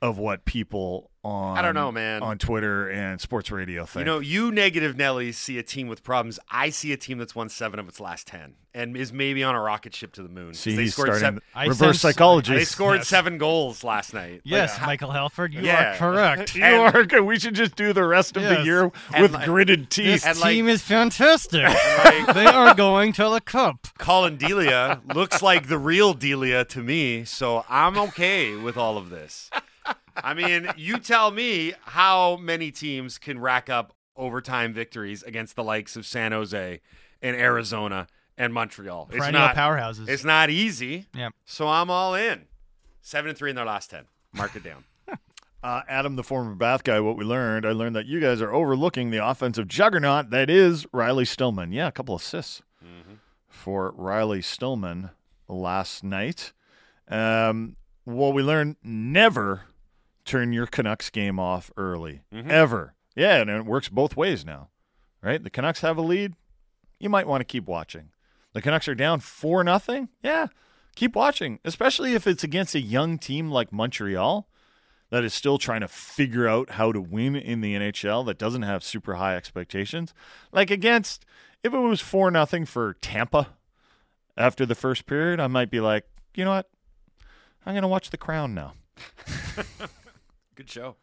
of 0.01 0.17
what 0.17 0.45
people 0.45 1.09
on 1.23 1.57
I 1.57 1.61
don't 1.61 1.75
know, 1.75 1.91
man. 1.91 2.21
on 2.21 2.37
Twitter 2.37 2.89
and 2.89 3.19
sports 3.21 3.49
radio 3.51 3.85
think. 3.85 4.01
You 4.01 4.05
know, 4.05 4.19
you 4.19 4.51
negative 4.51 4.95
Nellies 4.95 5.35
see 5.35 5.57
a 5.57 5.63
team 5.63 5.87
with 5.87 6.03
problems. 6.03 6.39
I 6.51 6.69
see 6.69 6.91
a 6.91 6.97
team 6.97 7.17
that's 7.17 7.33
won 7.35 7.49
seven 7.49 7.79
of 7.79 7.87
its 7.87 7.99
last 7.99 8.27
ten 8.27 8.55
and 8.75 8.97
is 8.97 9.13
maybe 9.13 9.43
on 9.43 9.53
a 9.53 9.61
rocket 9.61 9.93
ship 9.95 10.11
to 10.13 10.23
the 10.23 10.29
moon. 10.29 10.53
See, 10.55 10.75
they 10.75 10.83
he's 10.83 10.93
scored 10.93 11.07
starting 11.09 11.21
seven. 11.25 11.41
I 11.53 11.63
reverse 11.65 11.99
sense- 12.01 12.15
psychology. 12.15 12.55
They 12.55 12.63
scored 12.65 12.97
Yes. 12.97 13.07
seven 13.07 13.37
goals 13.37 13.83
last 13.83 14.13
night. 14.15 14.41
Yes, 14.43 14.77
Like, 14.79 14.87
Michael 14.87 15.11
Halford, 15.11 15.53
you 15.53 15.61
Yeah. 15.61 15.93
are 15.93 15.97
correct. 15.97 16.55
You 16.55 16.63
are 16.63 17.03
good. 17.05 17.21
We 17.21 17.37
should 17.39 17.53
just 17.55 17.75
do 17.75 17.93
the 17.93 18.03
rest 18.03 18.35
of 18.35 18.43
the 18.43 18.49
Yes. 18.55 18.65
year 18.65 18.91
And 19.13 19.21
with 19.21 19.33
like- 19.33 19.45
gritted 19.45 19.89
This 19.91 20.23
teeth. 20.23 20.25
And 20.27 20.39
like- 20.39 20.51
team 20.53 20.67
is 20.67 20.81
fantastic. 20.81 21.63
like- 21.63 22.33
they 22.33 22.45
are 22.47 22.73
going 22.73 23.13
to 23.13 23.29
the 23.29 23.39
cup. 23.41 23.87
Collin 23.99 24.37
Delia 24.37 25.01
looks 25.13 25.41
like 25.43 25.67
the 25.67 25.77
real 25.77 26.13
Delia 26.13 26.65
to 26.65 26.79
me, 26.81 27.23
so 27.25 27.63
I'm 27.69 27.97
okay 27.97 28.55
with 28.55 28.75
all 28.75 28.97
of 28.97 29.09
this. 29.11 29.49
I 30.15 30.33
mean, 30.33 30.69
you 30.77 30.99
tell 30.99 31.31
me 31.31 31.73
how 31.81 32.37
many 32.37 32.71
teams 32.71 33.17
can 33.17 33.39
rack 33.39 33.69
up 33.69 33.93
overtime 34.15 34.73
victories 34.73 35.23
against 35.23 35.55
the 35.55 35.63
likes 35.63 35.95
of 35.95 36.05
San 36.05 36.31
Jose 36.31 36.81
and 37.21 37.35
Arizona 37.35 38.07
and 38.37 38.53
Montreal. 38.53 39.09
It's 39.11 39.31
not 39.31 39.55
powerhouses. 39.55 40.07
It's 40.07 40.23
not 40.23 40.49
easy. 40.49 41.07
Yeah. 41.15 41.29
So 41.45 41.67
I'm 41.67 41.89
all 41.89 42.15
in. 42.15 42.45
Seven 43.01 43.29
and 43.29 43.37
three 43.37 43.49
in 43.49 43.55
their 43.55 43.65
last 43.65 43.89
ten. 43.89 44.05
Mark 44.33 44.55
it 44.55 44.63
down. 44.63 44.83
Uh, 45.63 45.81
Adam, 45.87 46.17
the 46.17 46.23
former 46.25 46.53
Bath 46.55 46.83
guy, 46.83 46.99
what 46.99 47.15
we 47.15 47.23
learned, 47.23 47.65
I 47.65 47.71
learned 47.71 47.95
that 47.95 48.05
you 48.05 48.19
guys 48.19 48.41
are 48.41 48.51
overlooking 48.51 49.11
the 49.11 49.25
offensive 49.25 49.65
juggernaut 49.69 50.29
that 50.29 50.49
is 50.49 50.85
Riley 50.91 51.23
Stillman. 51.23 51.71
Yeah, 51.71 51.87
a 51.87 51.91
couple 51.93 52.13
assists 52.17 52.61
for 53.47 53.93
Riley 53.95 54.41
Stillman 54.41 55.11
last 55.47 56.03
night. 56.03 56.51
Um, 57.07 57.77
what 58.03 58.33
we 58.33 58.43
learned, 58.43 58.75
never 58.83 59.61
turn 60.25 60.53
your 60.53 60.67
Canucks 60.67 61.09
game 61.09 61.39
off 61.39 61.71
early. 61.77 62.21
Mm-hmm. 62.33 62.51
Ever. 62.51 62.95
Yeah, 63.15 63.37
and 63.37 63.49
it 63.49 63.65
works 63.65 63.89
both 63.89 64.17
ways 64.17 64.45
now, 64.45 64.69
right? 65.21 65.43
The 65.43 65.49
Canucks 65.49 65.81
have 65.81 65.97
a 65.97 66.01
lead. 66.01 66.33
You 66.99 67.09
might 67.09 67.27
want 67.27 67.41
to 67.41 67.45
keep 67.45 67.65
watching. 67.65 68.09
The 68.53 68.61
Canucks 68.61 68.87
are 68.87 68.95
down 68.95 69.19
4 69.19 69.63
nothing. 69.63 70.09
Yeah, 70.23 70.47
keep 70.95 71.15
watching, 71.15 71.59
especially 71.65 72.13
if 72.13 72.25
it's 72.27 72.43
against 72.43 72.75
a 72.75 72.81
young 72.81 73.17
team 73.17 73.49
like 73.49 73.71
Montreal 73.71 74.47
that 75.09 75.23
is 75.23 75.33
still 75.33 75.57
trying 75.57 75.81
to 75.81 75.87
figure 75.87 76.47
out 76.47 76.71
how 76.71 76.91
to 76.91 76.99
win 77.01 77.35
in 77.35 77.61
the 77.61 77.75
NHL 77.75 78.25
that 78.25 78.39
doesn't 78.39 78.63
have 78.63 78.83
super 78.83 79.15
high 79.15 79.35
expectations. 79.35 80.13
Like 80.51 80.71
against 80.71 81.25
if 81.63 81.73
it 81.73 81.77
was 81.77 82.01
4 82.01 82.31
nothing 82.31 82.65
for 82.65 82.95
Tampa 83.01 83.49
after 84.35 84.65
the 84.65 84.75
first 84.75 85.05
period, 85.05 85.39
I 85.39 85.47
might 85.47 85.69
be 85.69 85.79
like, 85.79 86.05
"You 86.33 86.45
know 86.45 86.51
what? 86.51 86.69
I'm 87.65 87.73
going 87.73 87.83
to 87.83 87.87
watch 87.87 88.09
The 88.09 88.17
Crown 88.17 88.55
now." 88.55 88.73
Good 90.63 90.69
show. 90.69 90.95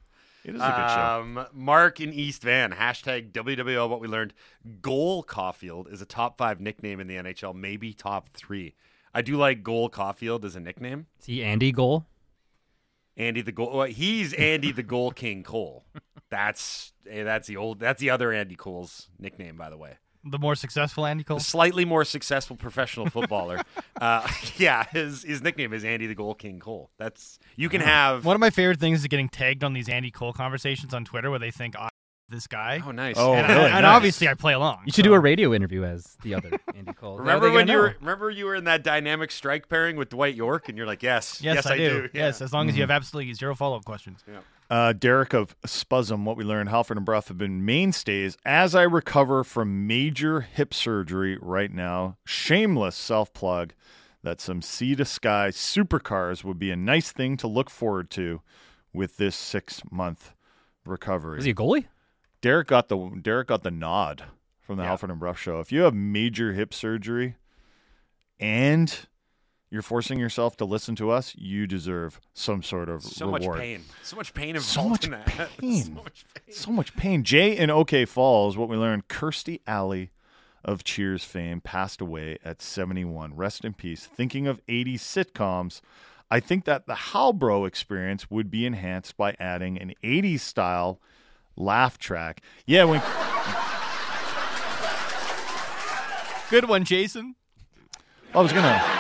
It 0.43 0.55
is 0.55 0.61
a 0.63 0.65
good 0.65 0.91
show. 0.91 1.21
Um, 1.21 1.47
Mark 1.53 2.01
in 2.01 2.15
East 2.15 2.43
Van, 2.43 2.73
hashtag 2.73 3.31
WWL. 3.33 3.91
What 3.91 4.01
we 4.01 4.09
learned: 4.09 4.33
Goal 4.81 5.23
Caufield 5.23 5.93
is 5.93 6.01
a 6.01 6.07
top 6.07 6.39
five 6.39 6.61
nickname 6.61 6.99
in 6.99 7.09
the 7.09 7.17
NHL, 7.17 7.55
maybe 7.55 7.93
top 7.93 8.31
three. 8.33 8.75
I 9.13 9.21
do 9.21 9.37
like 9.37 9.63
Goal 9.63 9.91
Caufield 9.91 10.47
as 10.47 10.57
a 10.57 10.61
nickname. 10.61 11.09
See 11.19 11.43
Andy 11.43 11.73
Goal. 11.73 12.07
Andy 13.19 13.43
the 13.43 13.53
goal. 13.53 13.77
Well, 13.77 13.87
he's 13.87 14.33
Andy 14.33 14.73
the 14.73 14.83
Goal 14.83 15.11
King 15.11 15.43
Cole. 15.43 15.85
That's 16.31 16.95
eh, 17.11 17.25
that's 17.25 17.47
the 17.49 17.59
old. 17.59 17.81
That's 17.81 18.01
the 18.01 18.09
other 18.09 18.33
Andy 18.33 18.55
Cole's 18.55 19.11
nickname, 19.19 19.57
by 19.57 19.69
the 19.69 19.77
way. 19.77 19.99
The 20.25 20.39
more 20.39 20.55
successful 20.55 21.07
Andy 21.07 21.25
Cole. 21.25 21.39
A 21.39 21.41
slightly 21.41 21.85
more 21.85 22.05
successful 22.05 22.55
professional 22.57 23.09
footballer. 23.09 23.63
uh, 24.01 24.29
yeah, 24.57 24.85
his 24.93 25.23
his 25.23 25.41
nickname 25.43 25.73
is 25.73 25.85
Andy 25.85 26.07
the 26.07 26.15
Goal 26.15 26.35
King 26.35 26.61
Cole. 26.61 26.91
That's 26.99 27.39
you 27.57 27.69
can 27.69 27.81
have. 27.81 28.25
One 28.25 28.37
of 28.37 28.41
my 28.41 28.51
favorite 28.51 28.81
things 28.81 29.01
is 29.01 29.07
getting 29.07 29.29
tagged 29.29 29.65
on 29.65 29.73
these 29.73 29.89
Andy 29.89 30.11
Cole 30.11 30.33
conversations 30.33 30.93
on 30.93 31.05
Twitter 31.05 31.31
where 31.31 31.39
they 31.39 31.51
think 31.51 31.75
I'm 31.79 31.89
this 32.29 32.47
guy. 32.47 32.81
Oh, 32.87 32.93
nice. 32.93 33.17
Oh, 33.19 33.35
and, 33.35 33.49
really? 33.49 33.65
and 33.65 33.83
Nice. 33.83 33.85
obviously 33.85 34.29
I 34.29 34.35
play 34.35 34.53
along. 34.53 34.83
You 34.87 34.93
should 34.93 35.05
so- 35.05 35.11
do 35.11 35.15
a 35.15 35.21
radio 35.21 35.53
interview 35.53 35.85
as 35.85 36.17
the 36.23 36.35
other 36.35 36.51
Andy 36.75 36.93
Cole. 36.93 37.19
Remember 37.19 37.51
when 37.51 37.67
you 37.67 37.75
know? 37.75 37.81
were 37.81 37.97
remember 38.01 38.31
you 38.31 38.45
were 38.45 38.55
in 38.55 38.65
that 38.65 38.85
dynamic 38.85 39.31
strike 39.33 39.69
pairing 39.69 39.97
with 39.97 40.11
Dwight 40.11 40.35
Yorke, 40.35 40.69
and 40.69 40.79
you're 40.79 40.87
like, 40.87 41.03
yes, 41.03 41.41
Yes, 41.43 41.67
I, 41.67 41.77
do. 41.77 42.09
Yeah. 42.15 42.27
Yes, 42.27 42.41
as 42.41 42.53
long 42.53 42.69
as 42.69 42.77
you 42.77 42.83
have 42.83 42.91
absolutely 42.91 43.33
zero 43.35 43.55
follow 43.55 43.77
up 43.77 43.85
questions. 43.85 44.23
Uh, 44.71 44.93
Derek 44.93 45.35
of 45.35 45.61
Spuzzum, 45.63 46.23
what 46.25 46.37
we 46.37 46.45
learned, 46.45 46.69
Halford 46.69 46.97
and 46.97 47.05
Brough 47.05 47.23
have 47.27 47.37
been 47.37 47.65
mainstays 47.65 48.39
as 48.47 48.73
I 48.75 48.83
recover 48.83 49.43
from 49.43 49.89
major 49.89 50.43
hip 50.43 50.73
surgery 50.73 51.37
right 51.43 51.73
now. 51.73 52.19
Shameless 52.25 52.95
self 52.95 53.33
plug 53.33 53.73
that 54.23 54.41
some 54.41 54.63
sea 54.63 54.95
to 54.95 55.05
sky 55.05 55.49
supercars 55.49 56.45
would 56.45 56.59
be 56.59 56.71
a 56.71 56.77
nice 56.77 57.11
thing 57.11 57.37
to 57.39 57.49
look 57.49 57.69
forward 57.69 58.11
to 58.11 58.43
with 58.93 59.17
this 59.17 59.35
six 59.35 59.83
month 59.91 60.35
recovery. 60.85 61.39
Is 61.41 61.47
he 61.47 61.51
a 61.51 61.55
goalie? 61.55 61.87
Derek 62.41 62.69
got 62.69 62.89
the 62.89 62.97
Derek 63.21 63.49
got 63.49 63.65
the 63.65 63.73
nod 63.73 64.23
from 64.61 64.77
the 64.77 64.85
Yeah. 64.85 64.91
Halford 64.91 65.11
and 65.11 65.19
Brough 65.19 65.33
show. 65.35 65.59
If 65.59 65.73
you 65.73 65.81
have 65.83 65.95
major 65.95 66.53
hip 66.53 66.73
surgery 66.73 67.35
and 68.39 69.09
you're 69.71 69.83
forcing 69.83 70.19
yourself 70.19 70.57
to 70.57 70.65
listen 70.65 70.97
to 70.97 71.11
us, 71.11 71.35
you 71.37 71.67
deserve 71.67 72.21
some 72.35 72.63
sort 72.63 72.89
of 72.89 73.03
So 73.05 73.27
reward. 73.27 73.43
much 73.43 73.59
pain. 73.59 73.85
So 74.03 74.17
much 74.17 74.35
pain 74.35 74.57
involved 74.57 74.65
So 74.67 74.89
much 74.89 75.05
in 75.05 75.11
that. 75.13 75.27
pain. 75.59 75.83
so 75.85 75.91
much 75.93 76.25
pain. 76.35 76.55
So 76.55 76.71
much 76.73 76.97
pain. 76.97 77.23
Jay 77.25 77.57
in 77.57 77.71
OK 77.71 78.05
Falls, 78.05 78.57
what 78.57 78.69
we 78.69 78.77
learned, 78.77 79.09
Kirstie 79.09 79.61
Alley 79.67 80.11
of 80.65 80.85
Cheers 80.85 81.25
fame 81.25 81.61
passed 81.61 82.01
away 82.01 82.37
at 82.45 82.61
71. 82.61 83.35
Rest 83.35 83.65
in 83.65 83.73
peace. 83.75 84.07
Thinking 84.07 84.47
of 84.47 84.61
80s 84.67 84.97
sitcoms, 85.01 85.81
I 86.31 86.39
think 86.41 86.65
that 86.67 86.87
the 86.87 86.95
Halbro 86.95 87.67
experience 87.67 88.31
would 88.31 88.51
be 88.51 88.67
enhanced 88.67 89.17
by 89.17 89.37
adding 89.41 89.79
an 89.79 89.95
80s 90.05 90.41
style 90.41 91.01
laugh 91.57 91.97
track. 91.99 92.43
Yeah, 92.67 92.85
when 92.85 93.01
Good 96.51 96.69
one, 96.69 96.85
Jason. 96.85 97.37
I 98.35 98.41
was 98.41 98.53
gonna 98.53 99.00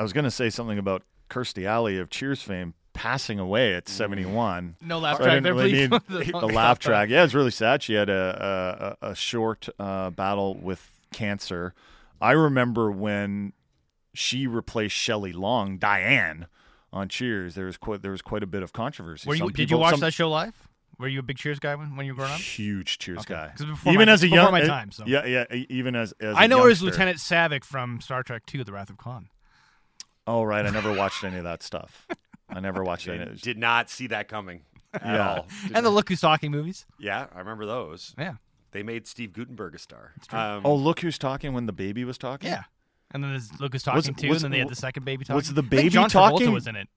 I 0.00 0.02
was 0.02 0.14
gonna 0.14 0.30
say 0.30 0.48
something 0.48 0.78
about 0.78 1.02
Kirstie 1.28 1.66
Alley 1.66 1.98
of 1.98 2.08
Cheers 2.08 2.40
fame 2.40 2.72
passing 2.94 3.38
away 3.38 3.74
at 3.74 3.86
71. 3.86 4.76
No 4.80 4.98
laugh 4.98 5.18
So 5.18 5.24
I 5.24 5.26
track 5.26 5.34
didn't 5.36 5.44
there, 5.44 5.54
really 5.54 5.88
please. 5.88 6.30
the 6.32 6.46
laugh 6.46 6.78
track. 6.78 7.10
Yeah, 7.10 7.22
it's 7.22 7.34
really 7.34 7.50
sad. 7.50 7.82
She 7.82 7.92
had 7.92 8.08
a 8.08 8.96
a, 9.02 9.08
a 9.10 9.14
short 9.14 9.68
uh, 9.78 10.08
battle 10.08 10.54
with 10.54 10.90
cancer. 11.12 11.74
I 12.18 12.32
remember 12.32 12.90
when 12.90 13.52
she 14.14 14.46
replaced 14.46 14.96
Shelley 14.96 15.32
Long, 15.34 15.76
Diane, 15.76 16.46
on 16.94 17.10
Cheers. 17.10 17.54
There 17.54 17.66
was 17.66 17.76
quite 17.76 18.00
there 18.00 18.10
was 18.12 18.22
quite 18.22 18.42
a 18.42 18.46
bit 18.46 18.62
of 18.62 18.72
controversy. 18.72 19.28
Were 19.28 19.34
you, 19.34 19.40
Some 19.40 19.48
did 19.48 19.58
you 19.58 19.66
people- 19.66 19.80
watch 19.80 19.90
some 19.90 20.00
that 20.00 20.14
show 20.14 20.30
live? 20.30 20.54
Were 20.98 21.08
you 21.08 21.18
a 21.18 21.22
big 21.22 21.36
Cheers 21.36 21.58
guy 21.58 21.74
when, 21.74 21.94
when 21.94 22.06
you 22.06 22.12
were 22.12 22.16
growing 22.20 22.32
up? 22.32 22.40
Huge 22.40 22.98
Cheers 22.98 23.18
Okay. 23.20 23.34
guy. 23.34 23.52
even 23.90 24.06
my- 24.06 24.12
as 24.12 24.22
a 24.22 24.26
before 24.26 24.36
young, 24.36 24.52
my 24.52 24.62
time, 24.62 24.92
so. 24.92 25.04
yeah, 25.06 25.26
yeah. 25.26 25.44
Even 25.68 25.94
as, 25.94 26.12
as 26.20 26.36
I 26.38 26.46
know 26.46 26.62
her 26.62 26.70
as 26.70 26.80
youngster. 26.80 26.86
Lieutenant 26.86 27.18
Saavik 27.18 27.64
from 27.64 28.00
Star 28.00 28.22
Trek 28.22 28.42
II: 28.54 28.62
The 28.64 28.72
Wrath 28.72 28.88
of 28.90 28.96
Khan. 28.96 29.28
Oh 30.30 30.42
right, 30.44 30.64
I 30.64 30.70
never 30.70 30.92
watched 30.92 31.24
any 31.24 31.38
of 31.38 31.44
that 31.44 31.62
stuff. 31.62 32.06
I 32.48 32.60
never 32.60 32.82
watched 32.84 33.08
any. 33.08 33.22
of 33.22 33.28
it. 33.28 33.40
Did 33.42 33.58
not 33.58 33.90
see 33.90 34.06
that 34.08 34.28
coming 34.28 34.62
at 34.94 35.02
Yeah. 35.04 35.28
all. 35.34 35.46
And 35.74 35.84
the 35.84 35.90
Look 35.90 36.08
Who's 36.08 36.20
Talking 36.20 36.50
movies. 36.50 36.86
Yeah, 36.98 37.26
I 37.34 37.38
remember 37.38 37.66
those. 37.66 38.14
Yeah. 38.18 38.34
They 38.72 38.82
made 38.84 39.06
Steve 39.08 39.32
Guttenberg 39.32 39.74
a 39.74 39.78
star. 39.78 40.12
Um, 40.30 40.62
Oh, 40.64 40.74
look 40.76 41.00
who's 41.00 41.18
talking 41.18 41.52
when 41.52 41.66
the 41.66 41.72
baby 41.72 42.04
was 42.04 42.16
talking. 42.18 42.48
Yeah. 42.50 42.62
And 43.12 43.22
then 43.24 43.30
there's 43.32 43.50
Look 43.60 43.72
Who's 43.72 43.84
Was- 43.86 44.04
Talking 44.04 44.14
too, 44.14 44.28
was- 44.28 44.44
and 44.44 44.52
then 44.52 44.56
they 44.56 44.60
had 44.60 44.68
the 44.68 44.76
second 44.76 45.04
baby 45.04 45.24
talking. 45.24 45.34
was 45.36 45.52
the 45.52 45.60
I 45.60 45.62
think 45.62 45.70
baby 45.70 45.88
John 45.88 46.08
talking? 46.08 46.46
Travolta 46.48 46.52
was 46.52 46.66
in 46.68 46.76
it. 46.76 46.88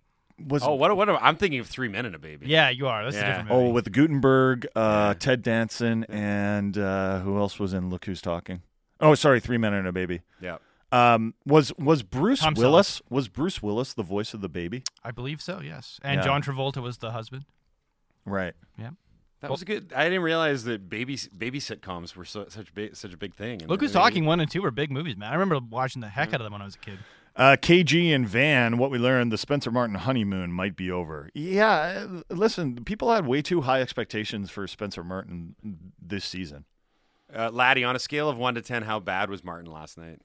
Was 0.47 0.63
oh, 0.63 0.73
what? 0.73 0.95
What? 0.97 1.09
I'm 1.09 1.35
thinking 1.35 1.59
of 1.59 1.67
Three 1.67 1.87
Men 1.87 2.05
and 2.05 2.15
a 2.15 2.19
Baby. 2.19 2.47
Yeah, 2.47 2.69
you 2.69 2.87
are. 2.87 3.03
That's 3.03 3.15
Yeah. 3.15 3.21
a 3.21 3.27
different 3.27 3.49
movie. 3.49 3.65
Oh, 3.65 3.69
with 3.69 3.91
Guttenberg, 3.91 4.67
uh, 4.75 5.13
Ted 5.15 5.41
Danson, 5.43 6.03
and 6.09 6.75
uh, 6.77 7.19
who 7.19 7.37
else 7.37 7.59
was 7.59 7.73
in 7.73 7.89
Look 7.89 8.05
Who's 8.05 8.21
Talking? 8.21 8.61
Oh, 8.99 9.13
sorry, 9.15 9.39
Three 9.39 9.57
Men 9.59 9.73
and 9.73 9.87
a 9.87 9.91
Baby. 9.91 10.21
Yeah. 10.41 10.57
Um, 10.93 11.33
was 11.45 11.73
was 11.79 12.03
Bruce 12.03 12.41
Tom 12.41 12.53
Selleck. 12.53 12.59
Willis? 12.59 13.01
Was 13.09 13.27
Bruce 13.27 13.63
Willis 13.63 13.93
the 13.93 14.03
voice 14.03 14.33
of 14.33 14.41
the 14.41 14.49
baby? 14.49 14.83
I 15.03 15.11
believe 15.11 15.41
so. 15.41 15.59
Yes. 15.63 15.99
And 16.03 16.19
Yeah. 16.19 16.23
John 16.23 16.43
Travolta 16.43 16.81
was 16.83 16.99
the 16.99 17.11
husband. 17.11 17.45
Right. 18.25 18.53
Yeah. 18.77 18.91
That 19.41 19.51
was 19.51 19.61
a 19.61 19.65
good. 19.65 19.91
I 19.93 20.05
didn't 20.05 20.21
realize 20.21 20.63
that 20.65 20.87
baby 20.89 21.17
baby 21.37 21.59
sitcoms 21.59 22.15
were 22.15 22.23
so, 22.25 22.45
such 22.47 22.73
big 22.73 22.95
such 22.95 23.11
a 23.11 23.17
big 23.17 23.33
thing. 23.33 23.59
Look 23.67 23.81
Who's 23.81 23.89
in 23.89 23.95
Talking 23.95 24.25
one 24.25 24.39
and 24.39 24.49
two 24.49 24.61
were 24.61 24.71
big 24.71 24.91
movies, 24.91 25.17
man. 25.17 25.29
I 25.29 25.33
remember 25.33 25.59
watching 25.69 26.01
the 26.01 26.07
heck 26.09 26.29
out 26.29 26.35
of 26.35 26.43
them 26.45 26.53
when 26.53 26.61
I 26.61 26.65
was 26.65 26.75
a 26.75 26.79
kid. 26.79 26.99
Uh, 27.35 27.57
KG 27.59 28.13
and 28.13 28.29
Van, 28.29 28.77
what 28.77 28.91
we 28.91 28.99
learned, 28.99 29.31
the 29.31 29.39
Spencer 29.39 29.71
Martin 29.71 29.95
honeymoon 29.95 30.51
might 30.51 30.75
be 30.75 30.91
over. 30.91 31.31
Yeah, 31.33 32.05
uh, 32.07 32.21
listen, 32.29 32.85
people 32.85 33.11
had 33.11 33.25
way 33.25 33.41
too 33.41 33.61
high 33.61 33.81
expectations 33.81 34.51
for 34.51 34.67
Spencer 34.67 35.03
Martin 35.03 35.55
this 35.99 36.23
season. 36.23 36.65
Uh, 37.35 37.49
Laddie, 37.51 37.83
on 37.83 37.95
a 37.95 37.99
scale 37.99 38.29
of 38.29 38.37
one 38.37 38.53
to 38.53 38.61
ten, 38.61 38.83
how 38.83 38.99
bad 38.99 39.31
was 39.31 39.43
Martin 39.43 39.69
last 39.71 39.97
night? 39.97 40.21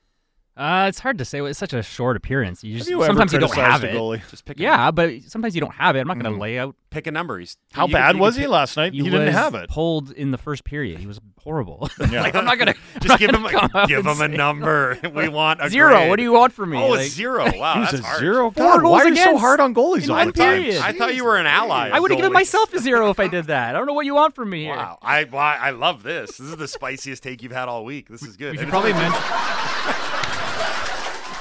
Uh, 0.59 0.87
it's 0.89 0.99
hard 0.99 1.19
to 1.19 1.25
say. 1.25 1.41
It's 1.41 1.59
such 1.59 1.73
a 1.73 1.83
short 1.85 2.17
appearance. 2.17 2.65
You 2.65 2.73
Have 2.73 2.79
just, 2.79 2.91
you 2.91 2.97
ever 2.99 3.07
sometimes 3.07 3.33
you 3.33 3.39
don't 3.39 3.55
have 3.55 3.85
it. 3.85 3.95
goalie? 3.95 4.29
Just 4.29 4.45
pick. 4.45 4.59
A, 4.59 4.63
Yeah, 4.63 4.91
but 4.91 5.23
sometimes 5.29 5.55
you 5.55 5.61
don't 5.61 5.75
have 5.75 5.95
it. 5.95 6.01
I'm 6.01 6.09
not 6.09 6.19
going 6.19 6.33
to 6.33 6.37
Mhm. 6.37 6.43
lay 6.43 6.59
out. 6.59 6.75
pick 6.91 7.07
a 7.07 7.13
number. 7.13 7.39
He's, 7.39 7.59
How 7.75 7.87
you 7.87 7.93
bad 7.93 8.17
you 8.17 8.23
was 8.23 8.35
could 8.35 8.41
he 8.41 8.45
pick- 8.47 8.51
last 8.51 8.75
night? 8.79 8.95
He, 8.95 9.03
He, 9.03 9.11
didn't 9.11 9.35
have 9.35 9.55
it. 9.55 9.69
pulled 9.69 10.11
in 10.11 10.31
the 10.31 10.39
first 10.39 10.65
period. 10.65 10.99
He 10.99 11.07
was 11.07 11.21
horrible. 11.45 11.91
Yeah. 12.11 12.23
like 12.23 12.35
I'm 12.35 12.47
not 12.47 12.59
gonna 12.59 12.73
Just 13.03 13.19
give 13.19 13.29
him 13.31 13.45
a, 13.45 13.87
give 13.87 13.99
him 14.01 14.07
a 14.07 14.15
say- 14.17 14.29
number. 14.29 14.99
we 15.15 15.29
want 15.29 15.61
a 15.63 15.69
zero. 15.69 15.91
grade. 15.91 16.09
What 16.09 16.17
do 16.17 16.23
you 16.23 16.33
want 16.33 16.55
from 16.55 16.71
me? 16.71 16.79
Oh, 16.79 16.95
a 16.95 16.97
Like, 16.97 17.09
zero. 17.11 17.45
Wow, 17.59 17.75
He 17.75 17.81
was 17.81 17.91
that's 17.91 18.03
a 18.03 18.07
harsh. 18.07 18.21
zero. 18.21 18.51
God, 18.51 18.81
goals 18.81 18.91
why 18.91 19.03
are 19.05 19.09
you 19.09 19.17
so 19.17 19.37
hard 19.37 19.61
on 19.61 19.75
goalies 19.75 20.09
all 20.09 20.25
the 20.25 20.33
time? 20.33 20.65
I 20.83 20.93
thought 20.93 21.15
you 21.15 21.25
were 21.27 21.37
an 21.37 21.47
ally. 21.47 21.91
I 21.93 22.01
would 22.01 22.11
have 22.11 22.17
given 22.19 22.33
myself 22.33 22.73
a 22.73 22.79
zero 22.79 23.11
if 23.11 23.21
I 23.21 23.29
did 23.29 23.45
that. 23.49 23.75
I 23.75 23.79
don't 23.79 23.87
know 23.87 23.93
what 23.93 24.07
you 24.07 24.15
want 24.15 24.35
from 24.35 24.49
me. 24.49 24.67
Wow, 24.69 24.99
I 25.03 25.27
I 25.31 25.71
love 25.73 26.03
this. 26.03 26.39
This 26.39 26.49
is 26.49 26.57
the 26.57 26.67
spiciest 26.67 27.23
take 27.23 27.43
you've 27.43 27.53
had 27.53 27.69
all 27.69 27.85
week. 27.85 28.09
This 28.09 28.23
is 28.23 28.39
good. 28.39 28.53
We 28.53 28.59
should 28.59 28.69
probably 28.71 28.93
only- 28.95 29.03
mention. 29.05 30.15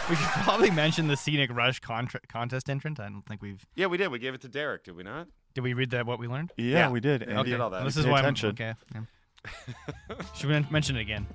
We 0.09 0.15
should 0.15 0.27
probably 0.43 0.71
mention 0.71 1.07
the 1.07 1.17
scenic 1.17 1.51
rush 1.53 1.79
contra- 1.79 2.21
contest 2.29 2.69
entrant. 2.69 2.99
I 2.99 3.09
don't 3.09 3.23
think 3.25 3.41
we've. 3.41 3.65
Yeah, 3.75 3.87
we 3.87 3.97
did. 3.97 4.09
We 4.09 4.19
gave 4.19 4.33
it 4.33 4.41
to 4.41 4.47
Derek, 4.47 4.83
did 4.85 4.95
we 4.95 5.03
not? 5.03 5.27
Did 5.53 5.61
we 5.61 5.73
read 5.73 5.89
that? 5.91 6.05
What 6.05 6.19
we 6.19 6.27
learned? 6.27 6.53
Yeah, 6.57 6.65
Yeah. 6.65 6.89
we 6.89 6.99
did. 6.99 7.23
Okay. 7.23 7.33
Andy. 7.33 7.51
did 7.51 7.59
all 7.59 7.69
that. 7.71 7.83
This 7.83 7.95
Pay 7.95 8.01
is 8.01 8.07
why. 8.07 8.19
I'm, 8.19 8.25
attention. 8.25 8.49
okay. 8.51 8.73
yeah. 8.93 9.01
should 10.35 10.49
we 10.49 10.65
mention 10.69 10.95
it 10.97 11.01
again? 11.01 11.25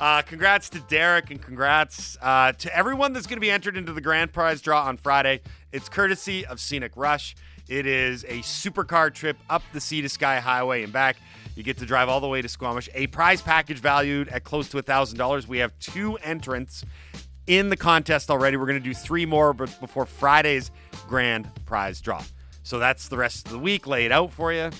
Uh, 0.00 0.22
congrats 0.22 0.68
to 0.70 0.80
Derek 0.80 1.30
and 1.30 1.40
congrats 1.40 2.18
uh, 2.20 2.52
to 2.52 2.76
everyone 2.76 3.12
that's 3.12 3.26
going 3.26 3.36
to 3.36 3.40
be 3.40 3.50
entered 3.50 3.76
into 3.76 3.92
the 3.92 4.00
grand 4.00 4.32
prize 4.32 4.60
draw 4.60 4.82
on 4.84 4.96
Friday. 4.96 5.40
It's 5.72 5.88
courtesy 5.88 6.44
of 6.46 6.58
Scenic 6.58 6.92
Rush. 6.96 7.36
It 7.68 7.86
is 7.86 8.24
a 8.24 8.40
supercar 8.40 9.14
trip 9.14 9.36
up 9.48 9.62
the 9.72 9.80
Sea 9.80 10.02
to 10.02 10.08
Sky 10.08 10.40
Highway 10.40 10.82
and 10.82 10.92
back. 10.92 11.16
You 11.54 11.62
get 11.62 11.78
to 11.78 11.86
drive 11.86 12.08
all 12.08 12.20
the 12.20 12.26
way 12.28 12.42
to 12.42 12.48
Squamish. 12.48 12.88
A 12.94 13.06
prize 13.06 13.40
package 13.40 13.78
valued 13.78 14.28
at 14.28 14.42
close 14.42 14.68
to 14.70 14.82
$1,000. 14.82 15.46
We 15.46 15.58
have 15.58 15.72
two 15.78 16.16
entrants 16.16 16.84
in 17.46 17.68
the 17.68 17.76
contest 17.76 18.30
already. 18.30 18.56
We're 18.56 18.66
going 18.66 18.82
to 18.82 18.88
do 18.88 18.94
three 18.94 19.26
more 19.26 19.52
but 19.52 19.78
before 19.80 20.06
Friday's 20.06 20.70
grand 21.06 21.50
prize 21.66 22.00
draw. 22.00 22.22
So 22.62 22.78
that's 22.78 23.08
the 23.08 23.16
rest 23.16 23.46
of 23.46 23.52
the 23.52 23.58
week 23.58 23.86
laid 23.86 24.12
out 24.12 24.32
for 24.32 24.52
you. 24.52 24.70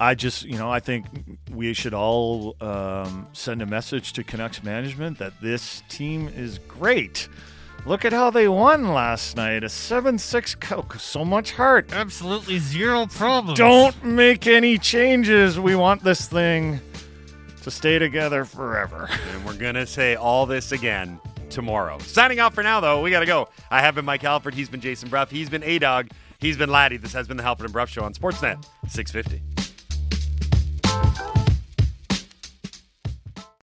I 0.00 0.14
just, 0.14 0.44
you 0.44 0.56
know, 0.56 0.70
I 0.70 0.78
think 0.78 1.06
we 1.52 1.74
should 1.74 1.92
all 1.92 2.54
um, 2.60 3.26
send 3.32 3.62
a 3.62 3.66
message 3.66 4.12
to 4.12 4.22
Canucks 4.22 4.62
management 4.62 5.18
that 5.18 5.40
this 5.40 5.82
team 5.88 6.28
is 6.28 6.58
great. 6.68 7.28
Look 7.84 8.04
at 8.04 8.12
how 8.12 8.30
they 8.30 8.46
won 8.46 8.92
last 8.92 9.36
night. 9.36 9.64
A 9.64 9.68
7 9.68 10.18
6 10.18 10.54
Coke. 10.56 10.94
So 11.00 11.24
much 11.24 11.52
heart. 11.52 11.92
Absolutely 11.92 12.58
zero 12.58 13.06
problem. 13.06 13.56
Don't 13.56 14.04
make 14.04 14.46
any 14.46 14.78
changes. 14.78 15.58
We 15.58 15.74
want 15.74 16.04
this 16.04 16.28
thing 16.28 16.80
to 17.62 17.70
stay 17.70 17.98
together 17.98 18.44
forever. 18.44 19.08
And 19.32 19.44
we're 19.44 19.56
going 19.56 19.74
to 19.74 19.86
say 19.86 20.14
all 20.14 20.46
this 20.46 20.70
again 20.70 21.20
tomorrow. 21.50 21.98
Signing 21.98 22.40
off 22.40 22.54
for 22.54 22.62
now, 22.62 22.80
though, 22.80 23.02
we 23.02 23.10
got 23.10 23.20
to 23.20 23.26
go. 23.26 23.48
I 23.70 23.80
have 23.80 23.94
been 23.94 24.04
Mike 24.04 24.22
Halford. 24.22 24.54
He's 24.54 24.68
been 24.68 24.80
Jason 24.80 25.08
Brough. 25.08 25.26
He's 25.26 25.50
been 25.50 25.62
A 25.62 25.78
Dog. 25.78 26.08
He's 26.38 26.56
been 26.56 26.70
Laddie. 26.70 26.98
This 26.98 27.12
has 27.14 27.26
been 27.26 27.36
the 27.36 27.42
Halford 27.42 27.64
and 27.64 27.72
Brough 27.72 27.86
Show 27.86 28.04
on 28.04 28.14
Sportsnet 28.14 28.64
650. 28.88 29.42